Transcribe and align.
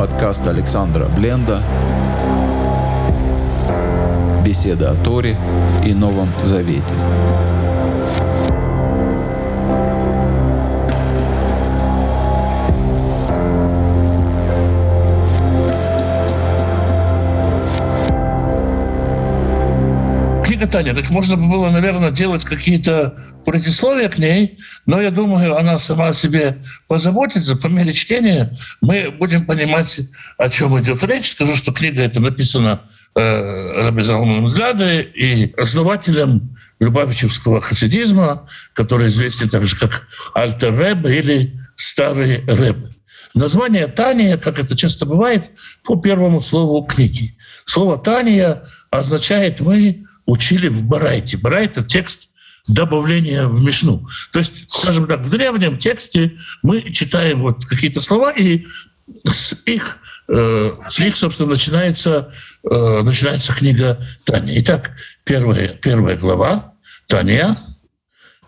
Подкаст 0.00 0.46
Александра 0.46 1.08
Бленда. 1.14 1.62
Беседа 4.42 4.92
о 4.92 4.94
Торе 4.94 5.36
и 5.84 5.92
Новом 5.92 6.30
Завете. 6.42 6.94
Таня. 20.66 20.94
Так 20.94 21.10
можно 21.10 21.36
было, 21.36 21.70
наверное, 21.70 22.10
делать 22.10 22.44
какие-то 22.44 23.14
предисловия 23.44 24.08
к 24.08 24.18
ней, 24.18 24.58
но 24.86 25.00
я 25.00 25.10
думаю, 25.10 25.56
она 25.56 25.78
сама 25.78 26.08
о 26.08 26.12
себе 26.12 26.62
позаботится. 26.88 27.56
По 27.56 27.68
мере 27.68 27.92
чтения 27.92 28.58
мы 28.80 29.10
будем 29.10 29.46
понимать, 29.46 30.00
о 30.38 30.48
чем 30.48 30.80
идет 30.80 31.02
речь. 31.04 31.30
Скажу, 31.30 31.54
что 31.54 31.72
книга 31.72 32.02
эта 32.02 32.20
написана 32.20 32.82
э, 33.14 33.82
Раби 33.82 34.02
Залманом 34.02 34.44
Взгляды 34.44 35.02
и 35.02 35.52
основателем 35.56 36.56
Любавичевского 36.80 37.60
хасидизма, 37.60 38.48
который 38.72 39.08
известен 39.08 39.48
также 39.48 39.76
как 39.76 40.08
Альтер 40.34 40.74
Рэб 40.74 41.06
или 41.06 41.60
Старый 41.76 42.44
Рэб. 42.46 42.76
Название 43.34 43.86
Тания, 43.86 44.36
как 44.36 44.58
это 44.58 44.76
часто 44.76 45.06
бывает, 45.06 45.50
по 45.84 45.96
первому 45.96 46.40
слову 46.40 46.82
книги. 46.84 47.36
Слово 47.64 47.98
Тания 47.98 48.64
означает 48.90 49.60
«мы 49.60 50.04
учили 50.30 50.68
в 50.68 50.84
Барайте». 50.84 51.36
Барайт— 51.36 51.72
это 51.78 51.86
текст 51.86 52.30
добавления 52.68 53.46
в 53.46 53.62
Мишну. 53.62 54.06
То 54.32 54.38
есть, 54.38 54.70
скажем 54.70 55.06
так, 55.06 55.20
в 55.20 55.30
древнем 55.30 55.78
тексте 55.78 56.38
мы 56.62 56.92
читаем 56.92 57.42
вот 57.42 57.64
какие-то 57.64 58.00
слова, 58.00 58.30
и 58.32 58.66
с 59.26 59.56
их, 59.64 59.98
э, 60.28 60.72
с 60.88 60.98
них 60.98 61.16
собственно, 61.16 61.50
начинается, 61.50 62.32
э, 62.62 63.02
начинается 63.02 63.54
книга 63.54 64.06
Таня. 64.24 64.58
Итак, 64.60 64.92
первая, 65.24 65.68
первая 65.68 66.16
глава 66.16 66.74
Таня. 67.06 67.56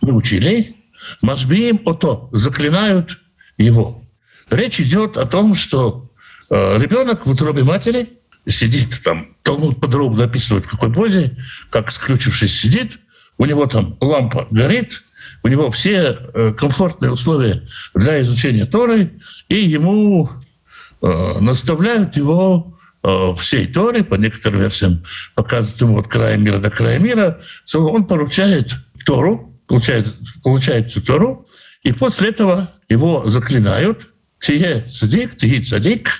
Мы 0.01 0.15
учили. 0.15 0.77
Машбиим 1.21 1.81
ото, 1.85 2.29
заклинают 2.33 3.19
его. 3.59 4.05
Речь 4.51 4.81
идет 4.81 5.17
о 5.17 5.27
том, 5.27 5.57
что 5.57 6.05
э, 6.49 6.79
ребенок 6.79 7.27
в 7.27 7.31
утробе 7.31 7.65
матери– 7.65 8.09
сидит 8.49 9.01
там, 9.05 9.29
Талмуд 9.43 9.81
подробно 9.81 10.25
описывает, 10.25 10.67
в 10.67 10.71
какой 10.71 10.93
позе, 10.93 11.37
как 11.71 11.91
скрючившись 11.91 12.61
сидит, 12.61 12.99
у 13.39 13.45
него 13.45 13.67
там 13.67 13.97
лампа 14.01 14.47
горит, 14.51 15.03
у 15.43 15.49
него 15.49 15.71
все 15.71 16.19
э, 16.35 16.55
комфортные 16.57 17.11
условия 17.13 17.63
для 17.95 18.21
изучения 18.21 18.67
Торы, 18.67 19.19
и 19.49 19.57
ему 19.57 20.31
э, 21.01 21.39
наставляют 21.41 22.17
его 22.17 22.79
э, 23.03 23.35
всей 23.39 23.67
Торе, 23.67 24.05
по 24.05 24.15
некоторым 24.15 24.61
версиям 24.61 25.05
показывают 25.35 25.81
ему 25.81 25.99
от 25.99 26.09
края 26.09 26.37
мира 26.37 26.59
до 26.59 26.71
края 26.71 26.99
мира, 26.99 27.41
он 27.75 28.07
получает 28.07 28.73
Тору, 29.05 29.59
получает, 29.67 30.15
получает 30.43 30.91
всю 30.91 31.01
Тору, 31.01 31.49
и 31.83 31.93
после 31.93 32.29
этого 32.29 32.71
его 32.89 33.27
заклинают 33.27 34.09
«Тие 34.39 34.85
садик, 34.89 35.35
тие 35.37 35.63
садик», 35.63 36.11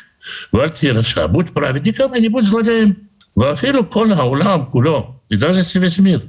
Вальти 0.51 0.87
Раша, 0.87 1.29
будь 1.29 1.53
праведником 1.53 2.15
и 2.15 2.21
не 2.21 2.29
будь 2.29 2.47
злодеем. 2.47 3.09
Вафилу 3.35 3.85
кола 3.85 4.17
аулам 4.17 4.67
куло. 4.67 5.23
И 5.29 5.37
даже 5.37 5.61
если 5.61 5.79
весь 5.79 5.99
мир 5.99 6.23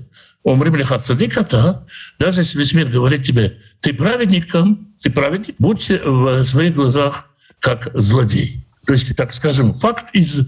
умрим 0.44 0.76
лихат 0.76 1.06
садиката, 1.06 1.86
даже 2.20 2.42
если 2.42 2.58
весь 2.58 2.74
мир 2.74 2.88
говорит 2.88 3.24
тебе, 3.24 3.59
ты 3.80 3.94
праведником, 3.94 4.94
ты 5.02 5.09
праведник, 5.09 5.56
будь 5.59 5.90
в 5.90 6.46
своих 6.46 6.76
глазах 6.76 7.28
как 7.59 7.90
злодей. 7.94 8.66
То 8.86 8.94
есть, 8.94 9.16
так 9.16 9.34
скажем, 9.34 9.74
факт 9.74 10.08
из 10.14 10.40
э, 10.40 10.44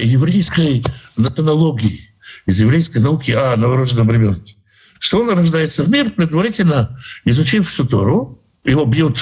еврейской 0.00 0.82
натонологии, 1.16 2.10
из 2.46 2.60
еврейской 2.60 2.98
науки 2.98 3.30
о 3.30 3.56
новорожденном 3.56 4.10
ребенке, 4.10 4.56
что 4.98 5.20
он 5.20 5.30
рождается 5.30 5.84
в 5.84 5.90
мир, 5.90 6.10
предварительно 6.10 6.98
изучив 7.24 7.68
всю 7.68 7.84
Тору, 7.84 8.42
его 8.64 8.84
бьют 8.84 9.20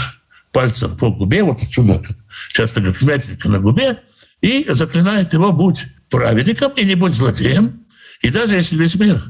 пальцем 0.52 0.96
по 0.96 1.10
губе, 1.10 1.42
вот 1.42 1.62
отсюда, 1.62 2.02
часто 2.50 2.80
говорят, 2.80 3.00
вмятинка 3.00 3.48
на 3.48 3.58
губе, 3.58 4.02
и 4.40 4.66
заклинает 4.68 5.32
его 5.32 5.52
«будь 5.52 5.84
праведником 6.10 6.72
и 6.72 6.84
не 6.84 6.94
будь 6.94 7.14
злодеем». 7.14 7.86
И 8.20 8.30
даже 8.30 8.56
если 8.56 8.76
весь 8.76 8.94
мир 8.96 9.22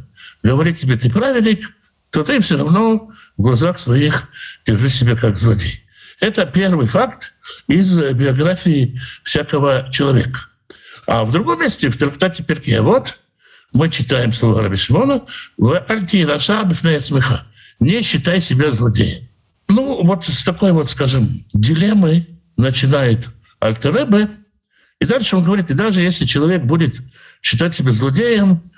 говорит 0.42 0.78
тебе 0.78 0.96
«ты 0.96 1.10
праведник», 1.10 1.70
то 2.10 2.22
ты 2.22 2.40
все 2.40 2.56
равно 2.56 3.10
в 3.36 3.42
глазах 3.42 3.78
своих 3.78 4.28
держи 4.66 4.88
себя 4.88 5.16
как 5.16 5.36
злодей. 5.36 5.84
Это 6.20 6.46
первый 6.46 6.86
факт 6.86 7.34
из 7.66 7.98
биографии 7.98 9.00
всякого 9.24 9.88
человека. 9.92 10.40
А 11.06 11.24
в 11.24 11.32
другом 11.32 11.60
месте, 11.60 11.88
в 11.88 11.96
трактате 11.96 12.44
Перке, 12.44 12.80
вот 12.80 13.18
мы 13.72 13.90
читаем 13.90 14.32
слова 14.32 14.62
Раби 14.62 14.76
Шимона 14.76 15.22
«В 15.56 15.78
альти 15.88 16.24
раша 16.24 16.68
смеха» 16.74 17.46
«Не 17.80 18.02
считай 18.02 18.40
себя 18.40 18.70
злодеем». 18.70 19.28
Ну, 19.68 20.04
вот 20.04 20.24
с 20.24 20.44
такой 20.44 20.72
вот, 20.72 20.88
скажем, 20.88 21.44
дилеммой 21.52 22.28
начинает 22.56 23.28
Альтеребе, 23.60 24.30
и 25.00 25.06
дальше 25.06 25.36
он 25.36 25.42
говорит, 25.42 25.70
и 25.70 25.74
даже 25.74 26.02
если 26.02 26.24
человек 26.24 26.62
будет 26.62 27.00
считать 27.42 27.74
себя 27.74 27.92
злодеем, 27.92 28.70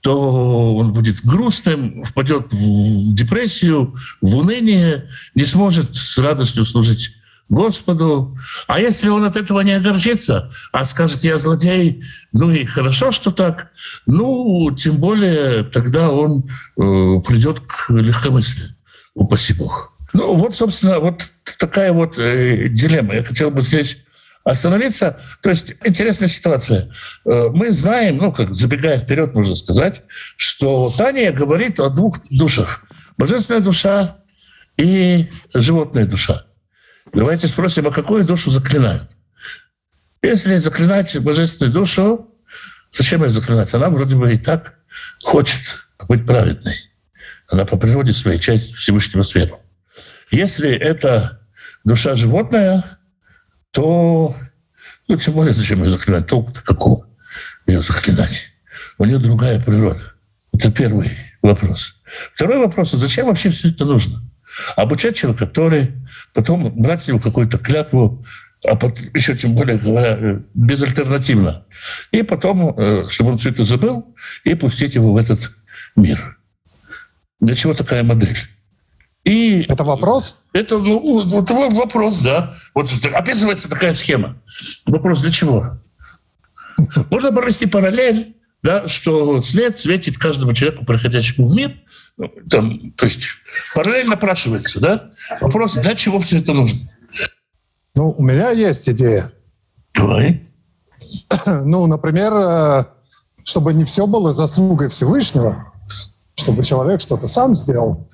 то 0.00 0.76
он 0.76 0.92
будет 0.92 1.24
грустным, 1.24 2.04
впадет 2.04 2.52
в 2.52 3.14
депрессию, 3.14 3.96
в 4.20 4.38
уныние, 4.38 5.08
не 5.34 5.44
сможет 5.44 5.94
с 5.94 6.18
радостью 6.18 6.64
служить 6.64 7.14
Господу. 7.48 8.36
А 8.66 8.78
если 8.78 9.08
он 9.08 9.24
от 9.24 9.36
этого 9.36 9.60
не 9.60 9.72
огорчится, 9.72 10.52
а 10.72 10.84
скажет, 10.84 11.24
я 11.24 11.38
злодей, 11.38 12.04
ну 12.32 12.50
и 12.50 12.64
хорошо, 12.64 13.10
что 13.10 13.30
так, 13.30 13.70
ну, 14.06 14.70
тем 14.76 14.96
более 14.96 15.64
тогда 15.64 16.10
он 16.10 16.44
э, 16.44 17.20
придет 17.26 17.60
к 17.60 17.90
легкомыслию, 17.90 18.70
упаси 19.14 19.54
Бог. 19.54 19.97
Ну 20.12 20.34
вот, 20.34 20.54
собственно, 20.54 21.00
вот 21.00 21.26
такая 21.58 21.92
вот 21.92 22.18
э, 22.18 22.68
дилемма. 22.68 23.16
Я 23.16 23.22
хотел 23.22 23.50
бы 23.50 23.62
здесь 23.62 23.98
остановиться. 24.44 25.20
То 25.42 25.50
есть 25.50 25.74
интересная 25.84 26.28
ситуация. 26.28 26.90
Э, 27.24 27.48
мы 27.52 27.70
знаем, 27.72 28.16
ну, 28.18 28.32
как 28.32 28.54
забегая 28.54 28.98
вперед, 28.98 29.34
можно 29.34 29.54
сказать, 29.56 30.02
что 30.36 30.90
Таня 30.96 31.32
говорит 31.32 31.78
о 31.80 31.90
двух 31.90 32.18
душах. 32.30 32.84
Божественная 33.16 33.60
душа 33.60 34.18
и 34.76 35.28
животная 35.52 36.06
душа. 36.06 36.46
Давайте 37.12 37.48
спросим, 37.48 37.86
а 37.88 37.90
какую 37.90 38.24
душу 38.24 38.50
заклинают? 38.50 39.10
Если 40.22 40.56
заклинать 40.56 41.16
божественную 41.18 41.72
душу, 41.72 42.34
зачем 42.92 43.24
ее 43.24 43.30
заклинать? 43.30 43.72
Она 43.74 43.88
вроде 43.88 44.16
бы 44.16 44.32
и 44.32 44.38
так 44.38 44.78
хочет 45.22 45.86
быть 46.08 46.26
праведной. 46.26 46.74
Она 47.48 47.64
по 47.64 47.76
природе 47.76 48.12
своей 48.12 48.38
часть 48.38 48.74
Всевышнего 48.74 49.22
света. 49.22 49.58
Если 50.30 50.70
это 50.70 51.40
душа 51.84 52.14
животная, 52.14 52.98
то 53.70 54.34
ну, 55.08 55.16
тем 55.16 55.34
более 55.34 55.54
зачем 55.54 55.82
ее 55.82 55.90
заклинать? 55.90 56.26
Толку-то 56.26 56.62
какого 56.62 57.08
ее 57.66 57.80
заклинать? 57.80 58.52
У 58.98 59.04
нее 59.04 59.18
другая 59.18 59.60
природа. 59.60 60.14
Это 60.52 60.70
первый 60.70 61.10
вопрос. 61.42 62.00
Второй 62.34 62.58
вопрос, 62.58 62.94
а 62.94 62.98
зачем 62.98 63.26
вообще 63.26 63.50
все 63.50 63.70
это 63.70 63.84
нужно? 63.84 64.22
Обучать 64.76 65.16
человека, 65.16 65.46
который 65.46 65.94
потом 66.34 66.72
брать 66.80 67.06
его 67.08 67.18
какую-то 67.18 67.58
клятву, 67.58 68.24
а 68.64 68.74
потом, 68.74 69.06
еще 69.14 69.36
тем 69.36 69.54
более 69.54 69.78
говоря, 69.78 70.42
безальтернативно. 70.54 71.66
И 72.10 72.22
потом, 72.22 72.74
э, 72.76 73.08
чтобы 73.08 73.30
он 73.30 73.38
все 73.38 73.50
это 73.50 73.64
забыл, 73.64 74.16
и 74.44 74.54
пустить 74.54 74.94
его 74.94 75.12
в 75.12 75.16
этот 75.16 75.52
мир. 75.94 76.38
Для 77.40 77.54
чего 77.54 77.72
такая 77.72 78.02
модель? 78.02 78.38
И 79.24 79.66
это 79.68 79.84
вопрос? 79.84 80.36
Это 80.52 80.78
ну, 80.78 81.28
вот 81.28 81.50
вопрос, 81.50 82.20
да. 82.20 82.54
Вот 82.74 82.88
описывается 83.12 83.68
такая 83.68 83.92
схема. 83.94 84.40
Вопрос 84.86 85.20
для 85.20 85.30
чего? 85.30 85.78
Можно 87.10 87.32
провести 87.32 87.66
параллель, 87.66 88.36
да, 88.62 88.88
что 88.88 89.40
свет 89.40 89.76
светит 89.76 90.16
каждому 90.16 90.52
человеку, 90.54 90.84
проходящему 90.84 91.46
в 91.46 91.54
мир. 91.54 91.76
Ну, 92.16 92.32
там, 92.50 92.92
то 92.92 93.04
есть 93.04 93.28
параллельно 93.74 94.10
напрашивается, 94.10 94.80
да? 94.80 95.10
Вопрос, 95.40 95.74
для 95.74 95.94
чего 95.94 96.18
все 96.20 96.38
это 96.38 96.52
нужно? 96.52 96.80
Ну, 97.94 98.10
у 98.10 98.22
меня 98.22 98.50
есть 98.50 98.88
идея. 98.88 99.30
Давай. 99.94 100.46
Ну, 101.46 101.86
например, 101.86 102.32
э, 102.34 102.84
чтобы 103.44 103.72
не 103.72 103.84
все 103.84 104.06
было 104.06 104.32
заслугой 104.32 104.88
Всевышнего, 104.88 105.72
чтобы 106.34 106.62
человек 106.62 107.00
что-то 107.00 107.26
сам 107.26 107.54
сделал. 107.54 108.08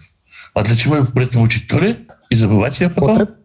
А 0.54 0.62
для 0.62 0.76
чего 0.76 0.96
его 0.96 1.06
при 1.06 1.26
этом 1.26 1.42
учить 1.42 1.68
Торе? 1.68 2.06
И 2.30 2.36
забывать 2.36 2.80
ее 2.80 2.88
потом? 2.88 3.14
Вот 3.14 3.22
это, 3.22 3.36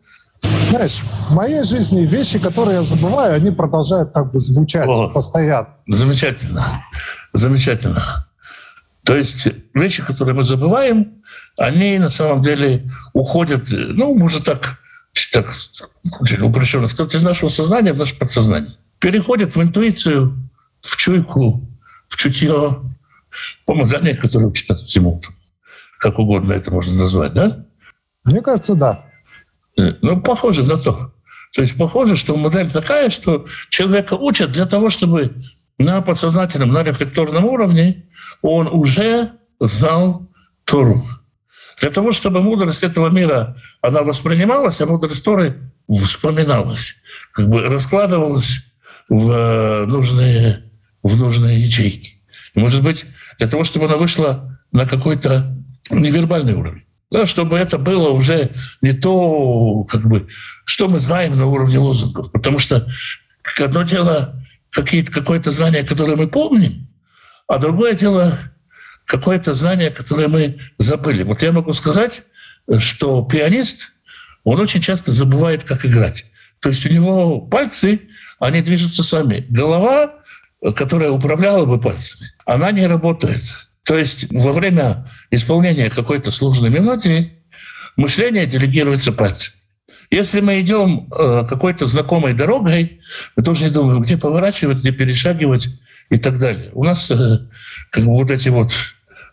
знаешь, 0.70 1.00
в 1.00 1.36
моей 1.36 1.64
жизни 1.64 2.06
вещи, 2.06 2.40
которые 2.40 2.78
я 2.78 2.84
забываю, 2.84 3.36
они 3.36 3.52
продолжают 3.52 4.14
как 4.14 4.32
бы 4.32 4.40
звучать 4.40 4.88
О, 4.88 5.10
постоянно. 5.10 5.70
Замечательно. 5.88 6.64
Замечательно. 7.34 8.28
То 9.04 9.16
есть 9.16 9.48
вещи, 9.74 10.04
которые 10.04 10.36
мы 10.36 10.44
забываем, 10.44 11.24
они 11.58 11.98
на 11.98 12.10
самом 12.10 12.44
деле 12.44 12.92
уходят, 13.14 13.66
ну, 13.70 14.14
может 14.14 14.46
так 14.46 14.78
так 15.34 15.48
упрощенно 16.42 16.88
сказать, 16.88 17.16
из 17.16 17.24
нашего 17.24 17.50
сознания 17.50 17.94
в 17.94 17.98
наше 17.98 18.18
подсознание. 18.18 18.76
Переходит 19.00 19.56
в 19.56 19.62
интуицию, 19.62 20.50
в 20.82 20.96
чуйку, 20.96 21.68
в 22.08 22.16
чутье, 22.18 22.80
помазание, 23.66 24.16
которое 24.16 24.46
учит 24.46 24.78
всему. 24.78 25.22
Как 26.00 26.18
угодно 26.18 26.54
это 26.54 26.72
можно 26.72 26.98
назвать, 26.98 27.34
да? 27.34 27.66
Мне 28.24 28.42
кажется, 28.42 28.74
да. 28.74 29.06
Э, 29.78 29.94
ну, 30.02 30.22
похоже 30.22 30.64
на 30.64 30.78
то. 30.78 31.14
То 31.54 31.62
есть 31.62 31.78
похоже, 31.78 32.16
что 32.16 32.38
модель 32.38 32.72
такая, 32.72 33.10
что 33.10 33.46
человека 33.70 34.14
учат 34.14 34.52
для 34.52 34.66
того, 34.66 34.90
чтобы 34.90 35.36
на 35.78 36.02
подсознательном, 36.02 36.72
на 36.72 36.84
рефлекторном 36.84 37.46
уровне 37.46 38.06
он 38.42 38.68
уже 38.68 39.32
знал 39.60 40.28
Тору. 40.64 41.06
Для 41.82 41.92
того, 41.92 42.12
чтобы 42.12 42.42
мудрость 42.42 42.84
этого 42.84 43.10
мира, 43.10 43.58
она 43.82 44.02
воспринималась, 44.04 44.82
а 44.82 44.86
мудрость 44.86 45.24
Торы 45.24 45.72
вспоминалась, 45.90 46.96
как 47.34 47.50
бы 47.50 47.62
раскладывалась 47.62 48.72
в 49.10 49.32
э, 49.32 49.86
нужные, 49.86 50.72
в 51.04 51.20
нужные 51.20 51.60
ячейки. 51.60 52.22
И, 52.54 52.60
может 52.60 52.84
быть, 52.84 53.06
для 53.38 53.48
того, 53.48 53.64
чтобы 53.64 53.86
она 53.86 53.98
вышла 53.98 54.60
на 54.72 54.86
какой-то 54.86 55.59
невербальный 55.90 56.54
уровень. 56.54 56.84
Да, 57.12 57.26
чтобы 57.26 57.58
это 57.58 57.78
было 57.80 58.10
уже 58.10 58.52
не 58.82 58.94
то, 58.94 59.84
как 59.86 60.08
бы, 60.08 60.28
что 60.66 60.88
мы 60.88 61.00
знаем 61.00 61.38
на 61.38 61.48
уровне 61.48 61.80
лозунгов. 61.80 62.32
Потому 62.32 62.60
что 62.60 62.88
одно 63.60 63.82
дело 63.82 64.40
какие-то, 64.70 65.12
какое-то 65.12 65.52
знание, 65.52 65.84
которое 65.84 66.16
мы 66.16 66.28
помним, 66.28 66.88
а 67.48 67.58
другое 67.58 67.94
дело 67.94 68.38
какое-то 69.06 69.56
знание, 69.56 69.90
которое 69.90 70.28
мы 70.28 70.60
забыли. 70.78 71.24
Вот 71.24 71.42
я 71.42 71.52
могу 71.52 71.74
сказать, 71.74 72.22
что 72.78 73.24
пианист, 73.24 73.92
он 74.44 74.60
очень 74.60 74.82
часто 74.82 75.12
забывает, 75.12 75.64
как 75.64 75.86
играть. 75.86 76.26
То 76.60 76.70
есть 76.70 76.86
у 76.86 76.90
него 76.90 77.42
пальцы, 77.42 78.02
они 78.38 78.62
движутся 78.62 79.02
сами. 79.02 79.48
Голова, 79.50 80.14
которая 80.76 81.10
управляла 81.10 81.66
бы 81.66 81.80
пальцами, 81.80 82.30
она 82.46 82.72
не 82.72 82.86
работает. 82.86 83.42
То 83.86 83.98
есть 83.98 84.32
во 84.32 84.52
время 84.52 85.08
исполнения 85.32 85.90
какой-то 85.90 86.32
сложной 86.32 86.70
мелодии 86.70 87.34
мышление 87.96 88.46
делегируется 88.46 89.12
пальцем. 89.12 89.54
Если 90.12 90.42
мы 90.42 90.60
идем 90.60 91.08
э, 91.12 91.46
какой-то 91.48 91.86
знакомой 91.86 92.34
дорогой, 92.34 93.02
мы 93.36 93.44
тоже 93.44 93.66
не 93.66 93.70
думаем, 93.70 94.02
где 94.02 94.18
поворачивать, 94.18 94.80
где 94.80 94.92
перешагивать 94.92 95.70
и 96.10 96.18
так 96.18 96.40
далее. 96.40 96.70
У 96.74 96.84
нас 96.84 97.12
э, 97.12 97.48
как 97.92 98.06
бы 98.06 98.16
вот 98.16 98.32
эти 98.32 98.50
вот 98.50 98.72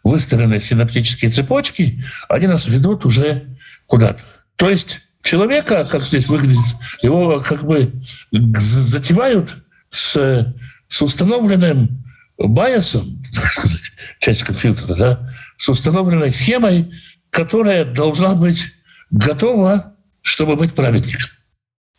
выстроенные 0.05 0.61
синаптические 0.61 1.31
цепочки, 1.31 2.05
они 2.29 2.47
нас 2.47 2.67
ведут 2.67 3.07
уже 3.07 3.57
куда-то. 3.87 4.23
То 4.57 4.69
есть 4.69 5.01
человека, 5.23 5.87
как 5.91 6.05
здесь 6.05 6.29
выглядит, 6.29 6.77
его 7.03 7.41
как 7.41 7.65
бы 7.65 7.93
затевают 8.31 9.57
с, 9.91 10.55
с 10.89 11.03
установленным 11.03 12.05
байосом, 12.39 13.23
так 13.35 13.47
сказать, 13.47 13.93
часть 14.21 14.45
компьютера, 14.45 14.95
да, 14.95 15.33
с 15.57 15.69
установленной 15.69 16.33
схемой, 16.33 16.93
которая 17.31 17.85
должна 17.85 18.35
быть 18.35 18.73
готова 19.11 19.97
чтобы 20.27 20.57
быть 20.57 20.75
праведником. 20.75 21.31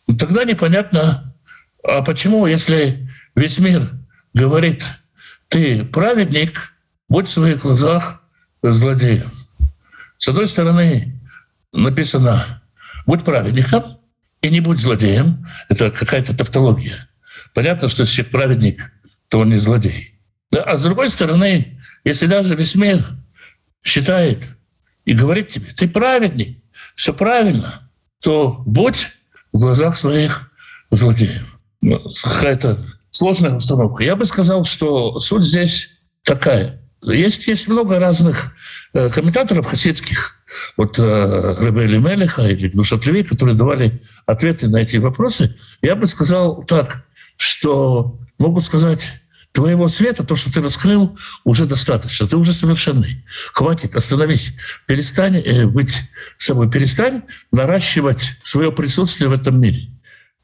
И 0.06 0.14
тогда 0.14 0.44
непонятно, 0.44 1.34
а 1.82 2.02
почему, 2.02 2.46
если 2.46 3.08
весь 3.34 3.58
мир 3.58 3.90
говорит, 4.34 4.84
ты 5.48 5.82
праведник, 5.82 6.74
будь 7.08 7.26
в 7.26 7.32
своих 7.32 7.62
глазах 7.62 8.20
злодеем. 8.62 9.32
С 10.18 10.28
одной 10.28 10.46
стороны, 10.46 11.18
написано, 11.72 12.62
будь 13.06 13.24
праведником 13.24 13.98
и 14.42 14.50
не 14.50 14.60
будь 14.60 14.78
злодеем. 14.78 15.46
Это 15.70 15.90
какая-то 15.90 16.36
тавтология. 16.36 17.08
Понятно, 17.54 17.88
что 17.88 18.02
если 18.02 18.20
праведник, 18.20 18.92
то 19.28 19.38
он 19.38 19.48
не 19.48 19.56
злодей. 19.56 20.17
А 20.52 20.78
с 20.78 20.82
другой 20.82 21.10
стороны, 21.10 21.80
если 22.04 22.26
даже 22.26 22.54
весь 22.54 22.74
мир 22.74 23.06
считает 23.82 24.38
и 25.04 25.12
говорит 25.12 25.48
тебе, 25.48 25.66
ты 25.76 25.88
праведник, 25.88 26.58
все 26.94 27.12
правильно– 27.12 27.82
то 28.20 28.62
будь 28.66 29.08
в 29.52 29.58
глазах 29.58 29.96
своих 29.96 30.50
злодеев. 30.90 31.58
Ну, 31.80 32.00
какая-то 32.22 32.78
сложная 33.10 33.56
установка. 33.56 34.04
Я 34.04 34.16
бы 34.16 34.26
сказал, 34.26 34.64
что 34.64 35.18
суть 35.18 35.42
здесь 35.42 35.90
такая. 36.24 36.82
Есть, 37.02 37.46
есть 37.46 37.68
много 37.68 38.00
разных 38.00 38.52
э, 38.92 39.08
комментаторов 39.08 39.66
хасидских, 39.66 40.34
вот 40.76 40.98
э, 40.98 41.54
Ребели 41.60 41.96
Мелиха 41.96 42.42
или 42.48 42.68
Глушатлеви, 42.68 43.22
которые 43.22 43.56
давали 43.56 44.02
ответы 44.26 44.68
на 44.68 44.78
эти 44.78 44.96
вопросы. 44.96 45.56
Я 45.80 45.94
бы 45.94 46.08
сказал 46.08 46.64
так, 46.64 47.04
что 47.36 48.18
могут 48.36 48.64
сказать 48.64 49.12
Твоего 49.52 49.88
света, 49.88 50.24
то, 50.24 50.36
что 50.36 50.52
ты 50.52 50.60
раскрыл, 50.60 51.18
уже 51.44 51.66
достаточно. 51.66 52.26
Ты 52.26 52.36
уже 52.36 52.52
совершенный. 52.52 53.24
Хватит, 53.52 53.96
остановись. 53.96 54.52
Перестань 54.86 55.36
э, 55.36 55.66
быть 55.66 56.02
собой. 56.36 56.70
Перестань 56.70 57.22
наращивать 57.50 58.36
свое 58.42 58.70
присутствие 58.70 59.30
в 59.30 59.32
этом 59.32 59.60
мире. 59.60 59.88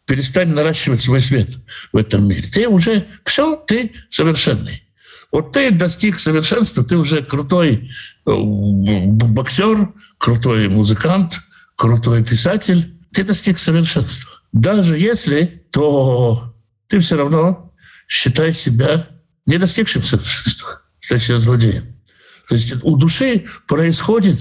Перестань 0.06 0.48
наращивать 0.48 1.02
свой 1.02 1.20
свет 1.20 1.50
в 1.92 1.96
этом 1.96 2.26
мире. 2.26 2.48
Ты 2.48 2.66
уже 2.68 3.06
все, 3.24 3.56
ты 3.56 3.92
совершенный. 4.08 4.82
Вот 5.30 5.52
ты 5.52 5.70
достиг 5.70 6.18
совершенства, 6.18 6.84
ты 6.84 6.96
уже 6.96 7.22
крутой 7.22 7.90
э, 8.26 8.30
боксер, 8.30 9.92
крутой 10.18 10.68
музыкант, 10.68 11.40
крутой 11.76 12.24
писатель. 12.24 12.94
Ты 13.12 13.24
достиг 13.24 13.58
совершенства. 13.58 14.30
Даже 14.52 14.96
если, 14.96 15.64
то 15.70 16.54
ты 16.88 17.00
все 17.00 17.16
равно 17.16 17.73
считай 18.08 18.52
себя 18.52 19.08
не 19.46 19.58
достигшим 19.58 20.02
совершенства, 20.02 20.82
считай 21.00 21.18
себя 21.18 21.38
злодеем. 21.38 21.94
То 22.48 22.54
есть 22.54 22.74
у 22.82 22.96
души 22.96 23.44
происходит, 23.66 24.38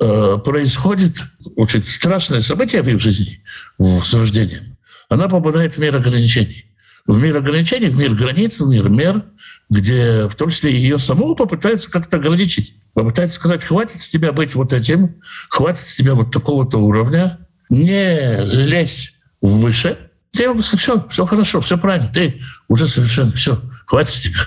э, 0.00 0.38
происходит 0.44 1.16
очень 1.56 1.82
страшное 1.84 2.40
событие 2.40 2.82
в 2.82 2.88
их 2.88 3.00
жизни, 3.00 3.42
с 3.78 4.14
рождением. 4.14 4.76
Она 5.08 5.28
попадает 5.28 5.76
в 5.76 5.78
мир 5.78 5.96
ограничений. 5.96 6.66
В 7.06 7.20
мир 7.20 7.36
ограничений, 7.36 7.88
в 7.88 7.96
мир 7.96 8.14
границ, 8.14 8.60
в 8.60 8.68
мир 8.68 8.88
мер, 8.88 9.24
где 9.68 10.28
в 10.28 10.34
том 10.34 10.50
числе 10.50 10.72
ее 10.72 10.98
саму 10.98 11.34
попытаются 11.34 11.90
как-то 11.90 12.18
ограничить. 12.18 12.74
Попытаются 12.94 13.36
сказать, 13.36 13.64
хватит 13.64 14.00
с 14.00 14.08
тебя 14.08 14.32
быть 14.32 14.54
вот 14.54 14.72
этим, 14.72 15.20
хватит 15.48 15.80
с 15.80 15.96
тебя 15.96 16.14
вот 16.14 16.32
такого-то 16.32 16.78
уровня, 16.78 17.38
не 17.68 18.36
лезь 18.44 19.18
выше– 19.40 19.98
я 20.32 20.48
могу 20.48 20.62
сказать, 20.62 20.82
все, 20.82 21.08
все 21.08 21.26
хорошо, 21.26 21.60
все 21.60 21.76
правильно, 21.76 22.10
ты 22.12 22.42
уже 22.68 22.86
совершенно, 22.86 23.32
все, 23.32 23.60
хватит 23.86 24.14
с 24.14 24.20
тебя. 24.20 24.40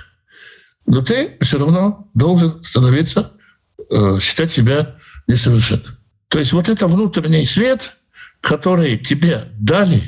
Но 0.86 1.02
ты 1.02 1.36
все 1.40 1.58
равно 1.58 2.10
должен 2.14 2.62
становиться, 2.62 3.32
э, 3.90 4.18
считать 4.20 4.50
себя 4.50 4.96
несовершенным. 5.26 5.96
То 6.28 6.38
есть 6.38 6.52
вот 6.52 6.68
это 6.68 6.86
внутренний 6.86 7.46
свет, 7.46 7.96
который 8.40 8.98
тебе 8.98 9.50
дали, 9.58 10.02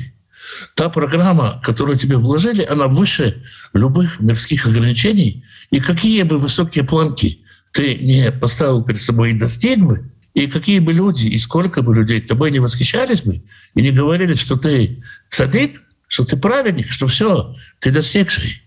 та 0.75 0.89
программа, 0.89 1.61
которую 1.63 1.97
тебе 1.97 2.17
вложили, 2.17 2.63
она 2.63 2.87
выше 2.87 3.43
любых 3.73 4.19
мирских 4.19 4.65
ограничений. 4.65 5.43
И 5.71 5.79
какие 5.79 6.23
бы 6.23 6.37
высокие 6.37 6.83
планки 6.83 7.43
ты 7.71 7.95
не 7.95 8.31
поставил 8.31 8.83
перед 8.83 9.01
собой 9.01 9.31
и 9.31 9.37
достиг 9.37 9.79
бы, 9.79 10.11
и 10.37 10.45
какие 10.45 10.77
бы 10.77 10.93
люди, 10.93 11.25
и 11.25 11.37
сколько 11.39 11.81
бы 11.81 11.95
людей 11.95 12.21
тобой 12.21 12.51
не 12.51 12.59
восхищались 12.59 13.23
бы, 13.23 13.41
и 13.73 13.81
не 13.81 13.89
говорили, 13.89 14.33
что 14.33 14.55
ты 14.55 15.03
садик, 15.27 15.81
что 16.07 16.25
ты 16.25 16.37
праведник, 16.37 16.91
что 16.91 17.07
все, 17.07 17.55
ты 17.79 17.89
достигший. 17.89 18.61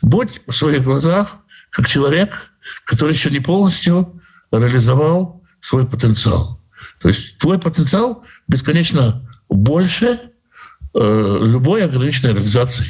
Будь 0.00 0.40
в 0.48 0.52
своих 0.52 0.82
глазах 0.82 1.36
как 1.70 1.86
человек, 1.86 2.50
который 2.84 3.12
еще 3.12 3.30
не 3.30 3.38
полностью 3.38 4.20
реализовал 4.50 5.44
свой 5.60 5.86
потенциал. 5.86 6.60
То 7.00 7.06
есть 7.06 7.38
твой 7.38 7.60
потенциал 7.60 8.24
бесконечно 8.48 9.30
больше 9.48 10.18
э, 10.92 11.38
любой 11.40 11.84
ограниченной 11.84 12.32
реализации 12.32 12.86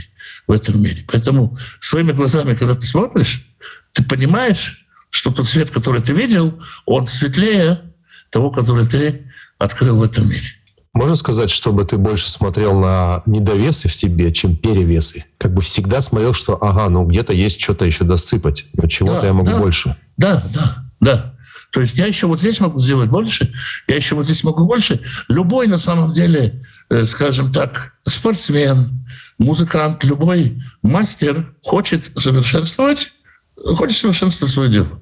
в 0.46 0.52
этом 0.52 0.80
мире. 0.80 1.04
Поэтому 1.06 1.58
своими 1.80 2.12
глазами, 2.12 2.54
когда 2.54 2.74
ты 2.76 2.86
смотришь, 2.86 3.44
ты 3.92 4.02
понимаешь, 4.02 4.86
что 5.10 5.30
тот 5.30 5.46
свет, 5.46 5.70
который 5.70 6.00
ты 6.00 6.14
видел, 6.14 6.62
он 6.86 7.06
светлее 7.06 7.91
того, 8.32 8.50
который 8.50 8.86
ты 8.86 9.30
открыл 9.58 9.98
в 9.98 10.02
этом 10.02 10.28
мире. 10.28 10.46
Можно 10.94 11.16
сказать, 11.16 11.48
чтобы 11.48 11.84
ты 11.84 11.96
больше 11.96 12.30
смотрел 12.30 12.78
на 12.78 13.22
недовесы 13.24 13.88
в 13.88 13.94
себе, 13.94 14.32
чем 14.32 14.56
перевесы? 14.56 15.24
Как 15.38 15.54
бы 15.54 15.62
всегда 15.62 16.00
смотрел, 16.00 16.34
что 16.34 16.62
ага, 16.62 16.88
ну 16.90 17.04
где-то 17.06 17.32
есть 17.32 17.60
что-то 17.62 17.86
еще 17.86 18.04
досыпать, 18.04 18.66
чего-то 18.88 19.22
да, 19.22 19.26
я 19.28 19.32
могу 19.32 19.52
да, 19.52 19.58
больше. 19.58 19.96
Да, 20.16 20.42
да, 20.52 20.84
да. 21.00 21.34
То 21.70 21.80
есть 21.80 21.96
я 21.96 22.06
еще 22.06 22.26
вот 22.26 22.40
здесь 22.40 22.60
могу 22.60 22.78
сделать 22.78 23.08
больше, 23.08 23.50
я 23.88 23.96
еще 23.96 24.14
вот 24.14 24.26
здесь 24.26 24.44
могу 24.44 24.66
больше. 24.66 25.00
Любой 25.28 25.66
на 25.66 25.78
самом 25.78 26.12
деле, 26.12 26.62
э, 26.90 27.04
скажем 27.04 27.50
так, 27.50 27.94
спортсмен, 28.06 29.06
музыкант, 29.38 30.04
любой 30.04 30.62
мастер 30.82 31.54
хочет 31.62 32.10
совершенствовать, 32.16 33.12
хочет 33.56 33.96
совершенствовать 33.96 34.52
свое 34.52 34.70
дело. 34.70 35.00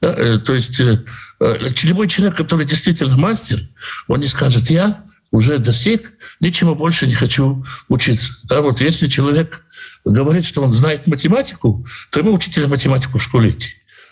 Да? 0.00 0.12
Э, 0.12 0.38
то 0.38 0.54
есть 0.54 0.80
э, 0.80 1.04
любой 1.40 2.08
человек, 2.08 2.36
который 2.36 2.66
действительно 2.66 3.16
мастер, 3.16 3.68
он 4.08 4.20
не 4.20 4.26
скажет, 4.26 4.70
я 4.70 5.04
уже 5.30 5.58
достиг, 5.58 6.12
ничему 6.40 6.74
больше 6.74 7.06
не 7.06 7.14
хочу 7.14 7.64
учиться. 7.88 8.34
Да, 8.44 8.60
вот 8.60 8.80
если 8.80 9.06
человек 9.06 9.64
говорит, 10.04 10.44
что 10.44 10.62
он 10.62 10.72
знает 10.72 11.06
математику, 11.06 11.86
то 12.10 12.20
ему 12.20 12.32
учителя 12.32 12.68
математику 12.68 13.18
в 13.18 13.22
школе 13.22 13.50
идти. 13.50 13.68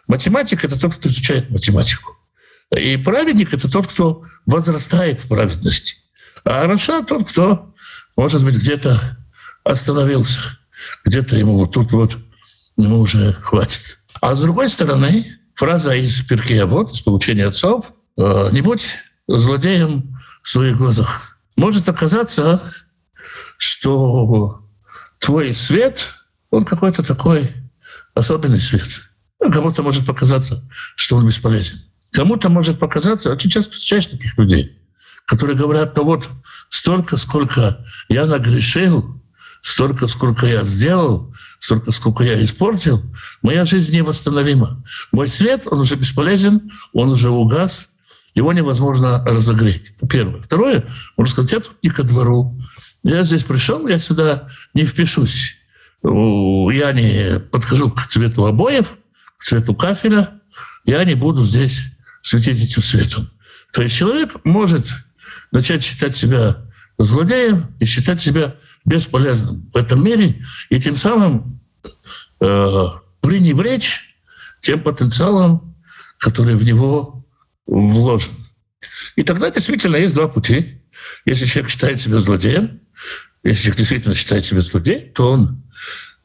Математик– 0.06 0.64
это 0.64 0.80
тот, 0.80 0.94
кто 0.94 1.08
изучает 1.08 1.50
математику. 1.50 2.16
И 2.76 2.96
праведник– 2.96 3.52
это 3.52 3.70
тот, 3.70 3.86
кто 3.86 4.24
возрастает 4.46 5.20
в 5.20 5.28
праведности. 5.28 5.96
А 6.44 6.66
Раша– 6.66 7.02
тот, 7.08 7.28
кто, 7.28 7.74
может 8.16 8.44
быть, 8.44 8.56
где-то 8.56 9.18
остановился, 9.64 10.40
где-то 11.04 11.36
ему 11.36 11.58
вот 11.58 11.72
тут 11.72 11.92
вот, 11.92 12.16
ему 12.76 13.00
уже 13.00 13.34
хватит. 13.42 13.98
А 14.20 14.34
с 14.34 14.40
другой 14.40 14.68
стороны, 14.68 15.26
фраза 15.58 15.92
из 15.96 16.22
Перкея 16.22 16.66
вот, 16.66 16.92
из 16.92 17.02
получения 17.02 17.46
отцов, 17.46 17.92
э, 18.16 18.48
«Не 18.52 18.62
будь 18.62 18.94
злодеем 19.26 20.16
в 20.40 20.48
своих 20.48 20.76
глазах». 20.76 21.36
Может 21.56 21.88
оказаться, 21.88 22.62
что 23.56 24.62
твой 25.18 25.52
свет, 25.52 26.14
он 26.52 26.64
какой-то 26.64 27.02
такой 27.02 27.50
особенный 28.14 28.60
свет. 28.60 28.86
Ну, 29.40 29.50
кому-то 29.50 29.82
может 29.82 30.06
показаться, 30.06 30.64
что 30.94 31.16
он 31.16 31.26
бесполезен. 31.26 31.82
Кому-то 32.12 32.48
может 32.50 32.78
показаться, 32.78 33.32
очень 33.32 33.50
часто 33.50 33.72
встречаешь 33.72 34.06
таких 34.06 34.38
людей, 34.38 34.78
которые 35.26 35.56
говорят, 35.56 35.96
ну 35.96 36.04
вот 36.04 36.30
столько, 36.68 37.16
сколько 37.16 37.84
я 38.08 38.26
нагрешил, 38.26 39.20
столько, 39.62 40.06
сколько 40.06 40.46
я 40.46 40.64
сделал, 40.64 41.34
столько, 41.58 41.90
сколько 41.92 42.24
я 42.24 42.42
испортил, 42.42 43.02
моя 43.42 43.64
жизнь 43.64 43.94
невосстановима. 43.94 44.84
Мой 45.12 45.28
свет, 45.28 45.62
он 45.66 45.80
уже 45.80 45.96
бесполезен, 45.96 46.70
он 46.92 47.10
уже 47.10 47.28
угас, 47.28 47.88
его 48.34 48.52
невозможно 48.52 49.24
разогреть. 49.24 49.92
Первое. 50.08 50.40
Второе, 50.42 50.86
можно 51.16 51.32
сказать, 51.32 51.52
я 51.52 51.60
тут 51.60 51.82
не 51.82 51.90
ко 51.90 52.02
двору. 52.02 52.60
Я 53.02 53.22
здесь 53.24 53.44
пришел, 53.44 53.86
я 53.88 53.98
сюда 53.98 54.48
не 54.74 54.84
впишусь. 54.84 55.56
Я 56.02 56.92
не 56.92 57.40
подхожу 57.40 57.90
к 57.90 58.06
цвету 58.06 58.46
обоев, 58.46 58.96
к 59.36 59.42
цвету 59.42 59.74
кафеля, 59.74 60.30
я 60.84 61.04
не 61.04 61.14
буду 61.14 61.42
здесь 61.42 61.82
светить 62.22 62.62
этим 62.62 62.82
светом. 62.82 63.30
То 63.72 63.82
есть 63.82 63.96
человек 63.96 64.36
может 64.44 64.86
начать 65.50 65.82
считать 65.82 66.16
себя 66.16 66.64
злодеем 66.98 67.74
и 67.78 67.84
считать 67.84 68.20
себя 68.20 68.56
бесполезным 68.88 69.70
в 69.72 69.76
этом 69.76 70.02
мире, 70.02 70.42
и 70.70 70.80
тем 70.80 70.96
самым 70.96 71.60
э, 72.40 72.86
пренебречь 73.20 74.16
тем 74.60 74.82
потенциалом, 74.82 75.76
который 76.18 76.56
в 76.56 76.64
него 76.64 77.26
вложен. 77.66 78.32
И 79.16 79.22
тогда 79.22 79.50
действительно 79.50 79.96
есть 79.96 80.14
два 80.14 80.28
пути. 80.28 80.80
Если 81.24 81.46
человек 81.46 81.70
считает 81.70 82.00
себя 82.00 82.20
злодеем, 82.20 82.80
если 83.44 83.62
человек 83.62 83.78
действительно 83.78 84.14
считает 84.14 84.44
себя 84.44 84.62
злодеем, 84.62 85.12
то 85.12 85.32
он 85.32 85.62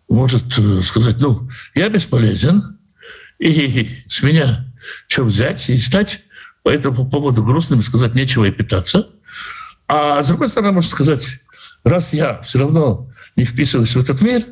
может 0.09 0.57
э, 0.57 0.81
сказать, 0.81 1.17
ну, 1.17 1.49
я 1.75 1.89
бесполезен, 1.89 2.79
и 3.39 3.87
с 4.07 4.21
меня 4.23 4.65
что 5.07 5.23
взять 5.23 5.69
и 5.69 5.77
стать 5.77 6.23
по 6.63 6.69
этому 6.69 7.09
поводу 7.09 7.43
грустным 7.43 7.79
и 7.79 7.83
сказать 7.83 8.15
нечего 8.15 8.45
и 8.45 8.51
питаться. 8.51 9.09
А 9.87 10.23
с 10.23 10.29
другой 10.29 10.47
стороны, 10.47 10.71
можно 10.71 10.89
сказать, 10.89 11.39
раз 11.83 12.13
я 12.13 12.41
все 12.41 12.59
равно 12.59 13.09
не 13.35 13.45
вписываюсь 13.45 13.95
в 13.95 13.99
этот 13.99 14.21
мир, 14.21 14.43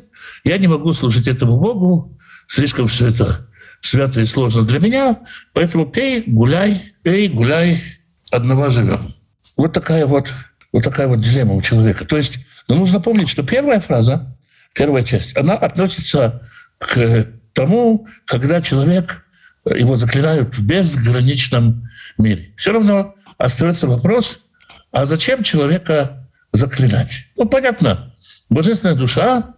я 0.44 0.58
не 0.58 0.68
могу 0.68 0.92
служить 0.92 1.28
этому 1.28 1.58
Богу, 1.58 2.18
слишком 2.46 2.88
все 2.88 3.08
это 3.08 3.48
свято 3.80 4.20
и 4.20 4.26
сложно 4.26 4.62
для 4.62 4.78
меня, 4.78 5.20
поэтому 5.52 5.86
пей, 5.86 6.24
гуляй, 6.26 6.94
пей, 7.02 7.28
гуляй, 7.28 7.82
одного 8.30 8.68
живем. 8.68 9.14
Вот 9.56 9.72
такая 9.72 10.06
вот, 10.06 10.32
вот 10.72 10.84
такая 10.84 11.08
вот 11.08 11.20
дилемма 11.20 11.54
у 11.54 11.62
человека. 11.62 12.04
То 12.04 12.16
есть 12.16 12.38
ну, 12.68 12.76
нужно 12.76 13.00
помнить, 13.00 13.28
что 13.28 13.42
первая 13.42 13.80
фраза, 13.80 14.36
первая 14.74 15.04
часть, 15.04 15.36
она 15.36 15.54
относится 15.54 16.48
к 16.78 17.26
тому, 17.52 18.06
когда 18.24 18.62
человек, 18.62 19.24
его 19.64 19.96
заклинают 19.96 20.54
в 20.54 20.66
безграничном 20.66 21.88
мире. 22.18 22.52
Все 22.56 22.72
равно 22.72 23.14
остается 23.38 23.86
вопрос, 23.86 24.44
а 24.90 25.06
зачем 25.06 25.42
человека 25.42 26.21
заклинать? 26.52 27.26
Ну, 27.36 27.46
понятно, 27.46 28.14
божественная 28.48 28.94
душа, 28.94 29.54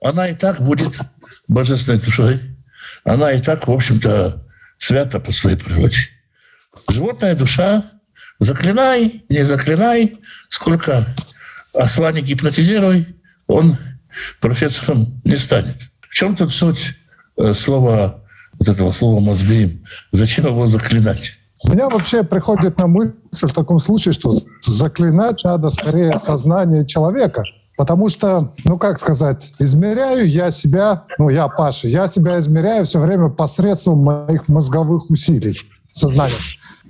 она 0.00 0.26
и 0.26 0.34
так 0.34 0.60
будет 0.60 0.92
божественной 1.48 1.98
душой. 1.98 2.40
Она 3.04 3.32
и 3.32 3.40
так, 3.40 3.66
в 3.66 3.72
общем-то, 3.72 4.46
свята 4.78 5.20
по 5.20 5.32
своей 5.32 5.56
природе. 5.56 5.96
Животная 6.90 7.34
душа, 7.34 7.84
заклинай, 8.40 9.24
не 9.28 9.44
заклинай, 9.44 10.18
сколько 10.50 11.06
осла 11.72 12.12
не 12.12 12.20
гипнотизируй, 12.20 13.16
он 13.46 13.76
профессором 14.40 15.20
не 15.24 15.36
станет. 15.36 15.76
В 16.00 16.14
чем 16.14 16.36
тут 16.36 16.52
суть 16.52 16.96
э, 17.36 17.52
слова, 17.54 18.24
вот 18.54 18.68
этого 18.68 18.92
слова 18.92 19.20
«мозбеем»? 19.20 19.84
Зачем 20.12 20.46
его 20.46 20.66
заклинать? 20.66 21.38
У 21.64 21.70
меня 21.70 21.88
вообще 21.88 22.22
приходит 22.22 22.78
на 22.78 22.86
мысль 22.86 23.14
в 23.32 23.52
таком 23.52 23.78
случае, 23.78 24.12
что 24.12 24.32
заклинать 24.62 25.42
надо 25.44 25.70
скорее 25.70 26.18
сознание 26.18 26.86
человека. 26.86 27.42
Потому 27.76 28.08
что, 28.08 28.52
ну 28.64 28.78
как 28.78 28.98
сказать, 28.98 29.52
измеряю 29.58 30.26
я 30.26 30.50
себя, 30.50 31.04
ну 31.18 31.28
я 31.28 31.48
Паша, 31.48 31.88
я 31.88 32.08
себя 32.08 32.38
измеряю 32.38 32.86
все 32.86 32.98
время 32.98 33.28
посредством 33.28 33.98
моих 33.98 34.48
мозговых 34.48 35.10
усилий, 35.10 35.58
сознания. 35.92 36.34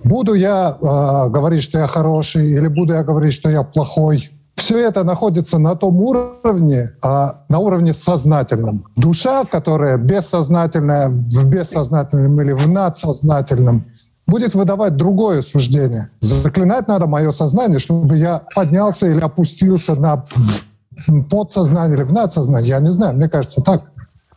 Буду 0.05 0.35
я 0.35 0.77
э, 0.81 1.29
говорить, 1.31 1.63
что 1.63 1.79
я 1.79 1.89
хороший, 1.89 2.53
или 2.53 2.69
буду 2.69 2.95
я 2.95 3.03
говорить, 3.03 3.33
что 3.33 3.51
я 3.51 3.65
плохой, 3.65 4.31
все 4.57 4.79
это 4.79 5.05
находится 5.05 5.59
на 5.59 5.75
том 5.75 6.01
уровне, 6.01 6.91
а, 7.03 7.43
на 7.49 7.59
уровне 7.59 7.93
сознательном. 7.93 8.85
Душа, 8.97 9.45
которая 9.45 9.99
бессознательная, 9.99 11.09
в 11.09 11.45
бессознательном 11.45 12.41
или 12.41 12.53
в 12.53 12.69
надсознательном, 12.69 13.87
будет 14.27 14.55
выдавать 14.55 14.97
другое 14.97 15.43
суждение. 15.43 16.11
Заклинать 16.21 16.89
надо 16.89 17.07
мое 17.07 17.33
сознание, 17.33 17.79
чтобы 17.79 18.17
я 18.17 18.43
поднялся 18.55 19.07
или 19.07 19.21
опустился 19.21 19.95
на 19.95 20.25
подсознание 21.31 21.99
или 21.99 22.05
в 22.05 22.13
надсознание. 22.13 22.71
Я 22.71 22.79
не 22.81 22.91
знаю, 22.91 23.17
мне 23.17 23.29
кажется 23.29 23.63
так. 23.63 23.91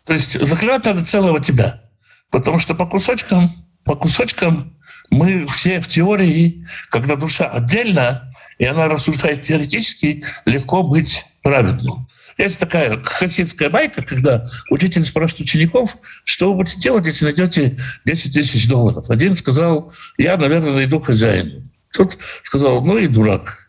То 0.05 0.13
есть 0.13 0.39
заклинать 0.45 0.85
надо 0.85 1.03
целого 1.03 1.39
тебя. 1.39 1.81
Потому 2.29 2.59
что 2.59 2.75
по 2.75 2.85
кусочкам, 2.85 3.51
по 3.83 3.95
кусочкам 3.95 4.77
мы 5.09 5.47
все 5.47 5.79
в 5.79 5.87
теории, 5.87 6.67
когда 6.89 7.15
душа 7.15 7.45
отдельно, 7.45 8.31
и 8.59 8.65
она 8.65 8.87
рассуждает 8.87 9.41
теоретически, 9.41 10.23
легко 10.45 10.83
быть 10.83 11.25
праведным. 11.41 12.08
Есть 12.39 12.57
такая 12.57 13.03
хасидская 13.03 13.69
байка, 13.69 14.01
когда 14.01 14.47
учитель 14.69 15.03
спрашивает 15.03 15.41
учеников, 15.41 15.97
что 16.23 16.49
вы 16.49 16.59
будете 16.59 16.79
делать, 16.79 17.05
если 17.05 17.25
найдете 17.25 17.77
10 18.05 18.33
тысяч 18.33 18.69
долларов. 18.69 19.09
Один 19.09 19.35
сказал, 19.35 19.91
я, 20.17 20.37
наверное, 20.37 20.71
найду 20.71 21.01
хозяина. 21.01 21.61
Тот 21.91 22.17
сказал, 22.43 22.81
ну 22.85 22.97
и 22.97 23.07
дурак. 23.07 23.67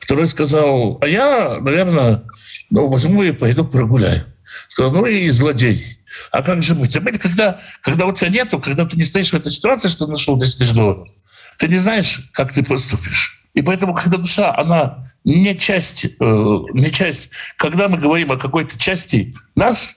Второй 0.00 0.26
сказал, 0.26 0.98
а 1.00 1.08
я, 1.08 1.60
наверное, 1.62 2.24
ну, 2.68 2.88
возьму 2.88 3.22
и 3.22 3.32
пойду 3.32 3.64
прогуляю. 3.64 4.26
Сказал, 4.68 4.92
ну 4.92 5.06
и 5.06 5.30
злодей. 5.30 5.98
А 6.30 6.42
как 6.42 6.62
же 6.62 6.74
быть? 6.74 6.94
А 6.98 7.00
быть, 7.00 7.18
когда, 7.18 7.62
когда 7.80 8.04
у 8.04 8.12
тебя 8.12 8.28
нету, 8.28 8.60
когда 8.60 8.84
ты 8.84 8.98
не 8.98 9.02
стоишь 9.02 9.30
в 9.30 9.34
этой 9.34 9.50
ситуации, 9.50 9.88
что 9.88 10.06
нашел 10.06 10.36
10 10.36 10.58
тысяч 10.58 10.72
долларов, 10.72 11.08
ты 11.56 11.68
не 11.68 11.78
знаешь, 11.78 12.28
как 12.34 12.52
ты 12.52 12.62
поступишь. 12.62 13.39
И 13.54 13.62
поэтому, 13.62 13.94
когда 13.94 14.16
душа, 14.16 14.54
она 14.56 14.98
не 15.24 15.56
часть, 15.56 16.04
э, 16.04 16.08
не 16.18 16.90
часть, 16.90 17.30
когда 17.56 17.88
мы 17.88 17.98
говорим 17.98 18.32
о 18.32 18.36
какой-то 18.36 18.78
части 18.78 19.34
нас, 19.56 19.96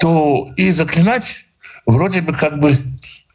то 0.00 0.50
и 0.56 0.70
заклинать 0.70 1.44
вроде 1.84 2.22
бы 2.22 2.32
как 2.32 2.58
бы 2.58 2.78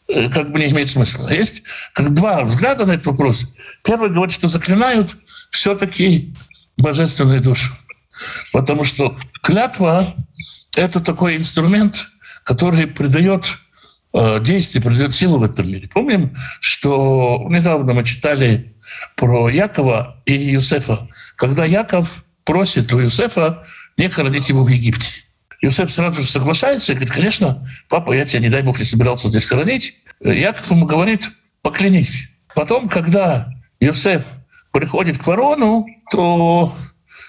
э, 0.08 0.30
как 0.30 0.52
бы 0.52 0.60
не 0.60 0.70
имеет 0.70 0.90
смысла. 0.90 1.30
Есть 1.30 1.64
как 1.94 2.14
два 2.14 2.44
взгляда 2.44 2.86
на 2.86 2.94
этот 2.94 3.08
вопрос. 3.08 3.54
Первый 3.84 4.10
говорит, 4.10 4.34
что 4.34 4.48
заклинают 4.48 5.16
все-таки 5.50 6.34
божественную 6.78 7.42
душу. 7.42 7.74
Потому 8.52 8.84
что 8.84 9.18
клятва— 9.42 10.16
это 10.76 11.00
такой 11.00 11.38
инструмент, 11.38 12.08
который 12.44 12.88
придает 12.88 13.46
э, 14.14 14.40
действие, 14.42 14.84
придает 14.84 15.14
силу 15.14 15.40
в 15.40 15.44
этом 15.44 15.68
мире. 15.68 15.88
Помним, 15.88 16.36
что 16.60 17.48
недавно 17.50 17.94
мы 17.94 18.04
читали 18.04 18.76
про 19.16 19.50
Якова 19.50 20.22
и 20.26 20.34
Юсефа, 20.34 21.08
когда 21.36 21.66
Яков 21.66 22.24
просит 22.44 22.92
у 22.94 23.00
Юсефа 23.00 23.64
не 23.98 24.10
хоронить 24.10 24.50
его 24.50 24.64
в 24.64 24.68
Египте. 24.68 25.12
Юсеф 25.62 25.92
сразу 25.92 26.22
же 26.22 26.28
соглашается 26.28 26.92
и 26.92 26.96
говорит, 26.96 27.14
конечно, 27.14 27.68
папа, 27.88 28.14
я 28.14 28.26
тебя, 28.26 28.40
не 28.40 28.50
дай 28.50 28.64
бог, 28.64 28.80
не 28.80 28.86
собирался 28.86 29.30
здесь 29.30 29.46
хоронить. 29.46 29.96
Яков 30.20 30.70
ему 30.72 30.86
говорит, 30.86 31.30
поклянись. 31.62 32.30
Потом, 32.56 32.90
когда 32.90 33.48
Юсеф 33.80 34.26
приходит 34.72 35.20
к 35.20 35.28
ворону, 35.28 35.86
то 36.12 36.76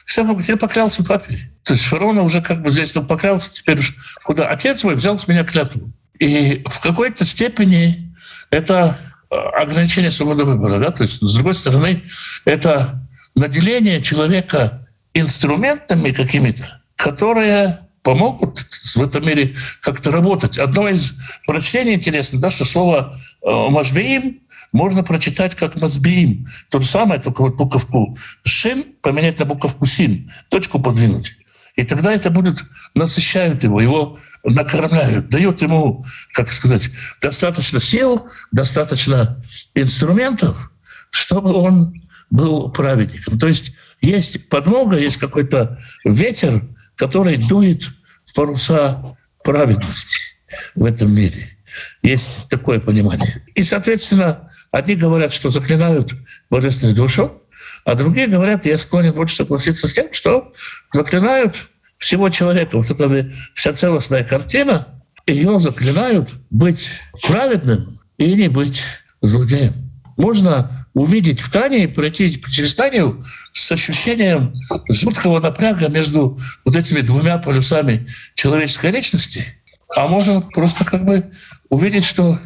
Юсеф 0.08 0.26
говорит, 0.26 0.48
я 0.48 0.56
поклялся 0.56 1.04
папе. 1.04 1.52
То 1.64 1.74
есть 1.74 1.84
фараона 1.84 2.22
уже 2.22 2.40
как 2.40 2.62
бы 2.62 2.70
здесь 2.70 2.94
ну, 2.94 3.04
поклялся, 3.04 3.52
теперь 3.52 3.78
уж 3.78 3.94
куда? 4.24 4.48
Отец 4.48 4.82
мой 4.82 4.96
взял 4.96 5.18
с 5.18 5.28
меня 5.28 5.44
клятву. 5.44 5.92
И 6.18 6.62
в 6.66 6.80
какой-то 6.80 7.24
степени 7.24 8.14
это 8.50 8.98
ограничение 9.32 10.10
свободы 10.10 10.44
выбора. 10.44 10.78
Да? 10.78 10.90
То 10.90 11.02
есть, 11.02 11.20
с 11.20 11.34
другой 11.34 11.54
стороны, 11.54 12.02
это 12.44 13.08
наделение 13.34 14.02
человека 14.02 14.88
инструментами 15.14 16.10
какими-то, 16.10 16.82
которые 16.96 17.80
помогут 18.02 18.58
в 18.94 19.02
этом 19.02 19.26
мире 19.26 19.54
как-то 19.80 20.10
работать. 20.10 20.58
Одно 20.58 20.88
из 20.88 21.14
прочтений 21.46 21.94
интересно, 21.94 22.40
да, 22.40 22.50
что 22.50 22.64
слово 22.64 23.16
э, 23.42 23.68
«машбиим» 23.70 24.40
можно 24.72 25.04
прочитать 25.04 25.54
как 25.54 25.76
«мазбиим». 25.76 26.46
То 26.70 26.80
же 26.80 26.86
самое, 26.86 27.20
только 27.20 27.42
вот 27.42 27.56
буковку 27.56 28.16
«шин» 28.44 28.84
поменять 29.02 29.38
на 29.38 29.44
буковку 29.44 29.86
«син», 29.86 30.30
точку 30.48 30.80
подвинуть. 30.80 31.36
И 31.76 31.84
тогда 31.84 32.12
это 32.12 32.30
будет, 32.30 32.62
насыщают 32.94 33.64
его, 33.64 33.80
его 33.80 34.18
накормляют, 34.44 35.28
дают 35.28 35.62
ему, 35.62 36.04
как 36.32 36.50
сказать, 36.52 36.90
достаточно 37.20 37.80
сил, 37.80 38.28
достаточно 38.50 39.42
инструментов, 39.74 40.70
чтобы 41.10 41.52
он 41.54 41.94
был 42.30 42.70
праведником. 42.70 43.38
То 43.38 43.46
есть 43.46 43.74
есть 44.00 44.48
подмога, 44.48 44.98
есть 44.98 45.16
какой-то 45.16 45.78
ветер, 46.04 46.62
который 46.96 47.36
дует 47.36 47.84
в 48.24 48.34
паруса 48.34 49.16
праведности 49.42 50.18
в 50.74 50.84
этом 50.84 51.14
мире. 51.14 51.56
Есть 52.02 52.48
такое 52.48 52.80
понимание. 52.80 53.44
И, 53.54 53.62
соответственно, 53.62 54.50
одни 54.70 54.94
говорят, 54.94 55.32
что 55.32 55.50
заклинают 55.50 56.12
божественную 56.50 56.94
душу, 56.94 57.41
а 57.84 57.94
другие 57.94 58.26
говорят, 58.26 58.66
я 58.66 58.78
склонен 58.78 59.12
больше 59.12 59.36
согласиться 59.36 59.88
с 59.88 59.92
тем, 59.92 60.12
что 60.12 60.52
заклинают 60.92 61.68
всего 61.98 62.28
человека. 62.28 62.76
Вот 62.76 62.90
эта 62.90 63.32
вся 63.54 63.72
целостная 63.72 64.24
картина, 64.24 65.02
ее 65.26 65.60
заклинают 65.60 66.30
быть 66.50 66.90
праведным 67.22 68.00
и 68.18 68.34
не 68.34 68.48
быть 68.48 68.82
злодеем. 69.20 69.90
Можно 70.16 70.86
увидеть 70.94 71.40
в 71.40 71.50
Тане 71.50 71.84
и 71.84 71.86
пройти 71.86 72.40
через 72.50 72.74
Танию 72.74 73.22
с 73.52 73.72
ощущением 73.72 74.52
жуткого 74.90 75.40
напряга 75.40 75.88
между 75.88 76.38
вот 76.64 76.76
этими 76.76 77.00
двумя 77.00 77.38
полюсами 77.38 78.08
человеческой 78.34 78.90
личности, 78.90 79.46
а 79.94 80.06
можно 80.06 80.40
просто 80.40 80.84
как 80.84 81.04
бы 81.04 81.30
увидеть, 81.70 82.04
что 82.04 82.38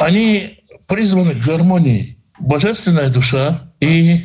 они 0.00 0.60
призваны 0.86 1.34
к 1.34 1.44
гармонии. 1.44 2.18
Божественная 2.38 3.08
душа 3.08 3.72
и 3.80 4.20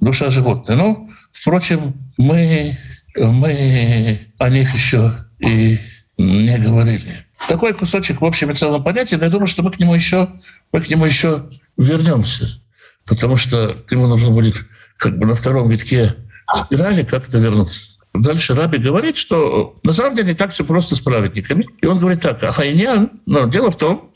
душа 0.00 0.30
животное. 0.30 0.76
Но, 0.76 1.08
впрочем, 1.32 1.94
мы, 2.16 2.76
мы 3.16 4.32
о 4.38 4.48
них 4.48 4.74
еще 4.74 5.26
и 5.38 5.78
не 6.18 6.58
говорили. 6.58 7.10
Такой 7.48 7.72
кусочек 7.72 8.20
в 8.20 8.24
общем 8.24 8.50
и 8.50 8.54
целом 8.54 8.84
понятия, 8.84 9.16
но 9.16 9.24
я 9.24 9.30
думаю, 9.30 9.46
что 9.46 9.62
мы 9.62 9.70
к 9.70 9.78
нему 9.78 9.94
еще, 9.94 10.28
мы 10.72 10.80
к 10.80 10.88
нему 10.88 11.06
еще 11.06 11.48
вернемся 11.76 12.60
потому 13.10 13.36
что 13.36 13.76
ему 13.90 14.06
нужно 14.06 14.30
будет 14.30 14.64
как 14.96 15.18
бы 15.18 15.26
на 15.26 15.34
втором 15.34 15.68
витке 15.68 16.14
спирали 16.54 17.02
как-то 17.02 17.38
вернуться. 17.38 17.82
Дальше 18.14 18.54
Раби 18.54 18.78
говорит, 18.78 19.16
что 19.16 19.78
на 19.82 19.92
самом 19.92 20.14
деле 20.14 20.34
так 20.34 20.52
все 20.52 20.64
просто 20.64 20.96
с 20.96 21.00
праведниками. 21.00 21.68
И 21.80 21.86
он 21.86 21.98
говорит 21.98 22.20
так, 22.20 22.42
а 22.42 22.52
хайнян, 22.52 23.10
но 23.26 23.46
дело 23.46 23.70
в 23.70 23.76
том, 23.76 24.12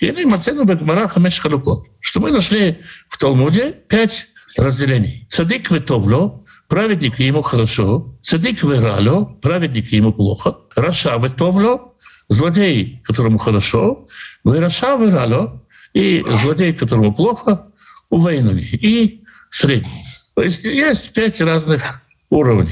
что 2.01 2.21
мы 2.21 2.31
нашли 2.31 2.81
в 3.09 3.19
Талмуде 3.19 3.73
пять 3.89 4.27
разделений. 4.57 5.27
Цадик 5.29 5.71
ветовло, 5.71 6.45
праведник 6.69 7.19
ему 7.19 7.43
хорошо, 7.43 8.15
цадик 8.23 8.63
верало, 8.63 9.25
праведник 9.43 9.93
ему 9.93 10.13
плохо, 10.13 10.59
раша 10.75 11.17
ветовло, 11.19 11.95
злодей, 12.29 13.03
которому 13.05 13.39
хорошо, 13.39 14.07
вераша 14.45 14.97
верало, 14.97 15.63
и 15.93 16.25
злодей, 16.43 16.73
которому 16.73 17.15
плохо, 17.15 17.67
увейнули 18.11 18.63
и 18.63 19.23
средний. 19.51 20.05
То 20.35 20.43
есть 20.43 20.65
есть 20.65 21.13
пять 21.13 21.41
разных 21.41 22.03
уровней. 22.31 22.71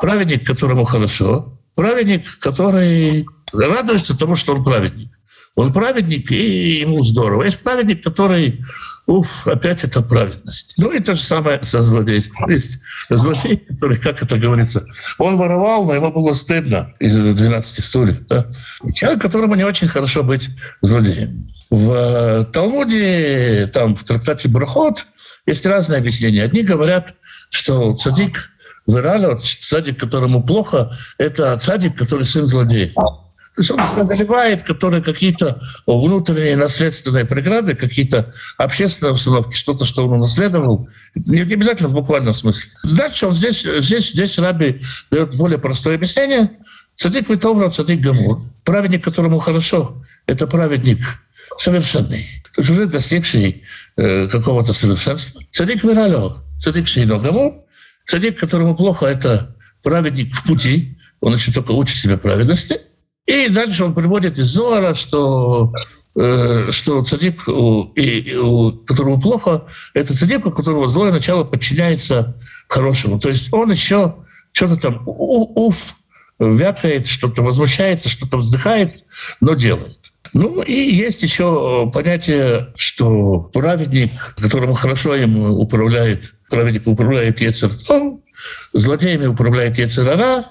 Праведник, 0.00 0.46
которому 0.46 0.84
хорошо, 0.84 1.58
праведник, 1.74 2.38
который 2.38 3.26
радуется 3.52 4.18
тому, 4.18 4.34
что 4.34 4.54
он 4.54 4.64
праведник. 4.64 5.17
Он 5.54 5.72
праведник, 5.72 6.30
и 6.30 6.80
ему 6.80 7.02
здорово. 7.02 7.42
Есть 7.42 7.58
праведник, 7.58 8.02
который, 8.02 8.60
уф, 9.06 9.46
опять 9.46 9.82
это 9.84 10.02
праведность. 10.02 10.74
Ну 10.76 10.92
и 10.92 11.00
то 11.00 11.14
же 11.14 11.22
самое 11.22 11.62
со 11.64 11.82
злодейством. 11.82 12.48
Есть 12.50 12.78
злодей, 13.10 13.56
который, 13.56 13.96
как 13.96 14.22
это 14.22 14.38
говорится, 14.38 14.86
он 15.18 15.36
воровал, 15.36 15.84
но 15.84 15.94
ему 15.94 16.12
было 16.12 16.32
стыдно 16.32 16.94
из 17.00 17.16
12 17.16 17.84
стульев. 17.84 18.26
Да? 18.26 18.46
Человек, 18.94 19.20
которому 19.20 19.54
не 19.56 19.64
очень 19.64 19.88
хорошо 19.88 20.22
быть 20.22 20.50
злодеем. 20.80 21.52
В 21.70 22.44
Талмуде, 22.52 23.68
там 23.72 23.96
в 23.96 24.04
трактате 24.04 24.48
Брахот, 24.48 25.06
есть 25.44 25.66
разные 25.66 25.98
объяснения. 25.98 26.44
Одни 26.44 26.62
говорят, 26.62 27.14
что 27.50 27.94
цадик 27.94 28.50
вырали, 28.86 29.36
цадик, 29.42 30.00
которому 30.00 30.42
плохо, 30.42 30.96
это 31.18 31.56
цадик, 31.58 31.96
который 31.96 32.24
сын 32.24 32.46
злодея. 32.46 32.92
Преодолевает, 33.94 34.62
которые 34.62 35.02
какие-то 35.02 35.60
внутренние 35.86 36.56
наследственные 36.56 37.24
преграды, 37.24 37.74
какие-то 37.74 38.32
общественные 38.56 39.14
установки, 39.14 39.56
что-то, 39.56 39.84
что 39.84 40.06
он 40.06 40.12
унаследовал. 40.12 40.88
Не, 41.14 41.40
обязательно 41.40 41.88
в 41.88 41.94
буквальном 41.94 42.34
смысле. 42.34 42.70
Дальше 42.84 43.26
он 43.26 43.34
здесь, 43.34 43.62
здесь, 43.62 44.12
здесь 44.12 44.38
Раби 44.38 44.82
дает 45.10 45.36
более 45.36 45.58
простое 45.58 45.96
объяснение. 45.96 46.50
Цадик 46.94 47.28
Витовра, 47.28 47.70
цадик 47.70 48.00
Гамур. 48.00 48.42
Праведник, 48.64 49.04
которому 49.04 49.38
хорошо, 49.38 50.04
это 50.26 50.46
праведник 50.46 50.98
совершенный, 51.56 52.26
то 52.54 52.60
есть 52.60 52.70
уже 52.70 52.86
достигший 52.86 53.62
э, 53.96 54.28
какого-то 54.28 54.72
совершенства. 54.72 55.40
Цадик 55.50 55.82
Виралев, 55.84 56.34
цадик 56.58 56.86
Шейногаму, 56.86 57.66
цадик, 58.04 58.38
которому 58.38 58.76
плохо, 58.76 59.06
это 59.06 59.56
праведник 59.82 60.34
в 60.34 60.44
пути, 60.46 60.98
он 61.20 61.34
еще 61.34 61.52
только 61.52 61.72
учит 61.72 61.98
себя 61.98 62.16
праведности. 62.16 62.80
И 63.28 63.50
дальше 63.50 63.84
он 63.84 63.94
приводит 63.94 64.38
из 64.38 64.46
Зора, 64.46 64.94
что 64.94 65.74
э, 66.16 66.70
что 66.70 67.04
цадик, 67.04 67.46
у, 67.46 67.92
и, 67.94 68.34
у 68.34 68.72
которому 68.72 69.20
плохо, 69.20 69.66
это 69.92 70.16
цадик, 70.16 70.46
у 70.46 70.50
которого 70.50 70.88
злое 70.88 71.12
начало 71.12 71.44
подчиняется 71.44 72.40
хорошему. 72.68 73.20
То 73.20 73.28
есть 73.28 73.52
он 73.52 73.70
еще 73.70 74.16
что-то 74.52 74.78
там 74.78 75.02
у, 75.04 75.66
уф, 75.66 75.94
вякает, 76.38 77.06
что-то 77.06 77.42
возмущается, 77.42 78.08
что-то 78.08 78.38
вздыхает, 78.38 79.04
но 79.42 79.52
делает. 79.52 79.98
Ну 80.32 80.62
и 80.62 80.72
есть 80.72 81.22
еще 81.22 81.90
понятие, 81.92 82.72
что 82.76 83.40
праведник, 83.52 84.10
которому 84.40 84.72
хорошо 84.72 85.14
им 85.14 85.38
управляет, 85.52 86.32
праведник 86.48 86.86
управляет 86.86 87.42
Ецертом, 87.42 88.22
злодеями 88.72 89.26
управляет 89.26 89.76
Ецерара, 89.76 90.46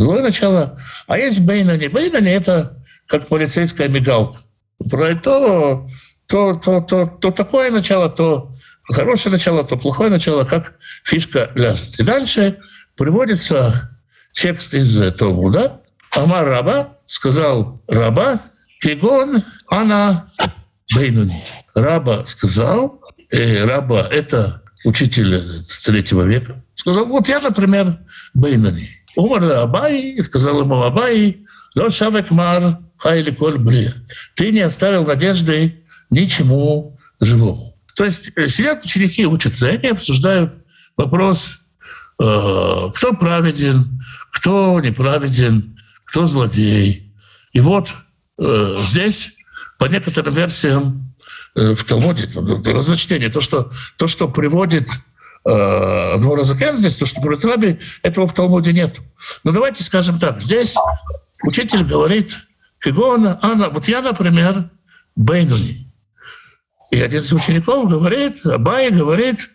злое 0.00 0.22
начало. 0.22 0.78
А 1.06 1.18
есть 1.18 1.40
Бейнани. 1.40 1.88
Бейнани— 1.88 2.30
это 2.32 2.82
как 3.06 3.28
полицейская 3.28 3.88
мигалка. 3.88 4.38
Про 4.90 5.14
то, 5.14 5.88
то, 6.26 6.54
то, 6.54 6.80
то, 6.80 7.06
то 7.06 7.30
такое 7.30 7.70
начало, 7.70 8.08
то 8.08 8.50
хорошее 8.84 9.32
начало, 9.32 9.62
то 9.62 9.76
плохое 9.76 10.10
начало, 10.10 10.44
как 10.44 10.74
фишка 11.04 11.50
ляжет. 11.54 11.98
И 11.98 12.02
дальше 12.02 12.58
приводится 12.96 13.98
текст 14.32 14.74
из 14.74 14.98
этого, 14.98 15.52
да? 15.52 15.80
Амар 16.12 16.46
Раба 16.46 16.94
сказал 17.06 17.82
Раба, 17.86 18.40
Кигон, 18.80 19.42
она 19.68 20.26
Бейнуни. 20.94 21.44
Раба 21.74 22.24
сказал, 22.26 23.00
э, 23.30 23.64
Раба– 23.64 24.08
это 24.10 24.62
учитель 24.84 25.40
третьего 25.84 26.22
века, 26.22 26.64
сказал, 26.74 27.06
вот 27.06 27.28
я, 27.28 27.38
например, 27.40 27.98
Бейнуни. 28.34 28.88
Умар 29.16 29.44
Абай, 29.52 30.20
сказал 30.22 30.60
ему 30.60 30.82
Абай, 30.82 31.44
Ло 31.74 31.90
Шавек 31.90 32.30
Мар 32.30 32.78
Хайли 32.96 33.30
Коль 33.30 33.58
Бри. 33.58 33.90
Ты 34.34 34.52
не 34.52 34.60
оставил 34.60 35.04
надежды 35.04 35.84
ничему 36.10 36.98
живому. 37.20 37.76
То 37.94 38.04
есть 38.04 38.32
э, 38.36 38.48
сидят 38.48 38.84
ученики, 38.84 39.26
учатся, 39.26 39.68
и 39.68 39.76
они 39.76 39.88
обсуждают 39.88 40.54
вопрос, 40.96 41.60
э, 42.18 42.90
кто 42.94 43.12
праведен, 43.14 44.00
кто 44.32 44.80
неправеден, 44.80 45.78
кто 46.04 46.26
злодей. 46.26 47.12
И 47.52 47.60
вот 47.60 47.94
Э, 48.40 48.78
здесь, 48.80 49.34
по 49.78 49.84
некоторым 49.84 50.32
версиям, 50.32 51.14
в 51.54 51.82
Талмуде, 51.84 52.28
разночтение, 52.72 53.28
то, 53.28 53.40
что, 53.40 53.72
то, 53.96 54.06
что 54.06 54.28
приводит 54.28 54.88
э, 55.44 56.16
Нуразакен 56.18 56.76
здесь, 56.76 56.96
то, 56.96 57.06
что 57.06 57.20
приводит 57.20 57.44
Раби, 57.44 57.78
этого 58.02 58.26
в 58.26 58.34
Талмуде 58.34 58.72
нет. 58.72 59.00
Но 59.44 59.52
давайте 59.52 59.84
скажем 59.84 60.18
так, 60.18 60.40
здесь 60.40 60.74
учитель 61.42 61.84
говорит, 61.84 62.36
Фигона, 62.78 63.38
Анна, 63.42 63.68
вот 63.68 63.88
я, 63.88 64.02
например, 64.02 64.70
Бейнуни. 65.16 65.86
И 66.90 67.00
один 67.00 67.20
из 67.20 67.32
учеников 67.32 67.88
говорит, 67.88 68.44
Абай 68.44 68.90
говорит, 68.90 69.50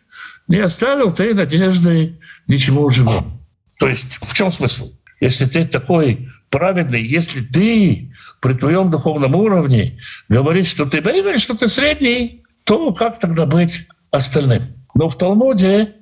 не 0.48 0.58
оставил 0.58 1.12
ты 1.12 1.34
надежды 1.34 2.20
ничему 2.48 2.90
живому. 2.90 3.42
То 3.78 3.88
есть 3.88 4.20
в 4.22 4.34
чем 4.34 4.52
смысл? 4.52 4.94
Если 5.20 5.46
ты 5.46 5.66
такой 5.66 6.30
праведный, 6.50 7.04
если 7.04 7.42
ты 7.42 8.14
при 8.42 8.54
твоем 8.54 8.90
духовном 8.90 9.36
уровне 9.36 10.00
говоришь, 10.30 10.68
что 10.68 10.86
ты 10.86 11.02
бейбель, 11.02 11.40
что 11.40 11.56
ты 11.56 11.68
средний, 11.68 12.44
то 12.64 12.94
как 12.94 13.20
тогда 13.20 13.46
быть 13.46 13.88
остальным? 14.12 14.64
Но 14.96 15.10
в 15.10 15.18
Талмуде 15.18 15.94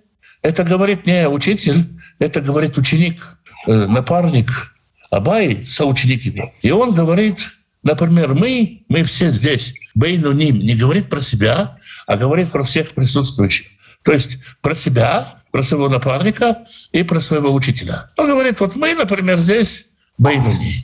Это 0.41 0.63
говорит 0.63 1.07
не 1.07 1.27
учитель, 1.29 1.99
это 2.19 2.41
говорит 2.41 2.77
ученик, 2.77 3.37
э, 3.65 3.85
напарник 3.87 4.75
Абай, 5.09 5.65
соученик 5.65 6.23
его. 6.23 6.51
И 6.61 6.69
он 6.69 6.93
говорит, 6.93 7.47
например, 7.81 8.33
мы, 8.33 8.83
мы 8.89 9.03
все 9.03 9.29
здесь, 9.29 9.73
Бейну 9.95 10.33
Ним, 10.33 10.59
не 10.59 10.75
говорит 10.75 11.09
про 11.09 11.21
себя, 11.21 11.77
а 12.07 12.17
говорит 12.17 12.51
про 12.51 12.61
всех 12.61 12.91
присутствующих. 12.91 13.67
То 14.03 14.11
есть 14.11 14.39
про 14.61 14.75
себя, 14.75 15.41
про 15.51 15.61
своего 15.61 15.87
напарника 15.87 16.65
и 16.91 17.03
про 17.03 17.21
своего 17.21 17.53
учителя. 17.53 18.11
Он 18.17 18.27
говорит, 18.27 18.59
вот 18.59 18.75
мы, 18.75 18.93
например, 18.95 19.39
здесь 19.39 19.85
Бейну 20.17 20.51
Ним. 20.51 20.83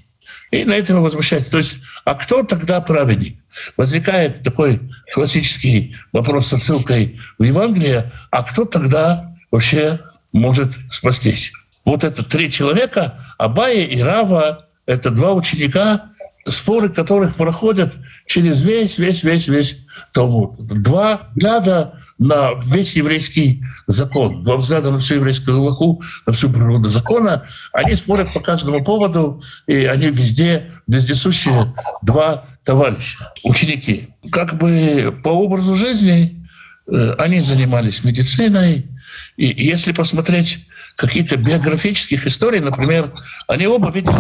И 0.52 0.66
на 0.66 0.74
этом 0.74 1.02
возмущается. 1.02 1.52
То 1.52 1.58
есть, 1.58 1.78
а 2.06 2.16
кто 2.16 2.44
тогда 2.44 2.82
праведник? 2.82 3.38
Возникает 3.78 4.42
такой 4.42 4.82
классический 5.14 5.96
вопрос 6.12 6.48
с 6.48 6.54
отсылкой 6.54 7.20
в 7.38 7.44
Евангелие, 7.44 8.12
а 8.32 8.44
кто 8.44 8.66
тогда 8.66 9.36
вообще 9.52 10.00
может 10.32 10.72
спастись? 10.90 11.52
Вот 11.86 12.04
это 12.04 12.24
три 12.24 12.52
человека, 12.52 13.20
Абая 13.38 13.84
и 13.86 14.02
Рава, 14.02 14.68
это 14.86 15.12
два 15.12 15.34
ученика, 15.34 16.10
споры 16.50 16.90
которых 16.90 17.36
проходят 17.36 17.98
через 18.26 18.62
весь, 18.62 18.98
весь, 18.98 19.24
весь, 19.24 19.48
весь 19.48 19.86
Талмуд. 20.14 20.58
Два 20.60 21.30
взгляда 21.36 22.00
на 22.18 22.52
весь 22.66 22.96
еврейский 22.96 23.64
закон, 23.88 24.44
два 24.44 24.58
взгляда 24.58 24.92
на 24.92 25.00
всю 25.00 25.16
еврейскую 25.16 25.58
Аллаху, 25.58 26.02
на 26.26 26.34
всю 26.34 26.50
природу 26.50 26.90
закона. 26.90 27.46
Они 27.74 27.96
спорят 27.96 28.34
по 28.34 28.40
каждому 28.40 28.84
поводу, 28.84 29.42
и 29.68 29.86
они 29.86 30.08
везде, 30.08 30.72
вездесущие 30.88 31.74
два 32.02 32.46
товарища, 32.64 33.32
ученики. 33.44 34.10
Как 34.32 34.58
бы 34.58 35.18
по 35.24 35.30
образу 35.30 35.76
жизни 35.76 36.46
э, 36.88 37.16
они 37.18 37.40
занимались 37.42 38.04
медициной, 38.04 38.88
и 39.38 39.48
если 39.64 39.92
посмотреть 39.92 40.68
какие-то 41.00 41.38
биографических 41.38 42.28
историй, 42.28 42.60
например, 42.60 43.14
они 43.48 43.68
оба 43.68 43.90
видели, 43.90 44.14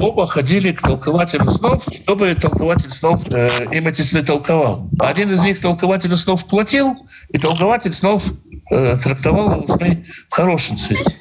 оба 0.00 0.26
ходили 0.26 0.72
к 0.72 0.82
толкователю 0.82 1.48
снов, 1.50 1.84
чтобы 2.02 2.34
толкователь 2.34 2.90
снов 2.90 3.22
э, 3.32 3.46
им 3.70 3.86
эти 3.86 4.02
сны 4.02 4.24
толковал. 4.24 4.90
Один 4.98 5.32
из 5.32 5.42
них 5.44 5.60
толкователю 5.60 6.16
снов 6.16 6.44
платил, 6.48 6.96
и 7.28 7.38
толкователь 7.38 7.92
снов 7.92 8.24
э, 8.72 8.96
трактовал 9.00 9.52
его 9.52 9.68
сны 9.68 10.04
в 10.28 10.34
хорошем 10.34 10.76
свете. 10.78 11.16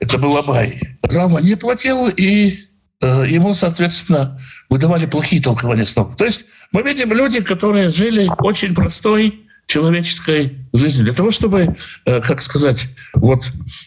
Это 0.00 0.16
был 0.16 0.34
Абай. 0.38 0.80
Рава 1.02 1.38
не 1.40 1.54
платил, 1.54 2.08
и 2.08 2.58
э, 3.02 3.26
ему, 3.28 3.52
соответственно, 3.52 4.40
выдавали 4.70 5.04
плохие 5.04 5.42
толкования 5.42 5.84
снов. 5.84 6.16
То 6.16 6.24
есть 6.24 6.46
мы 6.72 6.82
видим 6.82 7.12
люди, 7.12 7.42
которые 7.42 7.90
жили 7.90 8.26
очень 8.38 8.74
простой 8.74 9.42
человеческой 9.66 10.58
жизни. 10.72 11.02
Для 11.02 11.14
того, 11.14 11.30
чтобы, 11.30 11.76
э, 12.04 12.20
как 12.20 12.42
сказать, 12.42 12.88
вот 13.14 13.40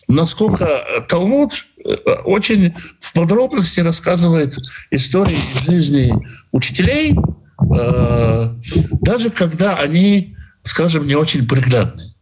насколько 0.08 1.06
Талмуд 1.08 1.66
э, 1.84 1.94
очень 2.26 2.74
в 3.00 3.14
подробности 3.14 3.82
рассказывает 3.82 4.56
истории 4.92 5.38
жизни 5.68 6.14
учителей, 6.52 7.16
э, 7.16 8.56
даже 9.02 9.30
когда 9.30 9.76
они, 9.76 10.36
скажем, 10.64 11.08
не 11.08 11.16
очень 11.16 11.48
приглядные. 11.48 12.14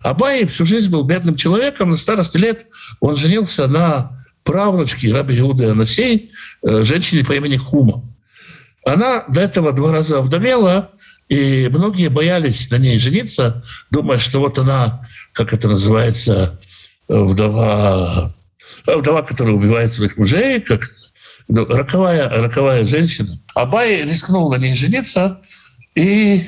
Абай 0.00 0.44
всю 0.46 0.66
жизнь 0.66 0.90
был 0.90 1.04
бедным 1.04 1.36
человеком, 1.36 1.90
на 1.90 1.96
старости 1.96 2.36
лет 2.36 2.66
он 3.00 3.16
женился 3.16 3.68
на 3.68 4.24
правнучке 4.42 5.12
Раби 5.12 5.38
Иуды 5.38 5.64
Анасей, 5.66 6.32
женщине 6.62 7.24
по 7.24 7.32
имени 7.32 7.56
Хума. 7.56 8.04
Она 8.84 9.24
до 9.28 9.40
этого 9.40 9.72
два 9.72 9.92
раза 9.92 10.20
вдовела, 10.20 10.90
и 11.28 11.68
многие 11.68 12.08
боялись 12.08 12.70
на 12.70 12.76
ней 12.76 12.98
жениться, 12.98 13.62
думая, 13.90 14.18
что 14.18 14.40
вот 14.40 14.58
она, 14.58 15.06
как 15.32 15.52
это 15.52 15.68
называется, 15.68 16.60
вдова, 17.08 18.34
вдова, 18.86 19.22
которая 19.22 19.54
убивает 19.54 19.92
своих 19.92 20.16
мужей, 20.16 20.60
как 20.60 20.90
ну, 21.48 21.64
роковая, 21.66 22.28
роковая 22.28 22.86
женщина. 22.86 23.38
Абай 23.54 24.02
рискнул 24.02 24.50
на 24.50 24.56
ней 24.56 24.74
жениться, 24.74 25.40
и 25.94 26.42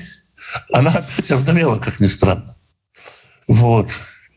она 0.73 0.91
опять 0.91 1.31
овдовела, 1.31 1.79
как 1.79 2.01
ни 2.01 2.07
странно. 2.07 2.57
Вот. 3.47 3.89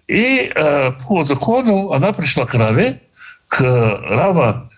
И 0.08 0.52
э, 0.54 0.92
по 1.08 1.24
закону 1.24 1.92
она 1.92 2.14
пришла 2.14 2.46
к 2.46 2.56
Раве, 2.56 3.02
к 3.48 3.62
Рава 3.62 4.69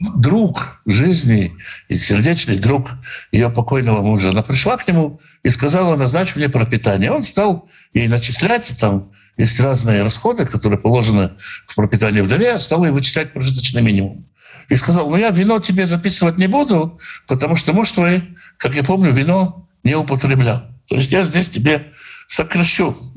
друг 0.00 0.80
жизни 0.86 1.54
и 1.88 1.98
сердечный 1.98 2.58
друг 2.58 2.90
ее 3.32 3.50
покойного 3.50 4.00
мужа. 4.02 4.30
Она 4.30 4.42
пришла 4.42 4.76
к 4.78 4.88
нему 4.88 5.20
и 5.42 5.50
сказала, 5.50 5.94
назначь 5.96 6.34
мне 6.34 6.48
пропитание. 6.48 7.12
Он 7.12 7.22
стал 7.22 7.68
ей 7.92 8.08
начислять, 8.08 8.72
там 8.80 9.10
есть 9.36 9.60
разные 9.60 10.02
расходы, 10.02 10.46
которые 10.46 10.80
положены 10.80 11.32
в 11.66 11.74
пропитание 11.74 12.22
вдове, 12.22 12.58
стал 12.58 12.84
ей 12.84 12.90
вычислять 12.90 13.34
прожиточный 13.34 13.82
минимум. 13.82 14.26
И 14.70 14.76
сказал, 14.76 15.10
ну 15.10 15.16
я 15.16 15.30
вино 15.30 15.58
тебе 15.58 15.86
записывать 15.86 16.38
не 16.38 16.46
буду, 16.46 16.98
потому 17.26 17.56
что 17.56 17.72
муж 17.72 17.90
твой, 17.90 18.36
как 18.56 18.74
я 18.74 18.82
помню, 18.82 19.12
вино 19.12 19.68
не 19.84 19.94
употреблял. 19.94 20.62
То 20.88 20.94
есть 20.94 21.12
я 21.12 21.24
здесь 21.24 21.50
тебе 21.50 21.92
сокращу 22.26 23.12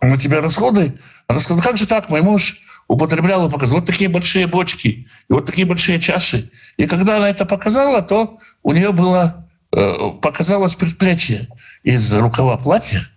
на 0.00 0.16
тебя 0.16 0.40
расходы. 0.40 0.98
Она 1.26 1.40
сказала, 1.40 1.62
как 1.62 1.76
же 1.76 1.86
так, 1.86 2.08
мой 2.08 2.22
муж 2.22 2.60
употребляла, 2.88 3.48
показывала 3.48 3.80
вот 3.80 3.86
такие 3.86 4.08
большие 4.08 4.46
бочки 4.46 5.08
и 5.28 5.32
вот 5.32 5.46
такие 5.46 5.66
большие 5.66 5.98
чаши. 5.98 6.50
И 6.76 6.86
когда 6.86 7.16
она 7.16 7.28
это 7.28 7.44
показала, 7.44 8.02
то 8.02 8.38
у 8.62 8.72
нее 8.72 8.92
было, 8.92 9.48
э, 9.72 10.10
показалось 10.22 10.74
предплечье 10.74 11.48
из 11.82 12.14
рукава 12.14 12.56
платья, 12.56 13.08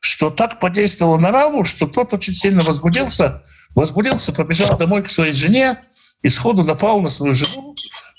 что 0.00 0.30
так 0.30 0.60
подействовало 0.60 1.18
на 1.18 1.30
Раву, 1.30 1.64
что 1.64 1.86
тот 1.86 2.14
очень 2.14 2.34
сильно 2.34 2.62
возбудился, 2.62 3.42
возбудился, 3.74 4.32
побежал 4.32 4.76
домой 4.78 5.02
к 5.02 5.10
своей 5.10 5.34
жене 5.34 5.78
и 6.22 6.28
сходу 6.28 6.64
напал 6.64 7.00
на 7.00 7.10
свою 7.10 7.34
жену 7.34 7.74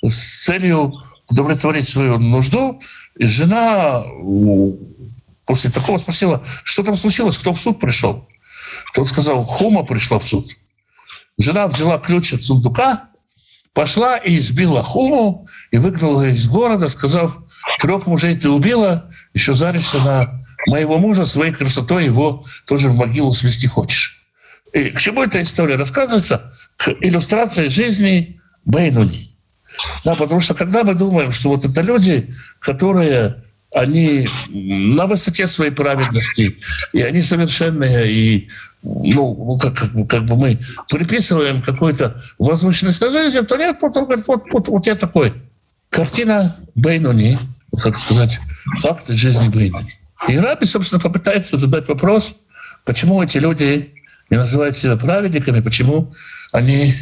с 0.05 0.45
целью 0.45 0.93
удовлетворить 1.29 1.87
свою 1.87 2.19
нужду. 2.19 2.79
И 3.17 3.25
жена 3.25 4.03
после 5.45 5.71
такого 5.71 5.97
спросила, 5.97 6.43
что 6.63 6.83
там 6.83 6.95
случилось, 6.95 7.37
кто 7.37 7.53
в 7.53 7.59
суд 7.59 7.79
пришел. 7.79 8.27
Тот 8.93 9.07
сказал, 9.07 9.45
Хума 9.45 9.83
пришла 9.83 10.19
в 10.19 10.23
суд. 10.23 10.47
Жена 11.37 11.67
взяла 11.67 11.97
ключ 11.97 12.33
от 12.33 12.43
сундука, 12.43 13.09
пошла 13.73 14.17
и 14.17 14.37
избила 14.37 14.83
Хуму, 14.83 15.47
и 15.71 15.77
выгнала 15.77 16.29
из 16.29 16.47
города, 16.47 16.89
сказав, 16.89 17.37
трех 17.79 18.07
мужей 18.07 18.35
ты 18.35 18.49
убила, 18.49 19.09
еще 19.33 19.53
заришься 19.53 19.97
на 20.03 20.41
моего 20.67 20.97
мужа, 20.97 21.25
своей 21.25 21.51
красотой 21.51 22.05
его 22.05 22.45
тоже 22.67 22.89
в 22.89 22.95
могилу 22.95 23.33
свести 23.33 23.67
хочешь. 23.67 24.23
И 24.73 24.89
к 24.89 24.99
чему 24.99 25.23
эта 25.23 25.41
история 25.41 25.75
рассказывается? 25.75 26.53
К 26.77 26.89
иллюстрации 27.01 27.67
жизни 27.67 28.39
Бейнуни. 28.65 29.35
Да, 30.03 30.15
потому 30.15 30.39
что 30.39 30.53
когда 30.53 30.83
мы 30.83 30.93
думаем, 30.93 31.31
что 31.31 31.49
вот 31.49 31.65
это 31.65 31.81
люди, 31.81 32.33
которые 32.59 33.43
они 33.73 34.27
на 34.49 35.05
высоте 35.07 35.47
своей 35.47 35.71
праведности, 35.71 36.59
и 36.93 37.01
они 37.01 37.21
совершенные, 37.21 38.11
и 38.11 38.49
ну, 38.83 39.57
как, 39.57 39.75
как, 39.75 39.91
как 40.07 40.25
бы 40.25 40.35
мы 40.35 40.59
приписываем 40.91 41.61
какую-то 41.61 42.21
возвышенность 42.37 43.01
на 43.01 43.11
жизнь, 43.11 43.45
то 43.45 43.57
нет, 43.57 43.77
вот 43.81 43.95
он 43.97 44.05
говорит, 44.05 44.27
вот, 44.27 44.43
вот, 44.51 44.67
вот 44.67 44.85
я 44.85 44.95
такой. 44.95 45.33
Картина 45.89 46.55
Бейнуни, 46.75 47.39
как 47.81 47.97
сказать, 47.97 48.39
факты 48.81 49.15
жизни 49.15 49.47
Бейнуни. 49.47 49.95
И 50.27 50.37
Раби, 50.37 50.65
собственно, 50.65 51.01
попытается 51.01 51.57
задать 51.57 51.87
вопрос, 51.87 52.35
почему 52.85 53.21
эти 53.23 53.37
люди 53.37 53.93
не 54.29 54.37
называют 54.37 54.77
себя 54.77 54.97
праведниками, 54.97 55.61
почему 55.61 56.13
они 56.51 56.93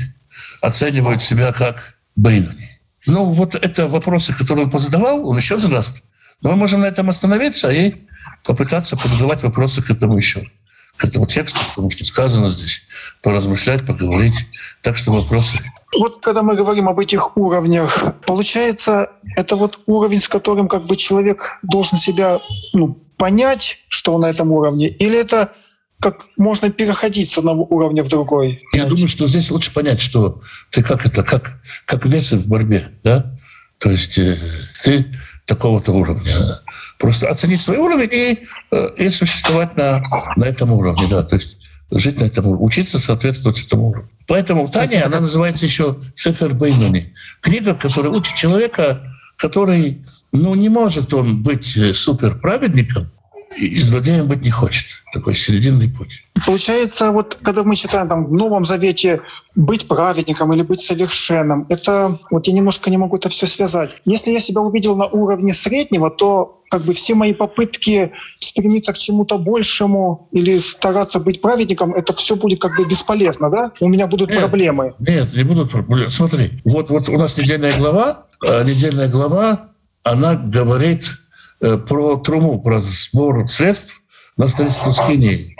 оценивают 0.61 1.21
себя 1.21 1.51
как 1.51 1.95
Бейнуни. 2.15 2.79
Ну, 3.05 3.31
вот 3.31 3.55
это 3.55 3.87
вопросы, 3.87 4.33
которые 4.33 4.65
он 4.65 4.71
позадавал, 4.71 5.27
он 5.27 5.37
еще 5.37 5.57
задаст. 5.57 6.03
Но 6.41 6.51
мы 6.51 6.55
можем 6.55 6.81
на 6.81 6.85
этом 6.85 7.09
остановиться 7.09 7.71
и 7.71 7.95
попытаться 8.43 8.97
позадавать 8.97 9.43
вопросы 9.43 9.81
к 9.81 9.89
этому 9.89 10.17
еще 10.17 10.49
к 11.01 11.05
этому 11.05 11.25
тексту, 11.25 11.59
потому 11.69 11.89
что 11.89 12.05
сказано 12.05 12.49
здесь, 12.49 12.83
поразмышлять, 13.23 13.85
поговорить. 13.85 14.45
Так 14.83 14.97
что 14.97 15.11
вопросы. 15.11 15.57
Вот 15.97 16.21
когда 16.21 16.43
мы 16.43 16.55
говорим 16.55 16.89
об 16.89 16.99
этих 16.99 17.35
уровнях, 17.35 18.15
получается, 18.25 19.09
это 19.35 19.55
вот 19.55 19.79
уровень, 19.87 20.19
с 20.19 20.29
которым 20.29 20.67
как 20.67 20.85
бы 20.85 20.95
человек 20.95 21.57
должен 21.63 21.97
себя 21.97 22.39
ну, 22.73 22.99
понять, 23.17 23.79
что 23.87 24.13
он 24.13 24.21
на 24.21 24.29
этом 24.29 24.51
уровне, 24.51 24.89
или 24.89 25.17
это 25.17 25.53
как 25.99 26.25
можно 26.37 26.71
переходить 26.71 27.29
с 27.29 27.37
одного 27.37 27.63
уровня 27.63 28.03
в 28.03 28.09
другой? 28.09 28.61
Я 28.73 28.85
думаю, 28.85 29.07
что 29.07 29.27
здесь 29.27 29.49
лучше 29.49 29.73
понять, 29.73 30.01
что 30.01 30.41
ты 30.69 30.83
как 30.83 31.05
это, 31.05 31.23
как, 31.23 31.61
как 31.85 32.05
весы 32.05 32.37
в 32.37 32.47
борьбе, 32.47 32.91
да? 33.03 33.35
То 33.79 33.89
есть 33.89 34.19
э, 34.19 34.37
ты 34.83 35.15
такого-то 35.45 35.91
уровня. 35.91 36.31
Просто 36.97 37.29
оценить 37.29 37.61
свой 37.61 37.77
уровень 37.77 38.09
и, 38.13 38.47
э, 38.71 38.89
и 38.97 39.09
существовать 39.09 39.75
на, 39.75 40.01
на 40.35 40.45
этом 40.45 40.71
уровне, 40.71 41.07
да, 41.09 41.23
то 41.23 41.35
есть 41.35 41.57
жить 41.91 42.19
на 42.19 42.25
этом 42.25 42.47
уровне, 42.47 42.65
учиться 42.65 42.99
соответствовать 42.99 43.59
этому 43.65 43.89
уровню. 43.89 44.09
Поэтому 44.27 44.67
Таня, 44.67 45.05
она 45.05 45.19
называется 45.19 45.65
еще 45.65 45.97
Цифер 46.15 46.53
Бейнуни. 46.53 47.13
Книга, 47.41 47.75
которая 47.75 48.13
учит 48.13 48.35
человека, 48.35 49.03
который, 49.35 50.05
ну, 50.31 50.55
не 50.55 50.69
может 50.69 51.13
он 51.13 51.43
быть 51.43 51.75
э, 51.75 51.93
суперправедником, 51.93 53.11
и 53.57 53.79
злодеем 53.79 54.27
быть 54.27 54.43
не 54.43 54.49
хочет. 54.49 54.85
Такой 55.13 55.35
серединный 55.35 55.89
путь. 55.89 56.23
Получается, 56.45 57.11
вот 57.11 57.37
когда 57.41 57.63
мы 57.63 57.75
читаем 57.75 58.07
там 58.07 58.25
в 58.25 58.33
Новом 58.33 58.63
Завете 58.63 59.21
быть 59.55 59.87
праведником 59.87 60.53
или 60.53 60.61
быть 60.61 60.79
совершенным, 60.79 61.65
это 61.69 62.17
вот 62.29 62.47
я 62.47 62.53
немножко 62.53 62.89
не 62.89 62.97
могу 62.97 63.17
это 63.17 63.27
все 63.27 63.45
связать. 63.45 64.01
Если 64.05 64.31
я 64.31 64.39
себя 64.39 64.61
увидел 64.61 64.95
на 64.95 65.07
уровне 65.07 65.53
среднего, 65.53 66.09
то 66.09 66.61
как 66.69 66.83
бы 66.83 66.93
все 66.93 67.15
мои 67.15 67.33
попытки 67.33 68.13
стремиться 68.39 68.93
к 68.93 68.97
чему-то 68.97 69.37
большему 69.37 70.29
или 70.31 70.57
стараться 70.57 71.19
быть 71.19 71.41
праведником, 71.41 71.93
это 71.93 72.15
все 72.15 72.37
будет 72.37 72.61
как 72.61 72.77
бы 72.77 72.85
бесполезно, 72.85 73.49
да? 73.49 73.73
У 73.81 73.89
меня 73.89 74.07
будут 74.07 74.29
Нет. 74.29 74.39
проблемы. 74.39 74.93
Нет, 74.99 75.33
не 75.33 75.43
будут 75.43 75.71
проблем. 75.71 76.09
Смотри, 76.09 76.61
вот, 76.63 76.89
вот 76.89 77.09
у 77.09 77.17
нас 77.17 77.37
недельная 77.37 77.77
глава, 77.77 78.27
э, 78.47 78.63
недельная 78.63 79.09
глава, 79.09 79.71
она 80.03 80.35
говорит 80.35 81.11
про 81.61 82.17
труму, 82.17 82.61
про 82.61 82.81
сбор 82.81 83.47
средств 83.47 84.01
на 84.37 84.47
строительство 84.47 84.91
скинии. 84.91 85.55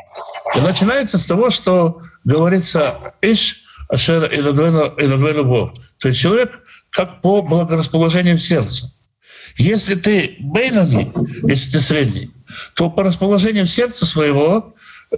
И 0.55 0.59
начинается 0.61 1.17
с 1.17 1.25
того, 1.25 1.49
что 1.49 2.01
говорится 2.23 3.13
«Иш 3.21 3.63
ашер 3.87 4.25
инадвену 4.33 5.45
бо». 5.45 5.73
То 5.99 6.09
есть 6.09 6.19
человек 6.19 6.59
как 6.89 7.21
по 7.21 7.41
благорасположению 7.41 8.37
сердца. 8.37 8.93
Если 9.57 9.95
ты 9.95 10.35
бейнами, 10.39 11.11
если 11.47 11.71
ты 11.71 11.81
средний, 11.81 12.31
то 12.75 12.89
по 12.89 13.03
расположению 13.03 13.65
сердца 13.65 14.05
своего 14.05 14.75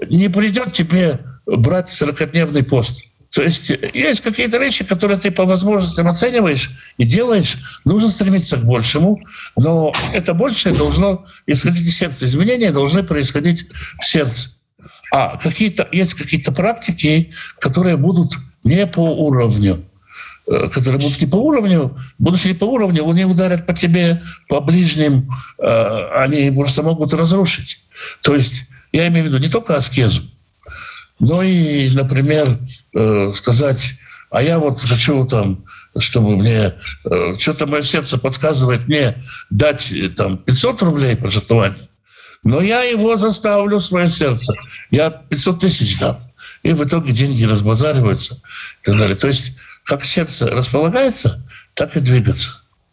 не 0.07 0.29
придет 0.29 0.73
тебе 0.73 1.19
брать 1.45 1.89
40-дневный 1.89 2.63
пост. 2.63 3.05
То 3.33 3.41
есть 3.41 3.71
есть 3.93 4.21
какие-то 4.21 4.57
вещи, 4.59 4.83
которые 4.83 5.17
ты 5.17 5.31
по 5.31 5.45
возможностям 5.45 6.07
оцениваешь 6.07 6.69
и 6.97 7.03
делаешь. 7.03 7.57
Нужно 7.83 8.09
стремиться 8.09 8.57
к 8.57 8.63
большему, 8.63 9.19
но 9.55 9.91
это 10.13 10.35
большее 10.35 10.75
должно 10.75 11.25
исходить 11.47 11.87
из 11.87 11.97
сердца. 11.97 12.25
Изменения 12.25 12.71
должны 12.71 13.01
происходить 13.01 13.65
в 13.99 14.05
сердце. 14.05 14.49
А 15.11 15.37
какие-то, 15.37 15.87
есть 15.91 16.13
какие-то 16.13 16.51
практики, 16.51 17.31
которые 17.59 17.97
будут 17.97 18.33
не 18.63 18.85
по 18.85 18.99
уровню 18.99 19.83
э, 20.47 20.69
которые 20.69 20.99
будут 20.99 21.19
не 21.19 21.27
по 21.27 21.37
уровню, 21.37 21.97
будучи 22.19 22.47
не 22.47 22.53
по 22.53 22.65
уровню, 22.65 23.09
они 23.09 23.25
ударят 23.25 23.65
по 23.65 23.73
тебе, 23.73 24.21
по 24.47 24.59
ближним, 24.61 25.29
э, 25.59 26.07
они 26.17 26.51
просто 26.51 26.83
могут 26.83 27.13
разрушить. 27.13 27.83
То 28.21 28.35
есть 28.35 28.65
я 28.91 29.07
имею 29.07 29.25
в 29.25 29.27
виду 29.29 29.39
не 29.39 29.49
только 29.49 29.75
аскезу, 29.75 30.23
но 31.23 31.41
и, 31.41 31.89
например, 31.91 32.59
э, 32.93 33.31
сказать, 33.33 33.93
а 34.29 34.43
я 34.43 34.59
вот 34.59 34.81
хочу 34.81 35.25
там, 35.25 35.63
чтобы 35.97 36.35
мне, 36.35 36.73
э, 37.05 37.35
что-то 37.39 37.65
мое 37.65 37.81
сердце 37.83 38.17
подсказывает 38.17 38.89
мне 38.89 39.23
дать 39.49 39.89
э, 39.91 40.09
там 40.09 40.37
500 40.37 40.81
рублей 40.81 41.15
пожертвования, 41.15 41.87
но 42.43 42.61
я 42.61 42.81
его 42.81 43.15
заставлю, 43.15 43.79
свое 43.79 44.09
сердце, 44.09 44.53
я 44.91 45.09
500 45.09 45.59
тысяч 45.59 45.97
дам. 45.97 46.19
И 46.61 46.73
в 46.73 46.83
итоге 46.83 47.13
деньги 47.13 47.45
разбазариваются 47.45 48.35
и 48.81 48.85
так 48.85 48.97
далее. 48.97 49.15
То 49.15 49.27
есть 49.27 49.53
как 49.85 50.03
сердце 50.03 50.47
располагается, 50.47 51.45
так 51.73 51.95
и 51.95 52.01
двигаться. 52.01 52.51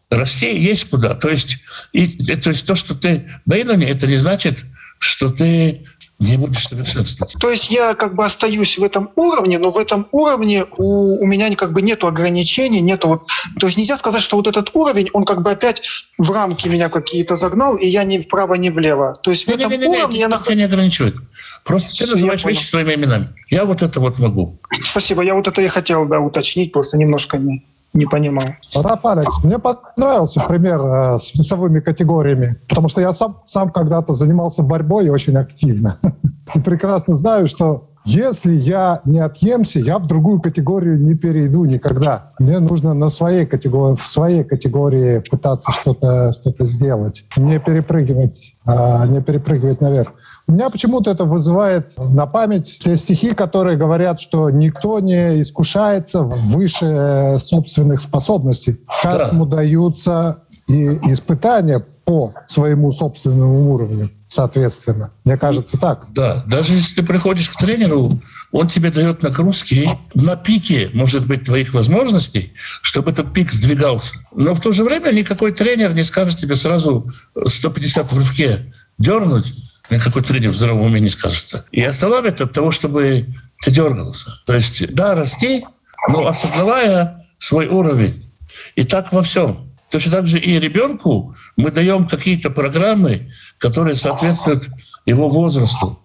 Расти 0.09 0.57
есть 0.57 0.89
куда. 0.89 1.15
То 1.15 1.29
есть, 1.29 1.59
и, 1.93 2.07
то, 2.37 2.51
есть 2.51 2.65
то, 2.65 2.77
что 2.77 2.95
ты 2.95 3.29
бейнони, 3.45 3.87
это 3.87 4.07
не 4.07 4.17
значит, 4.17 4.65
что 5.01 5.31
ты 5.31 5.85
не 6.21 6.37
будешь 6.37 6.69
совершенствоваться. 6.69 7.39
То 7.39 7.51
есть 7.51 7.71
я 7.71 7.95
как 7.95 8.15
бы 8.15 8.25
остаюсь 8.25 8.79
в 8.79 8.85
этом 8.85 9.11
уровне, 9.17 9.59
но 9.59 9.71
в 9.71 9.79
этом 9.79 10.07
уровне 10.13 10.67
у, 10.77 11.23
у 11.23 11.27
меня 11.27 11.53
как 11.57 11.73
бы 11.73 11.81
нету 11.81 12.07
ограничений, 12.07 12.81
нету 12.81 13.09
вот, 13.09 13.27
то 13.59 13.67
есть 13.67 13.79
нельзя 13.79 13.97
сказать, 13.97 14.21
что 14.21 14.37
вот 14.37 14.47
этот 14.47 14.71
уровень, 14.75 15.09
он 15.15 15.25
как 15.25 15.43
бы 15.43 15.51
опять 15.51 15.83
в 16.19 16.31
рамки 16.31 16.69
меня 16.69 16.91
какие-то 16.91 17.37
загнал, 17.37 17.77
и 17.77 17.87
я 17.87 18.05
ни 18.05 18.19
вправо, 18.19 18.55
ни 18.55 18.69
влево. 18.69 19.15
То 19.23 19.31
есть 19.31 19.47
в 19.47 19.49
этом 19.49 19.71
Не-не-не, 19.71 19.99
уровне 19.99 20.19
я 20.19 20.27
это 20.27 20.31
нахожусь. 20.33 20.47
тебя 20.47 20.57
не 20.57 20.65
ограничивает. 20.65 21.17
Просто 21.65 21.97
ты 21.97 22.05
я 22.05 22.11
называешь 22.11 22.45
вещи 22.45 22.67
своими 22.67 22.95
именами. 22.95 23.31
Я 23.49 23.65
вот 23.65 23.83
это 23.83 23.99
вот 24.01 24.19
могу. 24.19 24.61
Спасибо, 24.83 25.23
я 25.23 25.35
вот 25.35 25.49
это 25.49 25.63
и 25.63 25.69
хотел 25.69 26.05
да, 26.05 26.21
уточнить, 26.21 26.73
просто 26.73 26.99
немножко 26.99 27.39
не, 27.39 27.65
не 27.93 28.07
понимал. 28.07 28.45
Раф 28.77 29.05
Алекс, 29.05 29.43
мне 29.43 29.59
понравился 29.59 30.41
пример 30.41 30.81
э, 30.81 31.19
с 31.19 31.35
весовыми 31.35 31.81
категориями, 31.81 32.57
потому 32.69 32.89
что 32.89 33.01
я 33.01 33.13
сам, 33.13 33.41
сам 33.45 33.71
когда-то 33.71 34.13
занимался 34.13 34.63
борьбой 34.63 35.09
очень 35.09 35.37
активно. 35.37 35.97
И 36.55 36.61
прекрасно 36.61 37.15
знаю, 37.15 37.47
что 37.47 37.90
если 38.05 38.53
я 38.53 39.01
не 39.05 39.21
отъемся, 39.21 39.79
я 39.79 39.99
в 39.99 40.07
другую 40.07 40.41
категорию 40.41 40.99
не 40.99 41.15
перейду 41.15 41.65
никогда. 41.65 42.33
Мне 42.39 42.59
нужно 42.59 42.95
на 42.95 43.11
своей 43.11 43.45
категории, 43.47 43.97
в 43.97 44.07
своей 44.07 44.43
категории 44.45 45.23
пытаться 45.31 45.71
что-то 45.71 46.33
что 46.33 46.51
сделать, 46.65 47.25
не 47.37 47.59
перепрыгивать, 47.59 48.55
а, 48.67 49.07
не 49.07 49.21
перепрыгивать 49.21 49.81
наверх. 49.81 50.13
У 50.47 50.53
меня 50.53 50.71
почему-то 50.71 51.11
это 51.11 51.25
вызывает 51.25 51.93
на 51.99 52.27
память 52.27 52.81
те 52.83 52.97
стихи, 52.97 53.33
которые 53.33 53.77
говорят, 53.77 54.19
что 54.19 54.51
никто 54.51 55.01
не 55.01 55.41
искушается 55.41 56.23
выше 56.23 56.87
э, 56.87 57.39
собственных 57.39 58.01
способностей. 58.01 58.81
Каждому 59.03 59.47
даются 59.47 60.43
и 60.69 60.87
испытания 61.13 61.85
по 62.11 62.35
своему 62.45 62.91
собственному 62.91 63.71
уровню, 63.71 64.11
соответственно. 64.27 65.13
Мне 65.23 65.37
кажется 65.37 65.79
так. 65.79 66.09
Да, 66.13 66.43
даже 66.49 66.75
если 66.75 66.97
ты 66.97 67.03
приходишь 67.05 67.49
к 67.49 67.57
тренеру, 67.57 68.11
он 68.51 68.67
тебе 68.67 68.91
дает 68.91 69.23
нагрузки 69.23 69.89
на 70.15 70.35
пике, 70.35 70.91
может 70.93 71.29
быть, 71.29 71.45
твоих 71.45 71.73
возможностей, 71.73 72.53
чтобы 72.83 73.13
этот 73.13 73.33
пик 73.33 73.53
сдвигался. 73.53 74.17
Но 74.35 74.55
в 74.55 74.61
то 74.61 74.73
же 74.73 74.83
время 74.83 75.13
никакой 75.13 75.53
тренер 75.53 75.95
не 75.95 76.03
скажет 76.03 76.41
тебе 76.41 76.57
сразу 76.57 77.09
150 77.47 78.11
в 78.11 78.19
рывке 78.19 78.75
дернуть, 78.99 79.55
никакой 79.89 80.23
тренер 80.23 80.51
в 80.51 80.57
здравом 80.57 80.81
уме 80.81 80.99
не 80.99 81.11
скажет 81.11 81.47
так. 81.49 81.67
И 81.71 81.81
остановит 81.81 82.41
от 82.41 82.51
того, 82.51 82.73
чтобы 82.73 83.37
ты 83.63 83.71
дергался. 83.71 84.33
То 84.47 84.55
есть, 84.57 84.93
да, 84.93 85.15
расти, 85.15 85.65
но 86.09 86.27
осознавая 86.27 87.25
свой 87.39 87.69
уровень. 87.69 88.33
И 88.75 88.83
так 88.83 89.13
во 89.13 89.23
всем. 89.23 89.70
Точно 89.91 90.13
так 90.13 90.27
же 90.27 90.39
и 90.39 90.59
ребенку 90.59 91.35
мы 91.57 91.71
даем 91.71 92.07
какие-то 92.07 92.51
программы, 92.51 93.33
которые 93.59 93.97
соответствуют 93.97 94.69
его 95.05 95.29
возрасту, 95.29 95.99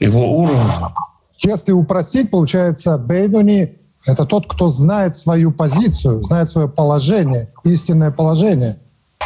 его 0.00 0.36
уровню. 0.36 0.92
Если 1.36 1.72
упростить, 1.72 2.30
получается, 2.30 2.98
Бейдуни— 2.98 3.78
это 4.06 4.24
тот, 4.24 4.52
кто 4.52 4.68
знает 4.68 5.16
свою 5.16 5.52
позицию, 5.52 6.22
знает 6.24 6.50
свое 6.50 6.68
положение, 6.68 7.52
истинное 7.64 8.10
положение. 8.10 8.78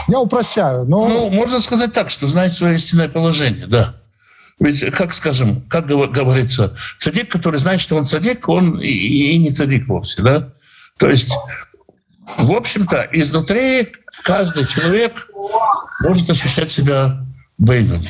Я 0.09 0.21
упрощаю, 0.21 0.85
но... 0.85 1.09
Ну, 1.09 1.31
можно 1.31 1.61
сказать 1.61 1.93
так, 1.93 2.11
что 2.11 2.29
знает 2.29 2.53
свое 2.53 2.75
истинное 2.77 3.09
положение, 3.09 3.67
да. 3.67 3.97
Ведь, 4.61 4.85
как 4.93 5.13
скажем, 5.13 5.63
как 5.63 5.89
гов- 5.89 6.11
говорится, 6.11 6.77
цадик, 6.99 7.31
который 7.31 7.59
знает, 7.59 7.81
что 7.81 7.97
он 7.97 8.05
цадик, 8.05 8.49
он 8.49 8.81
и, 8.81 8.87
и 8.89 9.39
не 9.39 9.51
цадик 9.51 9.89
вовсе, 9.89 10.23
да. 10.23 10.53
То 10.99 11.09
есть, 11.09 11.33
в 12.39 12.53
общем-то, 12.53 13.09
изнутри 13.13 13.93
каждый 14.23 14.67
человек 14.67 15.29
может 16.03 16.31
ощущать 16.31 16.71
себя 16.71 17.25
бейнами. 17.59 18.09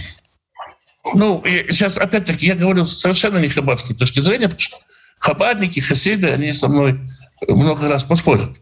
Ну, 1.14 1.40
и 1.40 1.70
сейчас, 1.70 1.98
опять-таки, 1.98 2.46
я 2.46 2.54
говорю 2.54 2.86
совершенно 2.86 3.38
не 3.38 3.48
хаббатской 3.48 3.94
точки 3.94 4.20
зрения, 4.20 4.48
потому 4.48 4.60
что 4.60 4.76
хабадники, 5.18 5.80
хасиды, 5.80 6.30
они 6.30 6.50
со 6.52 6.68
мной 6.68 7.00
много 7.46 7.88
раз 7.88 8.04
поспорят. 8.04 8.60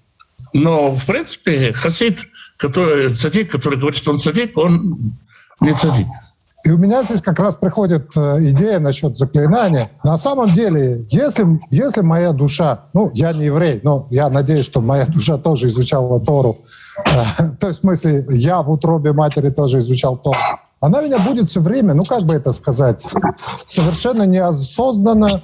Но, 0.53 0.93
в 0.93 1.07
принципе, 1.07 1.73
хасид, 1.73 2.27
который, 2.57 3.15
цадик, 3.15 3.51
который 3.51 3.79
говорит, 3.79 3.99
что 3.99 4.11
он 4.11 4.19
цадик, 4.19 4.57
он 4.57 5.15
не 5.61 5.73
цадик. 5.73 6.07
И 6.65 6.71
у 6.71 6.79
меня 6.79 7.03
здесь 7.03 7.21
как 7.23 7.41
раз 7.41 7.57
приходит 7.57 8.17
э, 8.17 8.37
идея 8.51 8.79
насчет 8.79 9.17
заклинания. 9.17 9.91
На 10.05 10.17
самом 10.17 10.55
деле, 10.55 11.05
если, 11.11 11.61
если 11.71 12.03
моя 12.03 12.33
душа, 12.33 12.85
ну, 12.93 13.11
я 13.15 13.33
не 13.33 13.47
еврей, 13.47 13.81
но 13.83 14.07
я 14.11 14.29
надеюсь, 14.29 14.65
что 14.65 14.81
моя 14.81 15.07
душа 15.07 15.39
тоже 15.39 15.67
изучала 15.67 16.21
Тору, 16.21 16.59
э, 17.05 17.51
то 17.61 17.67
есть 17.69 17.81
в 17.81 17.83
смысле, 17.83 18.25
я 18.31 18.63
в 18.63 18.71
утробе 18.71 19.13
матери 19.13 19.51
тоже 19.51 19.79
изучал 19.79 20.17
Тору, 20.17 20.39
она 20.83 21.01
меня 21.01 21.19
будет 21.19 21.49
все 21.49 21.61
время, 21.61 21.95
ну, 21.95 22.03
как 22.03 22.23
бы 22.25 22.35
это 22.35 22.53
сказать, 22.53 23.07
совершенно 23.67 24.25
неосознанно 24.25 25.41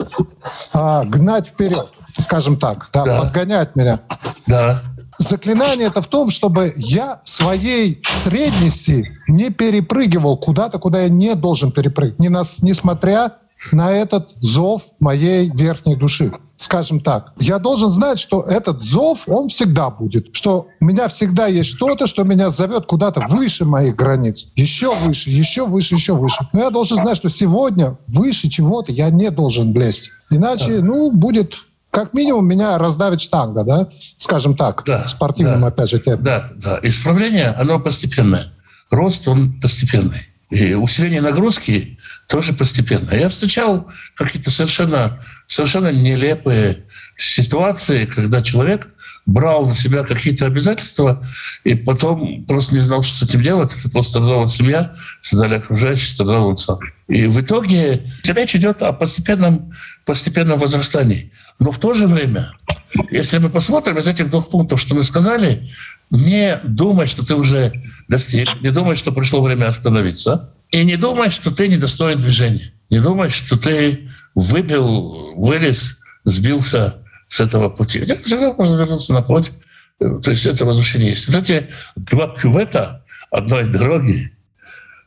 а, 0.74 1.04
гнать 1.04 1.46
вперед, 1.46 1.92
скажем 2.18 2.58
так, 2.58 2.88
да, 2.92 3.04
Да. 3.04 3.20
подгонять 3.22 3.76
меня. 3.76 4.00
Да. 4.48 4.82
Заклинание 5.18 5.88
это 5.88 6.00
в 6.00 6.06
том, 6.06 6.30
чтобы 6.30 6.72
я 6.76 7.20
в 7.24 7.28
своей 7.28 8.00
средности 8.22 9.18
не 9.26 9.50
перепрыгивал 9.50 10.36
куда-то, 10.36 10.78
куда 10.78 11.02
я 11.02 11.08
не 11.08 11.34
должен 11.34 11.72
перепрыгнуть, 11.72 12.20
не 12.20 12.28
нас, 12.28 12.62
несмотря 12.62 13.36
на 13.72 13.90
этот 13.90 14.30
зов 14.40 14.82
моей 15.00 15.50
верхней 15.50 15.96
души. 15.96 16.32
Скажем 16.54 17.00
так, 17.00 17.32
я 17.38 17.58
должен 17.58 17.88
знать, 17.88 18.18
что 18.18 18.42
этот 18.42 18.82
зов, 18.82 19.28
он 19.28 19.48
всегда 19.48 19.90
будет, 19.90 20.34
что 20.34 20.66
у 20.80 20.84
меня 20.84 21.08
всегда 21.08 21.46
есть 21.46 21.70
что-то, 21.70 22.06
что 22.06 22.24
меня 22.24 22.50
зовет 22.50 22.86
куда-то 22.86 23.20
выше 23.28 23.64
моих 23.64 23.94
границ, 23.96 24.48
еще 24.54 24.94
выше, 24.94 25.30
еще 25.30 25.66
выше, 25.66 25.94
еще 25.94 26.14
выше. 26.14 26.48
Но 26.52 26.60
я 26.60 26.70
должен 26.70 26.96
знать, 26.96 27.16
что 27.16 27.28
сегодня 27.28 27.98
выше 28.08 28.48
чего-то 28.48 28.92
я 28.92 29.10
не 29.10 29.30
должен 29.30 29.72
лезть. 29.72 30.10
Иначе, 30.30 30.80
ну, 30.80 31.12
будет 31.12 31.54
как 31.90 32.14
минимум 32.14 32.46
меня 32.46 32.78
раздавит 32.78 33.20
штанга, 33.20 33.64
да, 33.64 33.88
скажем 34.16 34.56
так, 34.56 34.82
Да, 34.86 35.06
спортивным, 35.06 35.60
да. 35.62 35.66
опять 35.68 35.90
же, 35.90 35.98
термином. 35.98 36.24
Да, 36.24 36.50
да. 36.56 36.80
Исправление, 36.82 37.48
оно 37.48 37.78
постепенное. 37.80 38.52
Рост, 38.90 39.26
он 39.28 39.60
постепенный. 39.60 40.28
И 40.50 40.72
усиление 40.74 41.20
нагрузки 41.20 41.98
тоже 42.26 42.54
постепенно. 42.54 43.12
Я 43.14 43.28
встречал 43.28 43.86
какие-то 44.14 44.50
совершенно, 44.50 45.22
совершенно 45.46 45.92
нелепые 45.92 46.84
ситуации, 47.18 48.06
когда 48.06 48.40
человек 48.40 48.88
брал 49.26 49.66
на 49.66 49.74
себя 49.74 50.04
какие-то 50.04 50.46
обязательства 50.46 51.22
и 51.64 51.74
потом 51.74 52.44
просто 52.46 52.74
не 52.74 52.80
знал, 52.80 53.02
что 53.02 53.14
с 53.26 53.28
этим 53.28 53.42
делать. 53.42 53.76
Это 53.78 53.90
просто 53.90 54.12
страдала 54.12 54.48
семья, 54.48 54.94
страдали 55.20 55.56
окружающие, 55.56 56.14
страдал 56.14 56.48
он 56.48 56.56
сам. 56.56 56.78
И 57.08 57.26
в 57.26 57.38
итоге 57.40 58.10
речь 58.26 58.56
идет 58.56 58.82
о 58.82 58.92
постепенном, 58.94 59.72
постепенном 60.06 60.58
возрастании. 60.58 61.30
Но 61.58 61.70
в 61.70 61.78
то 61.78 61.94
же 61.94 62.06
время, 62.06 62.52
если 63.10 63.38
мы 63.38 63.50
посмотрим 63.50 63.98
из 63.98 64.06
этих 64.06 64.30
двух 64.30 64.48
пунктов, 64.48 64.80
что 64.80 64.94
мы 64.94 65.02
сказали, 65.02 65.70
не 66.10 66.60
думай, 66.64 67.06
что 67.06 67.26
ты 67.26 67.34
уже 67.34 67.72
достиг, 68.08 68.48
не 68.62 68.70
думай, 68.70 68.96
что 68.96 69.12
пришло 69.12 69.42
время 69.42 69.66
остановиться, 69.66 70.54
и 70.70 70.84
не 70.84 70.96
думай, 70.96 71.30
что 71.30 71.50
ты 71.50 71.68
недостоин 71.68 72.20
движения. 72.20 72.72
Не 72.90 73.00
думай, 73.00 73.30
что 73.30 73.58
ты 73.58 74.08
выбил, 74.34 75.34
вылез, 75.36 75.98
сбился 76.24 77.02
с 77.28 77.40
этого 77.40 77.68
пути. 77.68 78.00
Всегда 78.24 78.52
можно 78.52 78.76
вернуться 78.76 79.12
на 79.12 79.22
путь. 79.22 79.50
То 79.98 80.30
есть 80.30 80.46
это 80.46 80.64
возвращение 80.64 81.10
есть. 81.10 81.26
Вот 81.26 81.36
эти 81.36 81.68
два 81.96 82.28
кювета 82.28 83.04
одной 83.30 83.64
дороги, 83.64 84.32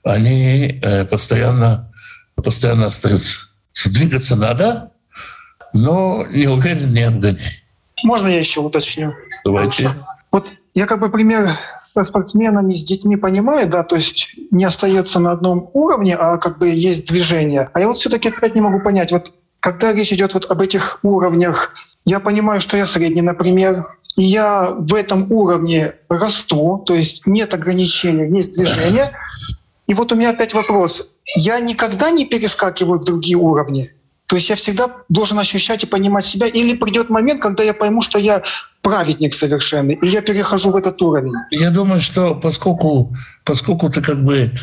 они 0.03 0.79
э, 0.81 1.05
постоянно, 1.05 1.91
постоянно 2.35 2.87
остаются. 2.87 3.39
Двигаться 3.85 4.35
надо, 4.35 4.90
но 5.73 6.25
не 6.27 6.47
уверен, 6.47 6.93
не 6.93 7.03
обгоняй. 7.03 7.63
Можно 8.03 8.27
я 8.27 8.39
еще 8.39 8.61
уточню? 8.61 9.13
Давайте. 9.43 9.89
Вот 10.31 10.47
я 10.73 10.85
как 10.85 10.99
бы 10.99 11.09
пример 11.09 11.49
со 11.79 12.03
спортсменами, 12.03 12.73
с 12.73 12.83
детьми 12.83 13.17
понимаю, 13.17 13.67
да, 13.69 13.83
то 13.83 13.95
есть 13.95 14.29
не 14.51 14.63
остается 14.63 15.19
на 15.19 15.31
одном 15.31 15.69
уровне, 15.73 16.15
а 16.15 16.37
как 16.37 16.57
бы 16.57 16.69
есть 16.69 17.07
движение. 17.07 17.69
А 17.73 17.79
я 17.79 17.87
вот 17.87 17.97
все-таки 17.97 18.29
опять 18.29 18.55
не 18.55 18.61
могу 18.61 18.79
понять, 18.79 19.11
вот 19.11 19.33
когда 19.59 19.93
речь 19.93 20.13
идет 20.13 20.33
вот 20.33 20.49
об 20.49 20.61
этих 20.61 20.99
уровнях, 21.03 21.73
я 22.05 22.19
понимаю, 22.19 22.61
что 22.61 22.77
я 22.77 22.85
средний, 22.85 23.21
например, 23.21 23.97
и 24.15 24.23
я 24.23 24.71
в 24.71 24.93
этом 24.95 25.31
уровне 25.31 25.93
расту, 26.09 26.83
то 26.85 26.93
есть 26.93 27.27
нет 27.27 27.53
ограничений, 27.53 28.35
есть 28.35 28.55
движение. 28.55 29.11
И 29.87 29.93
вот 29.93 30.11
у 30.11 30.15
меня 30.15 30.31
опять 30.31 30.53
вопрос. 30.53 31.07
Я 31.35 31.59
никогда 31.59 32.11
не 32.11 32.25
перескакиваю 32.25 32.99
в 32.99 33.05
другие 33.05 33.37
уровни? 33.37 33.93
То 34.31 34.37
есть 34.37 34.49
я 34.49 34.55
всегда 34.55 34.89
должен 35.09 35.37
ощущать 35.39 35.83
и 35.83 35.87
понимать 35.87 36.23
себя, 36.23 36.47
или 36.47 36.73
придет 36.73 37.09
момент, 37.09 37.41
когда 37.41 37.63
я 37.63 37.73
пойму, 37.73 38.01
что 38.01 38.17
я 38.17 38.43
праведник 38.81 39.33
совершенный, 39.33 39.99
и 40.01 40.07
я 40.07 40.21
перехожу 40.21 40.71
в 40.71 40.77
этот 40.77 41.01
уровень. 41.01 41.33
Я 41.49 41.69
думаю, 41.69 41.99
что 41.99 42.35
поскольку, 42.35 43.13
поскольку 43.43 43.89
ты 43.89 44.01
как 44.01 44.23
бы 44.23 44.53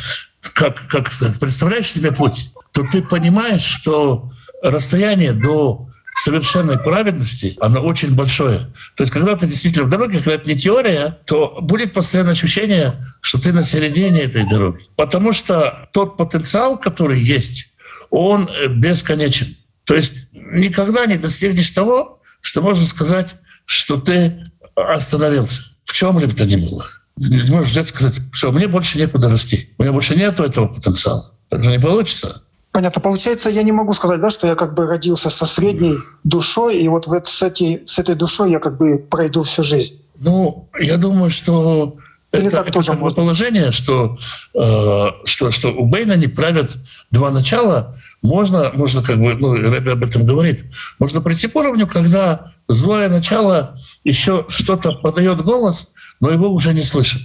как, 0.55 0.87
как 0.89 1.11
представляешь 1.39 1.93
себе 1.93 2.13
путь, 2.13 2.51
то 2.73 2.83
ты 2.83 3.03
понимаешь, 3.03 3.61
что 3.61 4.31
расстояние 4.63 5.35
до 5.35 5.87
совершенной 6.15 6.79
праведности, 6.79 7.59
оно 7.61 7.83
очень 7.83 8.17
большое. 8.17 8.73
То 8.97 9.03
есть, 9.03 9.13
когда 9.13 9.37
ты 9.37 9.47
действительно 9.47 9.85
в 9.85 9.91
дороге, 9.91 10.17
когда 10.17 10.33
это 10.33 10.49
не 10.49 10.57
теория, 10.57 11.19
то 11.27 11.59
будет 11.61 11.93
постоянное 11.93 12.33
ощущение, 12.33 13.05
что 13.21 13.39
ты 13.39 13.53
на 13.53 13.65
середине 13.65 14.21
этой 14.21 14.49
дороги. 14.49 14.85
Потому 14.97 15.35
что 15.35 15.91
тот 15.93 16.17
потенциал, 16.17 16.79
который 16.79 17.21
есть, 17.21 17.67
он 18.09 18.49
бесконечен. 18.71 19.58
То 19.89 19.95
есть 19.95 20.27
никогда 20.33 21.07
не 21.07 21.17
достигнешь 21.17 21.71
того, 21.71 22.21
что 22.43 22.61
можно 22.61 22.85
сказать, 22.85 23.37
что 23.65 23.97
ты 23.97 24.45
остановился 24.77 25.63
в 25.85 25.95
чем-либо 25.95 26.35
то 26.35 26.45
ни 26.45 26.57
было. 26.57 26.87
Не 27.17 27.51
можешь 27.51 27.73
взять 27.73 27.89
сказать, 27.89 28.21
что 28.31 28.53
мне 28.53 28.69
больше 28.69 28.99
некуда 28.99 29.31
расти, 29.31 29.71
у 29.79 29.83
меня 29.83 29.93
больше 29.93 30.15
нету 30.15 30.43
этого 30.45 30.67
потенциала. 30.69 31.33
Так 31.49 31.65
же 31.65 31.71
не 31.71 31.81
получится. 31.81 32.45
Понятно. 32.71 33.01
Получается, 33.01 33.49
я 33.49 33.63
не 33.63 33.73
могу 33.73 33.95
сказать, 33.95 34.21
да, 34.21 34.29
что 34.29 34.47
я 34.47 34.57
как 34.57 34.75
бы 34.75 34.87
родился 34.87 35.31
со 35.31 35.47
средней 35.47 35.97
душой, 36.23 36.81
и 36.83 36.87
вот 36.87 37.07
в, 37.07 37.25
с, 37.25 37.43
этой, 37.43 37.83
с 37.87 37.99
этой 37.99 38.15
душой 38.15 38.53
я 38.53 38.59
как 38.59 38.77
бы 38.77 38.99
пройду 38.99 39.43
всю 39.43 39.63
жизнь. 39.63 40.03
Ну, 40.21 40.69
я 40.79 40.99
думаю, 40.99 41.31
что 41.31 41.97
Или 42.33 42.49
это, 42.49 42.57
так 42.57 42.67
это 42.67 42.75
тоже 42.75 42.93
можно. 42.93 43.23
положение, 43.23 43.73
что, 43.73 44.19
э, 44.55 45.07
что, 45.25 45.51
что 45.51 45.71
у 45.71 45.87
Бейна 45.87 46.13
не 46.13 46.27
правят 46.27 46.77
два 47.11 47.31
начала. 47.31 47.97
Можно, 48.23 48.73
можно 48.75 49.03
как 49.03 49.19
бы, 49.19 49.35
ну, 49.35 49.55
Рэбби 49.55 49.91
об 49.91 50.03
этом 50.03 50.27
говорит, 50.27 50.65
можно 50.99 51.21
прийти 51.21 51.47
к 51.47 51.55
уровню, 51.55 51.87
когда 51.87 52.53
злое 52.67 53.09
начало 53.09 53.79
еще 54.03 54.45
что-то 54.49 54.93
подает 54.93 55.43
голос, 55.43 55.93
но 56.21 56.31
его 56.31 56.51
уже 56.51 56.75
не 56.75 56.83
слышит. 56.83 57.23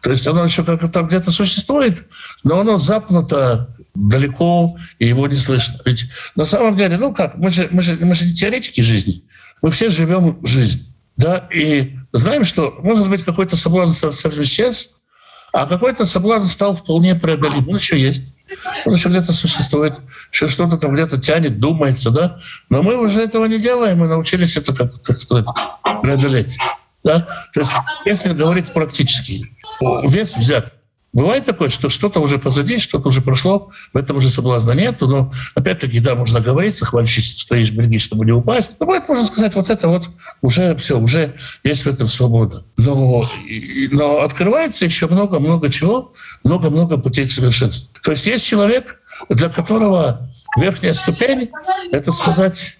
То 0.00 0.10
есть 0.10 0.26
оно 0.26 0.44
еще 0.44 0.64
как-то 0.64 0.88
там 0.88 1.08
где-то 1.08 1.32
существует, 1.32 2.06
но 2.44 2.60
оно 2.60 2.78
запнуто 2.78 3.74
далеко, 3.94 4.76
и 4.98 5.08
его 5.08 5.26
не 5.26 5.36
слышно. 5.36 5.80
Ведь 5.84 6.06
на 6.36 6.44
самом 6.44 6.76
деле, 6.76 6.96
ну 6.96 7.12
как, 7.12 7.36
мы 7.36 7.50
же, 7.50 7.68
мы 7.70 7.82
же, 7.82 7.98
мы 8.00 8.14
же 8.14 8.26
не 8.26 8.32
теоретики 8.32 8.80
жизни, 8.80 9.24
мы 9.60 9.70
все 9.70 9.90
живем 9.90 10.38
жизнь. 10.46 10.94
Да, 11.16 11.48
и 11.52 11.96
знаем, 12.12 12.44
что 12.44 12.78
может 12.80 13.10
быть 13.10 13.24
какой-то 13.24 13.56
соблазн 13.56 13.92
совсем 13.92 14.40
исчез, 14.42 14.94
а 15.52 15.66
какой-то 15.66 16.06
соблазн 16.06 16.46
стал 16.46 16.74
вполне 16.74 17.14
преодолим. 17.14 17.68
Он 17.68 17.76
еще 17.76 17.98
есть. 17.98 18.34
Он 18.86 18.94
еще 18.94 19.08
где-то 19.08 19.32
существует, 19.32 19.94
еще 20.32 20.48
что-то 20.48 20.78
там 20.78 20.94
где-то 20.94 21.18
тянет, 21.18 21.58
думается, 21.58 22.10
да. 22.10 22.38
Но 22.70 22.82
мы 22.82 22.96
уже 22.96 23.20
этого 23.20 23.44
не 23.44 23.58
делаем, 23.58 23.98
мы 23.98 24.08
научились 24.08 24.56
это, 24.56 24.74
как, 24.74 25.02
как 25.02 25.20
сказать, 25.20 25.46
преодолеть. 26.02 26.56
Да? 27.04 27.20
То 27.52 27.60
есть, 27.60 27.72
если 28.06 28.32
говорить 28.32 28.72
практически, 28.72 29.54
вес 29.80 30.34
взят. 30.36 30.72
Бывает 31.14 31.46
такое, 31.46 31.70
что 31.70 31.88
что-то 31.88 32.20
уже 32.20 32.38
позади, 32.38 32.78
что-то 32.78 33.08
уже 33.08 33.22
прошло, 33.22 33.70
в 33.94 33.96
этом 33.96 34.18
уже 34.18 34.28
соблазна 34.28 34.72
нету, 34.72 35.08
но 35.08 35.32
опять-таки, 35.54 36.00
да, 36.00 36.14
можно 36.14 36.40
говорить, 36.40 36.78
хвальчись, 36.80 37.40
стоишь, 37.40 37.70
береги, 37.70 37.98
чтобы 37.98 38.26
не 38.26 38.32
упасть. 38.32 38.72
Но 38.78 38.84
бывает, 38.84 39.08
можно 39.08 39.24
сказать, 39.24 39.54
вот 39.54 39.70
это 39.70 39.88
вот 39.88 40.10
уже 40.42 40.76
все, 40.76 40.98
уже 40.98 41.36
есть 41.64 41.84
в 41.84 41.88
этом 41.88 42.08
свобода. 42.08 42.64
Но, 42.76 43.22
но 43.90 44.20
открывается 44.20 44.84
еще 44.84 45.06
много-много 45.06 45.70
чего, 45.70 46.12
много-много 46.44 46.98
путей 46.98 47.26
к 47.26 47.32
совершенству. 47.32 47.90
То 48.02 48.10
есть 48.10 48.26
есть 48.26 48.46
человек, 48.46 49.00
для 49.30 49.48
которого 49.48 50.30
верхняя 50.58 50.92
ступень— 50.92 51.48
это 51.90 52.12
сказать, 52.12 52.76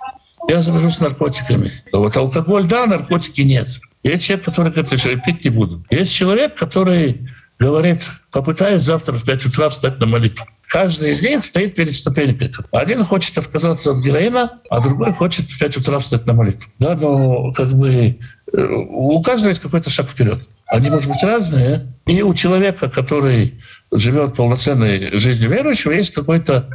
я 0.49 0.61
завяжу 0.61 0.91
с 0.91 1.01
наркотиками. 1.01 1.73
Вот 1.93 2.15
алкоголь— 2.15 2.67
да, 2.69 2.85
наркотики— 2.87 3.41
нет. 3.43 3.69
Есть 4.03 4.25
человек, 4.25 4.45
который 4.45 4.71
говорит, 4.71 5.05
я 5.05 5.17
пить 5.17 5.45
не 5.45 5.51
буду. 5.51 5.85
Есть 5.91 6.15
человек, 6.15 6.55
который 6.55 7.29
говорит, 7.59 8.03
попытаюсь 8.31 8.83
завтра 8.85 9.15
в 9.15 9.25
5 9.25 9.47
утра 9.47 9.69
встать 9.69 9.99
на 9.99 10.07
молитву. 10.07 10.47
Каждый 10.69 11.13
из 11.13 11.23
них 11.23 11.45
стоит 11.45 11.75
перед 11.75 11.95
ступенькой. 11.95 12.53
Один 12.73 13.05
хочет 13.05 13.39
отказаться 13.39 13.93
от 13.93 13.99
героина, 13.99 14.61
а 14.69 14.81
другой 14.81 15.13
хочет 15.13 15.51
в 15.51 15.59
5 15.59 15.79
утра 15.79 15.99
встать 15.99 16.27
на 16.27 16.35
молитву. 16.35 16.71
Да, 16.79 16.95
но 16.95 17.53
как 17.53 17.73
бы 17.73 18.19
э, 18.53 18.67
у 18.91 19.23
каждого 19.23 19.49
есть 19.49 19.63
какой-то 19.63 19.91
шаг 19.91 20.09
вперед. 20.09 20.47
Они, 20.67 20.91
может 20.91 21.09
быть, 21.09 21.23
разные. 21.23 21.87
И 22.07 22.23
у 22.23 22.35
человека, 22.35 22.91
который 22.91 23.61
живет 23.91 24.37
полноценной 24.37 25.19
жизнью 25.19 25.51
верующего, 25.51 25.93
есть 25.93 26.15
какой-то 26.15 26.69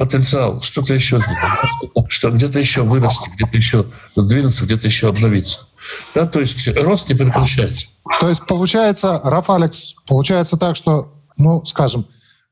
потенциал, 0.00 0.62
что-то 0.62 0.94
еще 0.94 1.20
что 2.08 2.30
где-то 2.30 2.58
еще 2.58 2.80
вырасти, 2.80 3.28
где-то 3.34 3.54
еще 3.54 3.84
двинуться, 4.16 4.64
где-то 4.64 4.86
еще 4.86 5.10
обновиться. 5.10 5.66
Да, 6.14 6.26
то 6.26 6.40
есть 6.40 6.68
рост 6.74 7.10
не 7.10 7.14
прекращается. 7.14 7.88
То 8.18 8.30
есть 8.30 8.46
получается, 8.46 9.20
Раф 9.22 9.50
Алекс, 9.50 9.94
получается 10.06 10.56
так, 10.56 10.74
что, 10.74 11.12
ну, 11.36 11.62
скажем, 11.66 12.06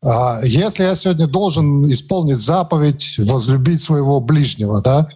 а, 0.05 0.41
если 0.45 0.83
я 0.83 0.95
сегодня 0.95 1.27
должен 1.27 1.91
исполнить 1.91 2.37
заповедь, 2.37 3.15
возлюбить 3.17 3.81
своего 3.81 4.21
ближнего, 4.21 4.83
да, 4.83 5.09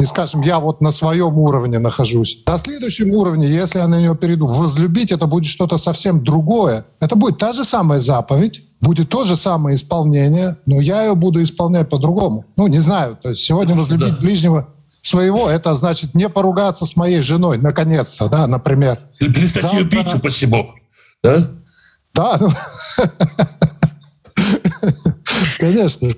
и, 0.00 0.04
скажем, 0.06 0.40
я 0.40 0.60
вот 0.60 0.80
на 0.80 0.90
своем 0.90 1.38
уровне 1.38 1.78
нахожусь. 1.78 2.38
На 2.46 2.56
следующем 2.56 3.10
уровне, 3.10 3.46
если 3.46 3.78
я 3.78 3.86
на 3.86 4.00
нее 4.00 4.16
перейду, 4.16 4.46
возлюбить 4.46 5.12
это 5.12 5.26
будет 5.26 5.44
что-то 5.44 5.76
совсем 5.76 6.24
другое. 6.24 6.86
Это 6.98 7.14
будет 7.14 7.38
та 7.38 7.52
же 7.52 7.62
самая 7.62 8.00
заповедь, 8.00 8.64
будет 8.84 9.08
то 9.08 9.24
же 9.24 9.34
самое 9.34 9.74
исполнение, 9.76 10.56
но 10.66 10.80
я 10.80 11.02
ее 11.04 11.14
буду 11.14 11.42
исполнять 11.42 11.88
по-другому. 11.88 12.44
Ну, 12.56 12.66
не 12.68 12.78
знаю. 12.78 13.16
То 13.20 13.30
есть 13.30 13.42
сегодня 13.42 13.74
возлюбить 13.74 14.10
Да. 14.14 14.20
ближнего 14.20 14.68
своего, 15.00 15.48
это 15.50 15.74
значит 15.74 16.14
не 16.14 16.28
поругаться 16.28 16.86
с 16.86 16.94
моей 16.96 17.20
женой, 17.22 17.58
наконец-то, 17.58 18.28
да, 18.28 18.46
например. 18.46 18.98
Перестать 19.18 19.62
Завтра- 19.62 19.78
ее 19.80 19.84
бить, 19.88 20.14
упаси 20.14 20.46
Бог. 20.46 20.66
Да? 21.22 21.50
Да, 22.14 22.36
ну, 22.40 22.48
конечно. 25.58 26.14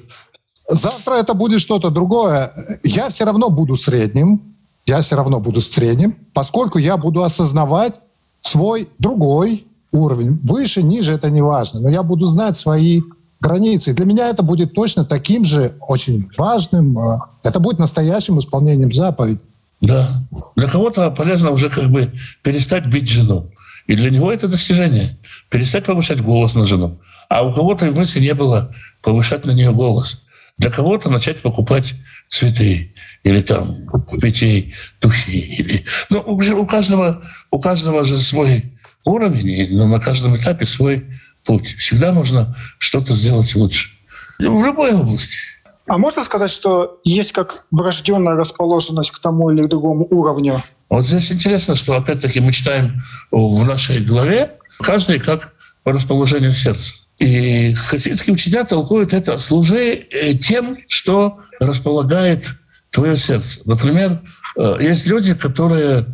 Завтра 0.69 1.15
это 1.15 1.35
будет 1.35 1.61
что-то 1.61 1.91
другое. 1.91 2.53
Я 2.83 3.09
все 3.09 3.25
равно 3.25 3.49
буду 3.51 3.77
средним. 3.77 4.55
Я 4.85 5.01
все 5.01 5.17
равно 5.17 5.41
буду 5.41 5.61
средним, 5.61 6.17
поскольку 6.33 6.79
я 6.79 6.97
буду 6.97 7.23
осознавать 7.25 8.01
свой 8.41 8.89
другой 8.99 9.67
уровень. 9.97 10.39
Выше, 10.43 10.83
ниже 10.83 11.15
это 11.15 11.31
не 11.31 11.43
важно. 11.43 11.81
Но 11.81 11.89
я 11.89 12.03
буду 12.03 12.27
знать 12.27 12.57
свои 12.57 13.01
границы. 13.41 13.91
И 13.91 13.95
для 13.95 14.07
меня 14.07 14.29
это 14.29 14.43
будет 14.43 14.75
точно 14.75 15.05
таким 15.05 15.45
же 15.45 15.75
очень 15.81 16.29
важным. 16.39 16.99
э, 16.99 17.19
Это 17.43 17.61
будет 17.61 17.79
настоящим 17.79 18.39
исполнением 18.39 18.93
заповедей. 18.93 19.41
Да. 19.81 20.25
Для 20.57 20.69
кого-то 20.69 21.11
полезно 21.11 21.51
уже 21.51 21.69
как 21.69 21.91
бы 21.91 22.13
перестать 22.43 22.87
бить 22.87 23.09
жену 23.11 23.51
И 23.87 23.95
для 23.95 24.11
него 24.11 24.33
это 24.33 24.49
достижение. 24.49 25.19
Перестать 25.51 25.85
повышать 25.85 26.23
голос 26.23 26.55
на 26.55 26.65
жену. 26.65 26.99
А 27.29 27.47
у 27.47 27.53
кого-то 27.53 27.87
и 27.87 27.91
в 27.91 27.97
мысли 27.97 28.21
не 28.21 28.35
было 28.35 28.75
повышать 29.03 29.45
на 29.45 29.51
нее 29.51 29.73
голос. 29.73 30.23
Для 30.59 30.71
кого-то 30.71 31.11
начать 31.11 31.43
покупать 31.43 31.95
цветы 32.29 32.95
или 33.23 33.41
там 33.41 33.87
купить 33.87 34.43
ей 34.43 34.75
духи. 35.03 35.39
Или... 35.59 35.85
Ну, 36.09 36.21
у 36.21 36.67
каждого, 36.67 37.23
у 37.51 37.59
каждого 37.59 38.05
же 38.05 38.19
свой 38.19 38.76
уровень, 39.07 39.49
и 39.49 39.75
на 39.75 40.01
каждом 40.01 40.37
этапе 40.37 40.67
свой 40.67 41.07
путь. 41.45 41.77
Всегда 41.79 42.13
можно 42.13 42.57
что-то 42.79 43.15
сделать 43.15 43.55
лучше. 43.55 43.91
В 44.39 44.65
любой 44.65 44.93
области. 44.93 45.39
А 45.87 45.99
можно 45.99 46.23
сказать, 46.25 46.51
что 46.51 47.01
есть 47.05 47.33
как 47.33 47.65
врожденная 47.71 48.35
расположенность 48.35 49.13
к 49.13 49.21
тому 49.21 49.51
или 49.51 49.67
другому 49.67 50.07
уровню? 50.11 50.61
Вот 50.91 51.07
здесь 51.07 51.31
интересно, 51.31 51.77
что 51.77 51.95
опять-таки 51.95 52.41
мы 52.41 52.53
читаем 52.53 53.03
в 53.31 53.65
нашей 53.65 54.05
главе, 54.05 54.57
каждый 54.81 55.21
как 55.21 55.55
по 55.85 55.93
расположению 55.93 56.55
сердца. 56.55 56.95
И 57.19 57.73
хасидские 57.73 58.35
учителя 58.35 58.65
толкуют 58.65 59.15
это 59.15 59.39
«служи 59.39 60.07
э, 60.11 60.35
тем, 60.35 60.79
что 60.89 61.39
располагает 61.61 62.47
твое 62.91 63.17
сердце». 63.17 63.61
Например, 63.65 64.21
э, 64.57 64.79
есть 64.81 65.07
люди, 65.07 65.35
которые 65.35 66.07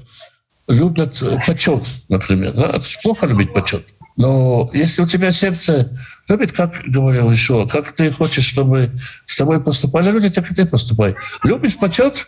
любят 0.73 1.23
почет, 1.47 1.83
например. 2.09 2.53
Да? 2.53 2.71
Это 2.71 2.85
плохо 3.03 3.27
любить 3.27 3.53
почет. 3.53 3.85
Но 4.17 4.71
если 4.75 5.03
у 5.03 5.07
тебя 5.07 5.33
сердце 5.33 5.99
любит, 6.29 6.53
как 6.53 6.83
говорил 6.87 7.31
еще, 7.31 7.67
как 7.67 7.93
ты 7.93 8.11
хочешь, 8.11 8.45
чтобы 8.45 8.93
с 9.25 9.37
тобой 9.37 9.63
поступали 9.63 10.11
люди, 10.11 10.29
так 10.29 10.51
и 10.51 10.55
ты 10.55 10.67
поступай. 10.67 11.15
Любишь 11.45 11.79
почет, 11.79 12.27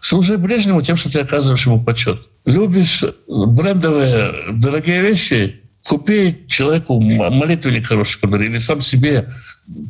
служи 0.00 0.38
ближнему 0.38 0.82
тем, 0.82 0.96
что 0.96 1.10
ты 1.10 1.20
оказываешь 1.20 1.66
ему 1.66 1.82
почет. 1.82 2.28
Любишь 2.44 3.04
брендовые 3.26 4.52
дорогие 4.52 5.02
вещи, 5.02 5.62
купи 5.84 6.44
человеку 6.48 7.00
молитвенник 7.00 7.86
хороший 7.86 8.20
подари, 8.20 8.46
или 8.46 8.58
сам 8.58 8.80
себе 8.80 9.30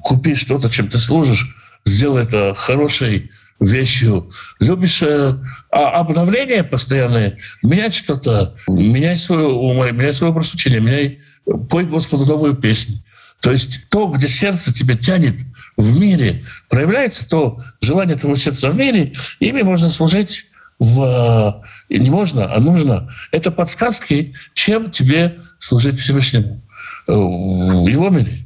купи 0.02 0.34
что-то, 0.34 0.70
чем 0.70 0.88
ты 0.88 0.98
служишь, 0.98 1.54
сделай 1.84 2.22
это 2.22 2.54
хорошей 2.54 3.30
вещью. 3.64 4.30
Любишь 4.60 5.02
э, 5.02 5.34
а 5.70 6.00
обновление 6.00 6.64
постоянное, 6.64 7.38
менять 7.62 7.94
что-то, 7.94 8.54
меняй 8.68 9.16
свой, 9.18 9.92
меняй 9.92 10.14
свой 10.14 10.30
образ 10.30 10.52
учения, 10.54 10.80
меняй, 10.80 11.20
пой 11.68 11.84
Господу 11.84 12.24
новую 12.26 12.54
песню. 12.54 13.02
То 13.40 13.50
есть 13.50 13.88
то, 13.90 14.06
где 14.08 14.28
сердце 14.28 14.72
тебя 14.72 14.96
тянет 14.96 15.36
в 15.76 15.98
мире, 15.98 16.44
проявляется 16.68 17.28
то 17.28 17.60
желание 17.80 18.16
твоего 18.16 18.36
сердца 18.36 18.70
в 18.70 18.76
мире, 18.76 19.12
ими 19.40 19.62
можно 19.62 19.88
служить 19.90 20.46
в... 20.78 21.62
Не 21.88 22.10
можно, 22.10 22.52
а 22.52 22.60
нужно. 22.60 23.12
Это 23.30 23.50
подсказки, 23.50 24.34
чем 24.54 24.90
тебе 24.90 25.38
служить 25.58 25.98
Всевышнему 25.98 26.62
в 27.06 27.86
его 27.86 28.08
мире. 28.08 28.43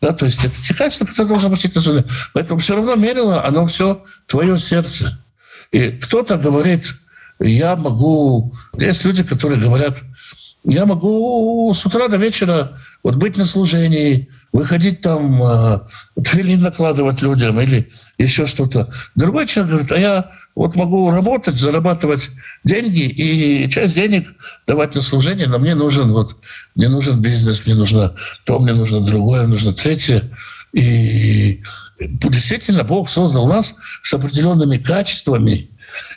Да, 0.00 0.12
то 0.12 0.24
есть 0.24 0.44
это 0.44 0.54
те 0.62 0.74
качества, 0.74 1.04
которые 1.04 1.28
должны 1.28 1.50
быть 1.50 1.64
это 1.64 2.06
Поэтому 2.32 2.58
все 2.58 2.74
равно 2.74 2.94
мерило, 2.94 3.44
оно 3.44 3.66
все 3.66 4.02
твое 4.26 4.58
сердце. 4.58 5.18
И 5.72 5.90
кто-то 5.90 6.38
говорит, 6.38 6.94
я 7.38 7.76
могу... 7.76 8.54
Есть 8.78 9.04
люди, 9.04 9.22
которые 9.22 9.60
говорят, 9.60 9.98
я 10.64 10.86
могу 10.86 11.72
с 11.74 11.84
утра 11.84 12.08
до 12.08 12.16
вечера 12.16 12.78
вот 13.02 13.16
быть 13.16 13.36
на 13.36 13.44
служении, 13.44 14.30
выходить 14.52 15.00
там, 15.00 15.42
э, 15.42 15.80
накладывать 16.56 17.22
людям 17.22 17.60
или 17.60 17.90
еще 18.18 18.46
что-то. 18.46 18.92
Другой 19.14 19.46
человек 19.46 19.70
говорит, 19.70 19.92
а 19.92 19.98
я 19.98 20.30
вот 20.54 20.74
могу 20.76 21.10
работать, 21.10 21.54
зарабатывать 21.54 22.30
деньги 22.64 23.02
и 23.02 23.70
часть 23.70 23.94
денег 23.94 24.26
давать 24.66 24.94
на 24.94 25.02
служение, 25.02 25.46
но 25.46 25.58
мне 25.58 25.74
нужен 25.74 26.12
вот 26.12 26.36
мне 26.74 26.88
нужен 26.88 27.20
бизнес, 27.20 27.64
мне 27.64 27.74
нужно 27.74 28.16
то, 28.44 28.58
мне 28.58 28.72
нужно 28.72 29.00
другое, 29.00 29.46
нужно 29.46 29.72
третье. 29.72 30.30
И 30.72 31.62
действительно 32.00 32.84
Бог 32.84 33.08
создал 33.08 33.46
нас 33.46 33.74
с 34.02 34.12
определенными 34.12 34.78
качествами, 34.78 35.70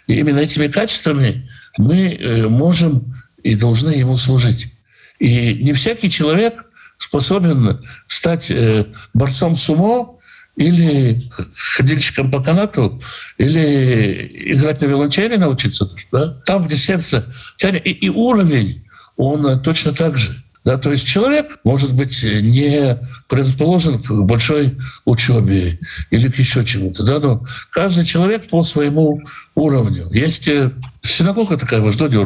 и 0.07 0.19
именно 0.19 0.39
этими 0.39 0.67
качествами 0.67 1.49
мы 1.77 2.13
э, 2.13 2.47
можем 2.47 3.15
и 3.43 3.55
должны 3.55 3.89
ему 3.89 4.17
служить. 4.17 4.73
И 5.19 5.55
не 5.55 5.73
всякий 5.73 6.09
человек 6.09 6.65
способен 7.04 7.86
стать 8.08 8.49
э, 8.49 8.86
борцом 9.14 9.58
сумо 9.58 10.20
или 10.56 11.22
ходильщиком 11.56 12.32
по 12.32 12.41
канату, 12.43 13.01
или 13.38 14.51
играть 14.54 14.82
на 14.82 14.86
виолончели 14.86 15.36
научиться. 15.36 15.89
Да? 16.12 16.41
Там, 16.45 16.66
где 16.66 16.78
сердце 16.78 17.26
тянет, 17.58 17.86
и, 17.86 17.91
и 17.91 18.10
уровень, 18.10 18.86
он 19.18 19.62
точно 19.62 19.93
так 19.93 20.18
же. 20.18 20.43
Да, 20.64 20.78
то 20.78 20.91
есть 20.91 21.06
человек, 21.06 21.60
может 21.66 21.93
быть, 21.93 22.24
не 22.24 22.97
предрасположен 23.28 24.01
к 24.01 24.10
большой 24.10 24.78
учебе 25.04 25.78
или 26.10 26.30
к 26.30 26.39
еще 26.39 26.64
чему-то, 26.64 27.04
да, 27.04 27.20
но 27.20 27.45
каждый 27.70 28.06
человек 28.06 28.49
по 28.49 28.64
своему 28.64 29.20
уровню. 29.56 30.10
Есть 30.14 30.47
э, 30.47 30.72
синагога 31.01 31.58
такая 31.58 31.82
в 31.82 31.88
Аждоде, 31.88 32.18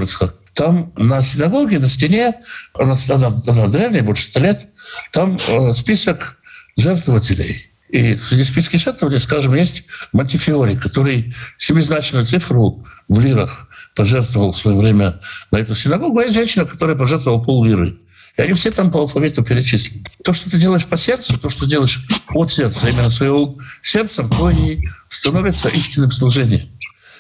там 0.57 0.91
на 0.95 1.21
синагоге, 1.21 1.77
на 1.77 1.87
стене, 1.87 2.41
она, 2.73 2.97
она, 3.09 3.27
она 3.45 3.67
древняя, 3.67 4.01
больше 4.01 4.23
ста 4.23 4.39
лет, 4.39 4.69
там 5.13 5.37
э, 5.47 5.73
список 5.75 6.39
жертвователей. 6.75 7.69
И 7.89 8.15
среди 8.15 8.43
списка 8.43 8.79
жертвователей, 8.79 9.21
скажем, 9.21 9.53
есть 9.53 9.83
Монтифиори, 10.13 10.75
который 10.75 11.35
семизначную 11.57 12.25
цифру 12.25 12.83
в 13.07 13.19
лирах 13.19 13.69
пожертвовал 13.95 14.51
в 14.51 14.57
свое 14.57 14.75
время 14.75 15.21
на 15.51 15.57
эту 15.57 15.75
синагогу, 15.75 16.17
а 16.17 16.23
есть 16.23 16.33
женщина, 16.33 16.65
которая 16.65 16.95
пожертвовала 16.95 17.41
пол 17.41 17.63
лиры. 17.63 17.99
И 18.35 18.41
они 18.41 18.53
все 18.53 18.71
там 18.71 18.91
по 18.91 18.99
алфавиту 19.01 19.43
перечислены. 19.43 20.03
То, 20.23 20.33
что 20.33 20.49
ты 20.49 20.57
делаешь 20.57 20.87
по 20.87 20.97
сердцу, 20.97 21.39
то, 21.39 21.49
что 21.49 21.67
делаешь 21.67 22.03
от 22.29 22.51
сердца, 22.51 22.89
именно 22.89 23.11
своего 23.11 23.59
сердцем, 23.83 24.27
то 24.29 24.49
и 24.49 24.79
становится 25.07 25.69
истинным 25.69 26.11
служением. 26.11 26.67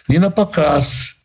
Не 0.07 0.17
на 0.17 0.31
показ, 0.31 1.17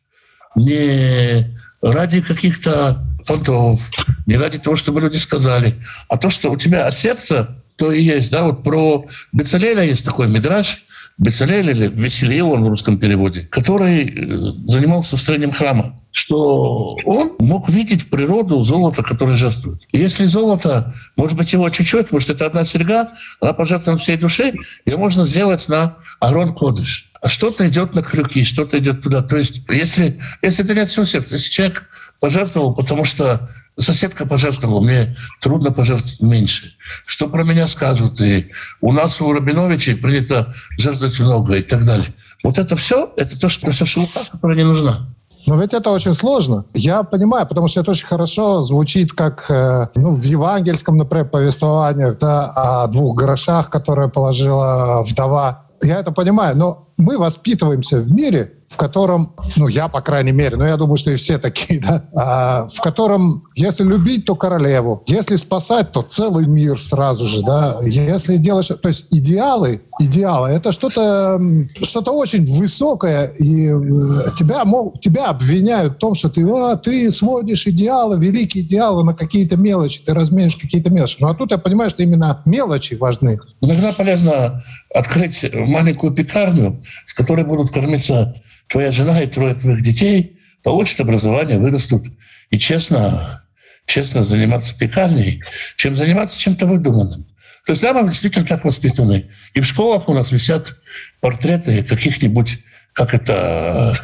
не 0.56 1.61
ради 1.82 2.20
каких-то 2.20 3.04
понтов, 3.26 3.80
не 4.26 4.36
ради 4.36 4.58
того, 4.58 4.76
чтобы 4.76 5.00
люди 5.00 5.16
сказали, 5.16 5.82
а 6.08 6.16
то, 6.16 6.30
что 6.30 6.50
у 6.50 6.56
тебя 6.56 6.86
от 6.86 6.96
сердца, 6.96 7.62
то 7.76 7.92
и 7.92 8.02
есть. 8.02 8.30
Да, 8.30 8.44
вот 8.44 8.62
про 8.62 9.06
Бецалеля 9.32 9.82
есть 9.82 10.04
такой 10.04 10.28
мидраж, 10.28 10.84
Бецалель 11.18 11.70
или 11.70 11.88
Веселил 11.88 12.52
он 12.52 12.64
в 12.64 12.68
русском 12.68 12.98
переводе, 12.98 13.42
который 13.42 14.04
э, 14.04 14.52
занимался 14.66 15.16
строением 15.16 15.52
храма, 15.52 16.00
что 16.10 16.96
он 17.04 17.32
мог 17.38 17.68
видеть 17.68 18.08
природу 18.08 18.62
золота, 18.62 19.02
которое 19.02 19.34
жертвует. 19.34 19.82
И 19.92 19.98
если 19.98 20.24
золото, 20.24 20.94
может 21.16 21.36
быть, 21.36 21.52
его 21.52 21.68
чуть-чуть, 21.68 22.08
что 22.18 22.32
это 22.32 22.46
одна 22.46 22.64
серьга, 22.64 23.06
она 23.40 23.52
пожертвована 23.52 23.98
всей 23.98 24.16
души, 24.16 24.54
ее 24.86 24.96
можно 24.96 25.26
сделать 25.26 25.68
на 25.68 25.96
Арон 26.18 26.54
Кодыш 26.54 27.11
а 27.22 27.28
что-то 27.28 27.68
идет 27.68 27.94
на 27.94 28.02
крюки, 28.02 28.42
что-то 28.44 28.78
идет 28.78 29.02
туда. 29.02 29.22
То 29.22 29.36
есть, 29.36 29.62
если, 29.70 30.20
если 30.42 30.64
это 30.64 30.74
не 30.74 30.80
от 30.80 30.88
всего 30.88 31.04
сердца, 31.04 31.36
если 31.36 31.50
человек 31.50 31.84
пожертвовал, 32.18 32.74
потому 32.74 33.04
что 33.04 33.48
соседка 33.78 34.26
пожертвовала, 34.26 34.80
мне 34.80 35.16
трудно 35.40 35.70
пожертвовать 35.70 36.20
меньше. 36.20 36.74
Что 37.02 37.28
про 37.28 37.44
меня 37.44 37.68
скажут? 37.68 38.20
И 38.20 38.50
у 38.80 38.92
нас 38.92 39.20
у 39.20 39.32
Рабиновичей 39.32 39.94
принято 39.94 40.52
жертвовать 40.76 41.18
много 41.20 41.54
и 41.54 41.62
так 41.62 41.84
далее. 41.84 42.12
Вот 42.42 42.58
это 42.58 42.74
все, 42.74 43.12
это 43.16 43.38
то, 43.38 43.48
что 43.48 43.70
все 43.70 43.84
шелуха, 43.84 44.20
которая 44.32 44.56
не 44.56 44.64
нужна. 44.64 45.06
Но 45.46 45.56
ведь 45.56 45.74
это 45.74 45.90
очень 45.90 46.14
сложно. 46.14 46.64
Я 46.74 47.02
понимаю, 47.02 47.46
потому 47.46 47.68
что 47.68 47.80
это 47.80 47.92
очень 47.92 48.06
хорошо 48.06 48.62
звучит, 48.62 49.12
как 49.12 49.46
э, 49.48 49.86
ну, 49.96 50.12
в 50.12 50.22
евангельском, 50.22 50.96
например, 50.96 51.28
повествованиях 51.28 52.18
да, 52.18 52.46
о 52.54 52.86
двух 52.88 53.16
грошах, 53.16 53.70
которые 53.70 54.08
положила 54.08 55.02
вдова. 55.02 55.64
Я 55.82 55.98
это 55.98 56.12
понимаю, 56.12 56.56
но 56.56 56.88
мы 56.96 57.18
воспитываемся 57.18 58.02
в 58.02 58.12
мире, 58.12 58.61
в 58.72 58.76
котором, 58.78 59.34
ну, 59.56 59.68
я, 59.68 59.88
по 59.88 60.00
крайней 60.00 60.32
мере, 60.32 60.56
но 60.56 60.66
я 60.66 60.76
думаю, 60.76 60.96
что 60.96 61.10
и 61.10 61.16
все 61.16 61.38
такие, 61.38 61.80
да, 61.86 62.04
а, 62.16 62.66
в 62.68 62.80
котором, 62.80 63.44
если 63.54 63.84
любить, 63.84 64.24
то 64.24 64.34
королеву, 64.34 65.02
если 65.06 65.36
спасать, 65.36 65.92
то 65.92 66.02
целый 66.02 66.46
мир 66.46 66.80
сразу 66.80 67.26
же, 67.26 67.42
да, 67.42 67.78
если 67.82 68.38
делать, 68.38 68.68
то 68.68 68.88
есть 68.88 69.06
идеалы, 69.10 69.82
идеалы, 70.00 70.48
это 70.48 70.72
что-то, 70.72 71.40
что-то 71.82 72.12
очень 72.12 72.46
высокое, 72.46 73.26
и 73.26 73.66
э, 73.66 73.74
тебя, 74.36 74.64
мог, 74.64 74.98
тебя 75.00 75.26
обвиняют 75.26 75.94
в 75.94 75.98
том, 75.98 76.14
что 76.14 76.30
ты, 76.30 76.42
а, 76.48 76.76
ты 76.76 77.12
сводишь 77.12 77.66
идеалы, 77.66 78.18
великие 78.18 78.64
идеалы 78.64 79.04
на 79.04 79.14
какие-то 79.14 79.56
мелочи, 79.58 80.02
ты 80.02 80.14
разменишь 80.14 80.56
какие-то 80.56 80.90
мелочи. 80.90 81.18
Ну, 81.20 81.28
а 81.28 81.34
тут 81.34 81.50
я 81.50 81.58
понимаю, 81.58 81.90
что 81.90 82.02
именно 82.02 82.42
мелочи 82.46 82.94
важны. 82.94 83.38
Иногда 83.60 83.92
полезно 83.92 84.62
открыть 84.94 85.44
маленькую 85.52 86.12
пекарню, 86.12 86.82
с 87.04 87.12
которой 87.12 87.44
будут 87.44 87.70
кормиться 87.70 88.34
твоя 88.72 88.90
жена 88.90 89.22
и 89.22 89.26
трое 89.26 89.54
твоих 89.54 89.82
детей, 89.82 90.40
получат 90.62 91.00
образование, 91.00 91.58
вырастут 91.58 92.06
и 92.50 92.58
честно, 92.58 93.44
честно 93.86 94.22
заниматься 94.22 94.76
пекарней, 94.76 95.42
чем 95.76 95.94
заниматься 95.94 96.38
чем-то 96.40 96.66
выдуманным. 96.66 97.26
То 97.66 97.72
есть 97.72 97.82
да, 97.82 97.92
мы 97.92 98.08
действительно 98.08 98.46
так 98.46 98.64
воспитаны. 98.64 99.30
И 99.54 99.60
в 99.60 99.66
школах 99.66 100.08
у 100.08 100.14
нас 100.14 100.32
висят 100.32 100.74
портреты 101.20 101.84
каких-нибудь, 101.84 102.58
как 102.92 103.14
это, 103.14 103.94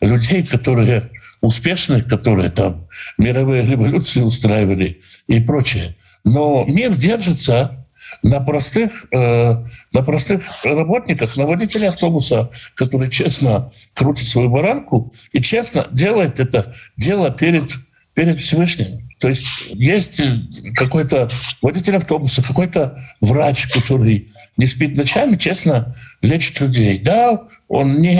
людей, 0.00 0.44
которые 0.44 1.10
успешных, 1.40 2.06
которые 2.06 2.50
там 2.50 2.88
мировые 3.18 3.62
революции 3.66 4.20
устраивали 4.20 5.00
и 5.26 5.40
прочее. 5.40 5.96
Но 6.24 6.64
мир 6.64 6.94
держится 6.94 7.85
на 8.22 8.40
простых, 8.40 9.06
э, 9.12 9.64
на 9.92 10.02
простых 10.02 10.42
работниках, 10.64 11.36
на 11.36 11.46
водителе 11.46 11.88
автобуса, 11.88 12.50
который 12.74 13.10
честно 13.10 13.72
крутит 13.94 14.28
свою 14.28 14.48
баранку 14.48 15.12
и 15.32 15.40
честно 15.40 15.88
делает 15.92 16.40
это 16.40 16.74
дело 16.96 17.30
перед, 17.30 17.70
перед 18.14 18.38
Всевышним. 18.38 19.05
То 19.18 19.28
есть 19.28 19.70
есть 19.70 20.20
какой-то 20.74 21.28
водитель 21.62 21.96
автобуса, 21.96 22.42
какой-то 22.42 22.98
врач, 23.20 23.66
который 23.68 24.30
не 24.58 24.66
спит 24.66 24.96
ночами, 24.96 25.36
честно 25.36 25.94
лечит 26.20 26.60
людей. 26.60 26.98
Да, 26.98 27.44
он 27.68 28.00
не, 28.00 28.14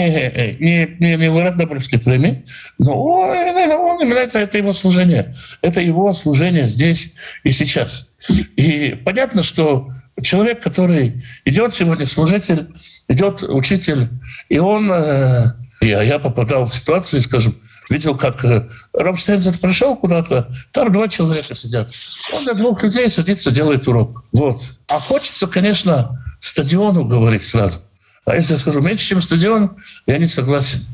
не, 0.59 0.95
не, 0.99 1.15
не 1.15 1.29
лауреат 1.29 1.55
Нобелевской 1.55 1.99
премии, 1.99 2.45
но 2.79 2.99
он, 2.99 3.29
он 3.29 4.01
именно 4.01 4.19
это 4.19 4.57
его 4.57 4.73
служение. 4.73 5.35
Это 5.61 5.81
его 5.81 6.11
служение 6.13 6.65
здесь 6.65 7.13
и 7.43 7.51
сейчас. 7.51 8.09
И 8.55 8.99
понятно, 9.05 9.43
что 9.43 9.89
человек, 10.23 10.61
который 10.61 11.23
идет 11.45 11.75
сегодня, 11.75 12.07
служитель, 12.07 12.69
идет 13.07 13.43
учитель, 13.43 14.09
и 14.49 14.57
он... 14.57 14.91
Э, 14.91 15.53
я, 15.79 16.01
я 16.01 16.17
попадал 16.17 16.65
в 16.65 16.73
ситуацию, 16.73 17.21
скажем, 17.21 17.55
видел, 17.89 18.17
как 18.17 18.43
э, 18.45 18.67
Рамштейнзер 18.93 19.57
пришел 19.59 19.95
куда-то, 19.95 20.49
там 20.71 20.91
два 20.91 21.07
человека 21.07 21.55
сидят. 21.55 21.93
Он 22.33 22.43
для 22.43 22.53
двух 22.53 22.83
людей 22.83 23.09
садится, 23.09 23.51
делает 23.51 23.87
урок. 23.87 24.23
Вот. 24.31 24.61
А 24.89 24.99
хочется, 24.99 25.47
конечно, 25.47 26.23
стадиону 26.39 27.05
говорить 27.05 27.43
сразу. 27.43 27.79
А 28.25 28.35
если 28.35 28.53
я 28.53 28.59
скажу 28.59 28.81
меньше, 28.81 29.05
чем 29.05 29.21
стадион, 29.21 29.77
я 30.05 30.17
не 30.17 30.25
согласен. 30.25 30.85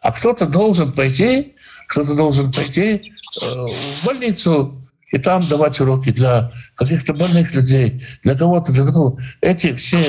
А 0.00 0.12
кто-то 0.12 0.46
должен 0.46 0.92
пойти, 0.92 1.54
кто-то 1.88 2.14
должен 2.14 2.52
пойти 2.52 2.94
э, 2.94 3.00
в 3.40 4.06
больницу 4.06 4.82
и 5.12 5.18
там 5.18 5.40
давать 5.40 5.80
уроки 5.80 6.10
для 6.10 6.50
каких-то 6.74 7.14
больных 7.14 7.54
людей, 7.54 8.04
для 8.22 8.36
кого-то, 8.36 8.72
для 8.72 8.84
другого. 8.84 9.20
Эти 9.40 9.74
все 9.74 10.04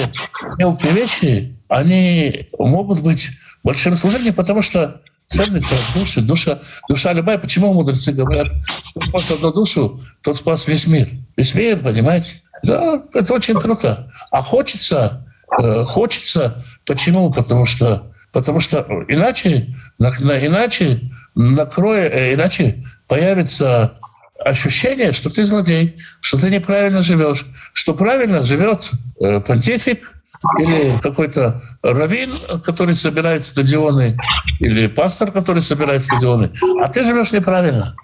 мелкие 0.58 0.92
вещи, 0.94 1.56
они 1.68 2.48
могут 2.58 3.02
быть 3.02 3.30
большим 3.64 3.96
служением, 3.96 4.34
потому 4.34 4.62
что 4.62 5.02
ценность 5.28 5.94
души, 5.94 6.22
душа, 6.22 6.60
душа 6.90 7.14
любая. 7.14 7.38
Почему 7.38 7.74
мудрецы 7.74 8.12
говорят, 8.12 8.48
кто 8.92 9.02
спас 9.02 9.32
одну 9.32 9.54
душу, 9.54 10.04
тот 10.24 10.38
спас 10.38 10.68
весь 10.68 10.88
мир. 10.88 11.10
Весь 11.36 11.54
мир, 11.54 11.80
понимаете? 11.80 12.42
Да, 12.64 13.04
это 13.14 13.34
очень 13.34 13.60
круто. 13.60 14.12
А 14.32 14.42
хочется, 14.42 15.28
э, 15.60 15.84
хочется, 15.84 16.66
почему? 16.86 17.32
Потому 17.32 17.66
что, 17.66 18.12
потому 18.32 18.60
что 18.60 18.88
иначе, 19.08 19.76
на, 20.00 20.12
на, 20.20 20.46
иначе 20.46 21.02
накроет, 21.36 22.14
э, 22.14 22.34
иначе 22.34 22.84
появится 23.08 23.98
ощущение, 24.40 25.12
что 25.12 25.30
ты 25.30 25.44
злодей, 25.44 25.98
что 26.22 26.40
ты 26.40 26.50
неправильно 26.50 27.04
живешь, 27.04 27.46
что 27.74 27.94
правильно 27.94 28.44
живет 28.44 28.92
э, 29.20 29.40
понтифик, 29.42 30.14
или 30.60 30.92
какой-то 31.02 31.62
раввин, 31.82 32.30
который 32.64 32.96
собирает 32.96 33.44
стадионы, 33.44 34.18
или 34.60 34.88
пастор, 34.88 35.32
который 35.32 35.62
собирает 35.62 36.04
стадионы, 36.04 36.52
а 36.82 36.90
ты 36.90 37.04
живешь 37.04 37.32
неправильно. 37.32 37.96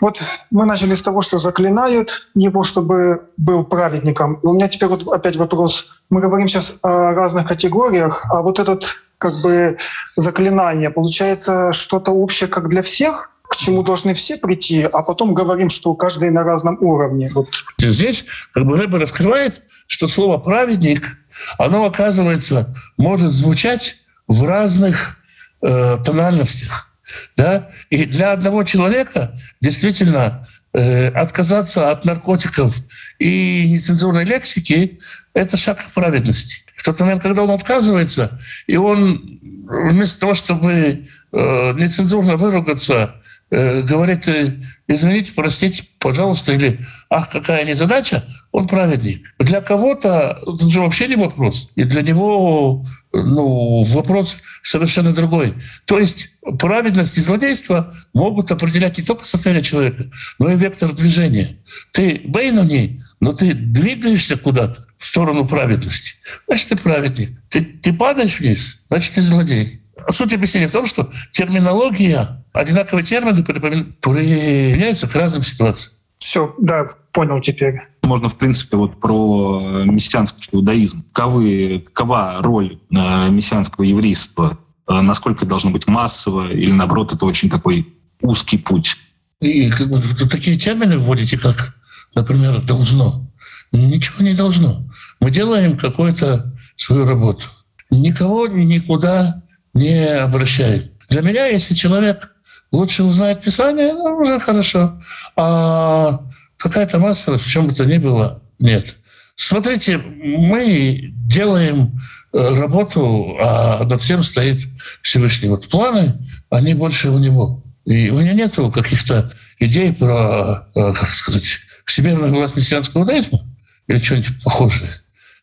Вот 0.00 0.20
мы 0.50 0.66
начали 0.66 0.96
с 0.96 1.02
того, 1.02 1.22
что 1.22 1.38
заклинают 1.38 2.28
его, 2.34 2.64
чтобы 2.64 3.28
был 3.36 3.62
праведником. 3.62 4.40
У 4.42 4.52
меня 4.52 4.66
теперь 4.66 4.88
вот 4.88 5.06
опять 5.06 5.36
вопрос. 5.36 5.90
Мы 6.10 6.20
говорим 6.20 6.48
сейчас 6.48 6.74
о 6.82 7.12
разных 7.12 7.46
категориях, 7.46 8.26
а 8.28 8.42
вот 8.42 8.58
этот 8.58 8.96
как 9.18 9.32
бы 9.42 9.78
заклинание, 10.16 10.90
получается 10.90 11.72
что-то 11.72 12.10
общее 12.10 12.48
как 12.48 12.68
для 12.68 12.82
всех? 12.82 13.30
К 13.52 13.56
чему 13.56 13.82
должны 13.82 14.14
все 14.14 14.38
прийти, 14.38 14.82
а 14.82 15.02
потом 15.02 15.34
говорим, 15.34 15.68
что 15.68 15.94
каждый 15.94 16.30
на 16.30 16.42
разном 16.42 16.78
уровне. 16.80 17.30
Вот. 17.34 17.48
Здесь 17.78 18.24
как 18.54 18.64
бы 18.64 18.78
Рэбе 18.78 18.96
раскрывает, 18.96 19.62
что 19.86 20.06
слово 20.06 20.38
«праведник» 20.38 21.18
оно, 21.58 21.84
оказывается, 21.84 22.74
может 22.96 23.30
звучать 23.30 23.96
в 24.26 24.42
разных 24.44 25.18
э, 25.60 25.98
тональностях. 26.02 26.88
Да? 27.36 27.68
И 27.90 28.06
для 28.06 28.32
одного 28.32 28.64
человека 28.64 29.38
действительно 29.60 30.48
э, 30.72 31.08
отказаться 31.08 31.90
от 31.90 32.06
наркотиков 32.06 32.74
и 33.18 33.68
нецензурной 33.68 34.24
лексики— 34.24 34.98
это 35.34 35.58
шаг 35.58 35.78
к 35.78 35.90
праведности. 35.90 36.64
В 36.74 36.84
тот 36.84 36.98
момент, 37.00 37.20
когда 37.20 37.42
он 37.42 37.50
отказывается, 37.50 38.40
и 38.66 38.76
он 38.78 39.40
вместо 39.68 40.20
того, 40.20 40.32
чтобы 40.32 40.72
э, 40.72 41.72
нецензурно 41.74 42.36
выругаться, 42.36 43.16
говорит, 43.52 44.26
э, 44.28 44.60
извините, 44.88 45.32
простите, 45.34 45.84
пожалуйста, 45.98 46.52
или 46.52 46.80
ах, 47.10 47.30
какая 47.30 47.66
незадача, 47.66 48.24
он 48.50 48.66
праведник. 48.66 49.34
Для 49.38 49.60
кого-то 49.60 50.40
это 50.46 50.70
же 50.70 50.80
вообще 50.80 51.06
не 51.06 51.16
вопрос. 51.16 51.70
И 51.74 51.84
для 51.84 52.00
него 52.00 52.82
ну, 53.12 53.82
вопрос 53.82 54.38
совершенно 54.62 55.12
другой. 55.12 55.54
То 55.84 55.98
есть 55.98 56.30
праведность 56.58 57.18
и 57.18 57.20
злодейство 57.20 57.94
могут 58.14 58.50
определять 58.50 58.96
не 58.96 59.04
только 59.04 59.26
состояние 59.26 59.62
человека, 59.62 60.10
но 60.38 60.50
и 60.50 60.56
вектор 60.56 60.92
движения. 60.94 61.58
Ты 61.92 62.22
бейнуни, 62.24 63.02
но 63.20 63.34
ты 63.34 63.52
двигаешься 63.52 64.38
куда-то 64.38 64.86
в 64.96 65.06
сторону 65.06 65.46
праведности. 65.46 66.14
Значит, 66.46 66.68
ты 66.70 66.76
праведник. 66.76 67.30
Ты, 67.50 67.60
ты 67.60 67.92
падаешь 67.92 68.40
вниз, 68.40 68.80
значит, 68.88 69.12
ты 69.12 69.20
злодей. 69.20 69.81
Суть 70.10 70.34
объяснения 70.34 70.68
в 70.68 70.72
том, 70.72 70.86
что 70.86 71.10
терминология, 71.30 72.44
одинаковые 72.52 73.04
термины 73.04 73.42
применяются 73.42 75.08
к 75.08 75.14
разным 75.14 75.42
ситуациям. 75.42 75.94
Все, 76.18 76.54
да, 76.60 76.86
понял 77.12 77.40
теперь. 77.40 77.74
Можно, 78.04 78.28
в 78.28 78.36
принципе, 78.36 78.76
вот 78.76 79.00
про 79.00 79.82
мессианский 79.84 80.48
иудаизм. 80.52 81.04
Каковы, 81.12 81.84
какова 81.92 82.38
роль 82.40 82.78
э, 82.90 83.28
мессианского 83.28 83.84
еврейства? 83.84 84.56
Э, 84.88 85.00
насколько 85.00 85.44
должно 85.46 85.70
быть 85.72 85.88
массово? 85.88 86.52
Или, 86.52 86.70
наоборот, 86.70 87.12
это 87.12 87.26
очень 87.26 87.50
такой 87.50 87.92
узкий 88.20 88.56
путь? 88.56 88.96
И 89.40 89.68
как 89.70 89.88
бы, 89.88 90.00
такие 90.30 90.56
термины 90.56 90.96
вводите, 90.98 91.36
как, 91.36 91.74
например, 92.14 92.60
«должно». 92.62 93.28
Ничего 93.72 94.24
не 94.24 94.34
должно. 94.34 94.88
Мы 95.18 95.30
делаем 95.30 95.76
какую-то 95.76 96.54
свою 96.76 97.04
работу. 97.04 97.46
Никого 97.90 98.46
никуда 98.46 99.41
не 99.74 100.06
обращаем. 100.06 100.90
Для 101.08 101.22
меня, 101.22 101.46
если 101.46 101.74
человек 101.74 102.34
лучше 102.70 103.04
узнает 103.04 103.42
Писание, 103.42 103.92
ну, 103.92 104.16
уже 104.16 104.38
хорошо. 104.38 105.00
А 105.36 106.20
какая-то 106.56 106.98
масса, 106.98 107.38
в 107.38 107.46
чем 107.46 107.68
бы 107.68 107.74
то 107.74 107.84
ни 107.84 107.98
было, 107.98 108.42
нет. 108.58 108.96
Смотрите, 109.36 109.98
мы 109.98 111.12
делаем 111.26 112.00
э, 112.32 112.38
работу, 112.38 113.36
а 113.40 113.84
над 113.84 114.00
всем 114.00 114.22
стоит 114.22 114.58
Всевышний. 115.02 115.48
Вот 115.48 115.68
планы, 115.68 116.18
они 116.50 116.74
больше 116.74 117.10
у 117.10 117.18
него. 117.18 117.62
И 117.84 118.10
у 118.10 118.20
меня 118.20 118.32
нет 118.32 118.54
каких-то 118.54 119.32
идей 119.58 119.92
про, 119.92 120.68
э, 120.74 120.92
как 120.92 121.08
сказать, 121.08 121.44
всемирный 121.84 122.30
глаз 122.30 122.54
мессианского 122.54 123.02
иудаизма 123.02 123.40
или 123.88 123.98
что-нибудь 123.98 124.42
похожее. 124.42 124.90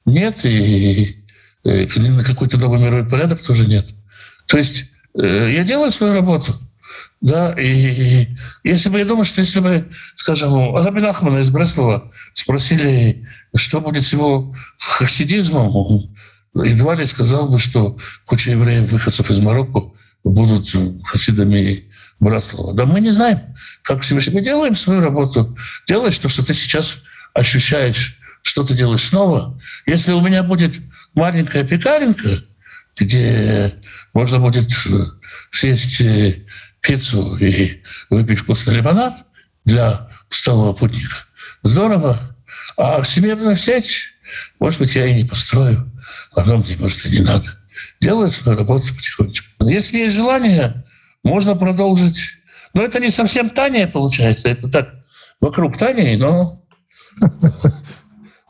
Нет, 0.06 0.46
и, 0.46 1.18
и 1.64 2.00
на 2.00 2.24
какой-то 2.24 2.58
новый 2.58 2.80
мировой 2.80 3.08
порядок 3.08 3.42
тоже 3.42 3.68
нет. 3.68 3.88
То 4.50 4.58
есть 4.58 4.86
э, 5.14 5.54
я 5.56 5.64
делаю 5.64 5.92
свою 5.92 6.14
работу, 6.14 6.60
да, 7.22 7.54
и 7.54 8.28
если 8.64 8.90
бы 8.90 8.98
я 8.98 9.06
думаю, 9.06 9.26
что 9.26 9.42
если 9.42 9.60
бы, 9.60 9.90
скажем, 10.16 10.76
Рабин 10.76 11.06
Ахмана 11.06 11.38
из 11.38 11.52
Бреслова 11.52 12.12
спросили, 12.34 13.28
что 13.56 13.80
будет 13.80 14.04
с 14.04 14.14
его 14.14 14.56
хасидизмом, 14.80 16.16
едва 16.56 16.96
ли 16.96 17.06
сказал 17.06 17.48
бы, 17.48 17.60
что 17.60 17.98
куча 18.26 18.52
евреев, 18.52 18.92
выходцев 18.92 19.30
из 19.30 19.40
Марокко, 19.40 19.92
будут 20.24 20.74
хасидами 21.06 21.92
Браслова. 22.20 22.74
Да 22.74 22.86
мы 22.86 23.02
не 23.02 23.12
знаем, 23.12 23.56
как 23.84 24.02
Всевышний. 24.02 24.34
Мы 24.34 24.42
делаем 24.42 24.76
свою 24.76 25.02
работу. 25.02 25.56
Делаешь 25.88 26.18
то, 26.18 26.28
что 26.28 26.46
ты 26.46 26.54
сейчас 26.54 27.00
ощущаешь, 27.34 28.18
что 28.42 28.64
ты 28.64 28.74
делаешь 28.74 29.04
снова. 29.04 29.62
Если 29.86 30.12
у 30.12 30.22
меня 30.22 30.44
будет 30.44 30.74
маленькая 31.14 31.64
пекаренка, 31.64 32.30
где 32.98 33.74
можно 34.14 34.40
будет 34.40 34.70
э, 34.88 35.06
съесть 35.52 36.02
э, 36.02 36.46
пиццу 36.82 37.38
и 37.38 37.82
выпить 38.10 38.40
вкусный 38.40 38.76
лимонад 38.76 39.14
для 39.66 40.10
усталого 40.30 40.74
путника. 40.74 41.16
Здорово. 41.64 42.18
А 42.78 43.02
всемирную 43.02 43.58
сеть, 43.58 44.14
может 44.60 44.80
быть, 44.80 44.96
я 44.96 45.06
и 45.06 45.14
не 45.14 45.28
построю. 45.28 45.92
Оно 46.32 46.58
мне, 46.58 46.76
может, 46.78 47.06
и 47.06 47.10
не 47.10 47.20
надо. 47.20 47.46
Делаю 48.00 48.32
свою 48.32 48.58
работу 48.58 48.94
потихонечку. 48.96 49.68
Если 49.68 50.00
есть 50.00 50.16
желание, 50.16 50.86
можно 51.24 51.56
продолжить. 51.56 52.22
Но 52.74 52.84
это 52.84 53.00
не 53.00 53.10
совсем 53.10 53.50
Таня 53.50 53.88
получается. 53.88 54.50
Это 54.50 54.70
так 54.70 54.90
вокруг 55.42 55.78
Тани, 55.78 56.16
но... 56.16 56.64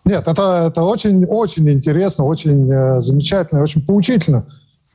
Нет, 0.05 0.27
это, 0.27 0.67
это 0.69 0.81
очень, 0.81 1.25
очень 1.25 1.69
интересно, 1.69 2.25
очень 2.25 2.71
э, 2.71 2.99
замечательно, 2.99 3.61
очень 3.61 3.85
поучительно. 3.85 4.47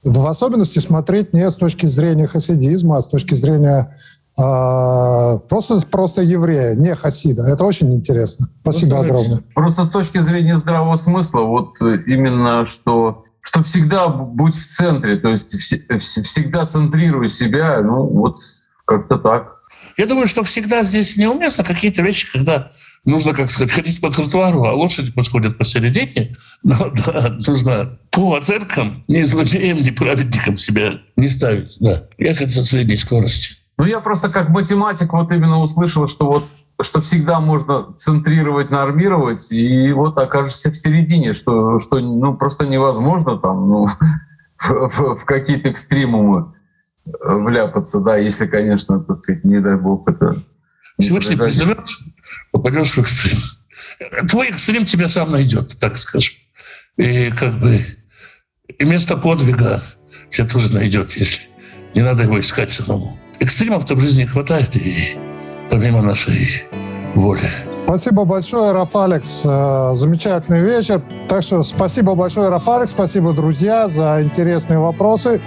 В 0.05 0.27
особенности 0.27 0.79
смотреть 0.79 1.33
не 1.33 1.51
с 1.51 1.57
точки 1.57 1.87
зрения 1.87 2.27
хасидизма, 2.27 2.99
а 2.99 3.03
с 3.03 3.09
точки 3.09 3.35
зрения 3.35 3.97
а, 4.37 5.39
просто, 5.39 5.79
просто 5.87 6.23
еврея, 6.23 6.75
не 6.75 6.95
хасида. 6.95 7.45
Это 7.49 7.65
очень 7.65 7.95
интересно. 7.95 8.49
Спасибо 8.63 8.97
Просто 8.97 9.07
огромное. 9.07 9.41
Просто 9.55 9.85
с 9.85 9.91
точки 9.91 10.19
зрения 10.19 10.59
здравого 10.59 10.97
смысла, 10.97 11.43
вот 11.43 11.81
именно 11.81 12.67
что, 12.67 13.25
что 13.41 13.63
всегда 13.63 14.09
будь 14.09 14.57
в 14.57 14.67
центре, 14.67 15.17
то 15.17 15.29
есть 15.29 15.55
вс- 15.55 15.87
вс- 15.89 16.23
всегда 16.23 16.67
центрируй 16.67 17.29
себя, 17.29 17.81
ну 17.81 18.07
вот 18.07 18.41
как-то 18.85 19.19
так. 19.19 19.55
Я 19.97 20.07
думаю, 20.07 20.27
что 20.27 20.43
всегда 20.43 20.83
здесь 20.83 21.17
неуместно 21.17 21.63
какие-то 21.63 22.03
вещи, 22.03 22.31
когда 22.33 22.71
нужно, 23.05 23.35
как 23.35 23.51
сказать, 23.51 23.71
ходить 23.71 24.01
по 24.01 24.11
тротуару, 24.11 24.65
а 24.65 24.73
лошади 24.73 25.13
подходят 25.13 25.59
посередине. 25.59 26.35
Но 26.65 26.91
да, 27.07 27.37
нужно 27.47 27.99
по 28.15 28.37
оценкам 28.37 29.05
ни 29.09 29.23
злодеем, 29.23 29.83
ни 29.83 29.91
праведником 29.91 30.57
себя 30.57 31.01
не 31.17 31.29
ставить. 31.29 31.77
Да. 31.81 32.09
Ехать 32.19 32.51
за 32.51 32.65
средней 32.65 32.97
скоростью. 32.97 33.57
Ну 33.77 33.85
я 33.85 34.01
просто 34.01 34.29
как 34.29 34.51
математик 34.51 35.13
вот 35.13 35.33
именно 35.33 35.61
услышал, 35.61 36.07
что 36.07 36.27
вот 36.27 36.45
что 36.83 37.01
всегда 37.01 37.41
можно 37.41 37.93
центрировать, 37.95 38.71
нормировать, 38.71 39.53
и 39.53 39.93
вот 39.93 40.19
окажешься 40.19 40.71
в 40.73 40.77
середине, 40.77 41.33
что, 41.33 41.79
что 41.79 42.01
ну, 42.01 42.35
просто 42.35 42.67
невозможно 42.67 43.39
там 43.39 43.69
ну, 43.69 43.87
в, 44.59 44.71
в- 44.89 45.17
в 45.17 45.25
какие-то 45.25 45.71
экстремумы 45.71 46.53
э, 47.07 47.11
вляпаться, 47.27 48.01
да, 48.01 48.17
если, 48.17 48.47
конечно, 48.47 48.99
так 48.99 49.17
сказать, 49.17 49.45
не 49.45 49.61
дай 49.61 49.77
бог 49.77 50.09
это 50.09 50.43
Всевышний 51.01 51.37
призовет, 51.37 51.85
попадешь 52.51 52.95
в 52.95 52.99
экстрим. 52.99 53.43
Твой 54.29 54.49
экстрим 54.49 54.85
тебя 54.85 55.09
сам 55.09 55.31
найдет, 55.31 55.79
так 55.79 55.97
скажем. 55.97 56.35
И 56.97 57.31
как 57.31 57.55
бы 57.61 57.81
и 58.69 58.85
место 58.85 59.17
подвига 59.17 59.83
тебя 60.29 60.47
тоже 60.49 60.73
найдет, 60.73 61.13
если 61.13 61.43
не 61.95 62.03
надо 62.03 62.25
его 62.25 62.41
искать 62.41 62.71
самому. 62.71 63.17
Экстримов-то 63.41 63.95
в 63.95 64.01
жизни 64.01 64.25
хватает, 64.25 64.75
и 64.77 65.17
помимо 65.71 66.03
нашей 66.03 66.65
воли. 67.15 67.49
Спасибо 67.85 68.25
большое, 68.25 68.73
Раф 68.73 68.97
Алекс. 68.97 69.43
Э, 69.45 69.93
Замечательный 69.95 70.61
вечер. 70.61 71.03
Так 71.29 71.43
что 71.43 71.63
спасибо 71.63 72.15
большое, 72.15 72.49
Раф 72.49 72.67
Алекс. 72.69 72.91
Спасибо, 72.91 73.35
друзья, 73.35 73.89
за 73.89 74.23
интересные 74.23 74.79
вопросы. 74.79 75.41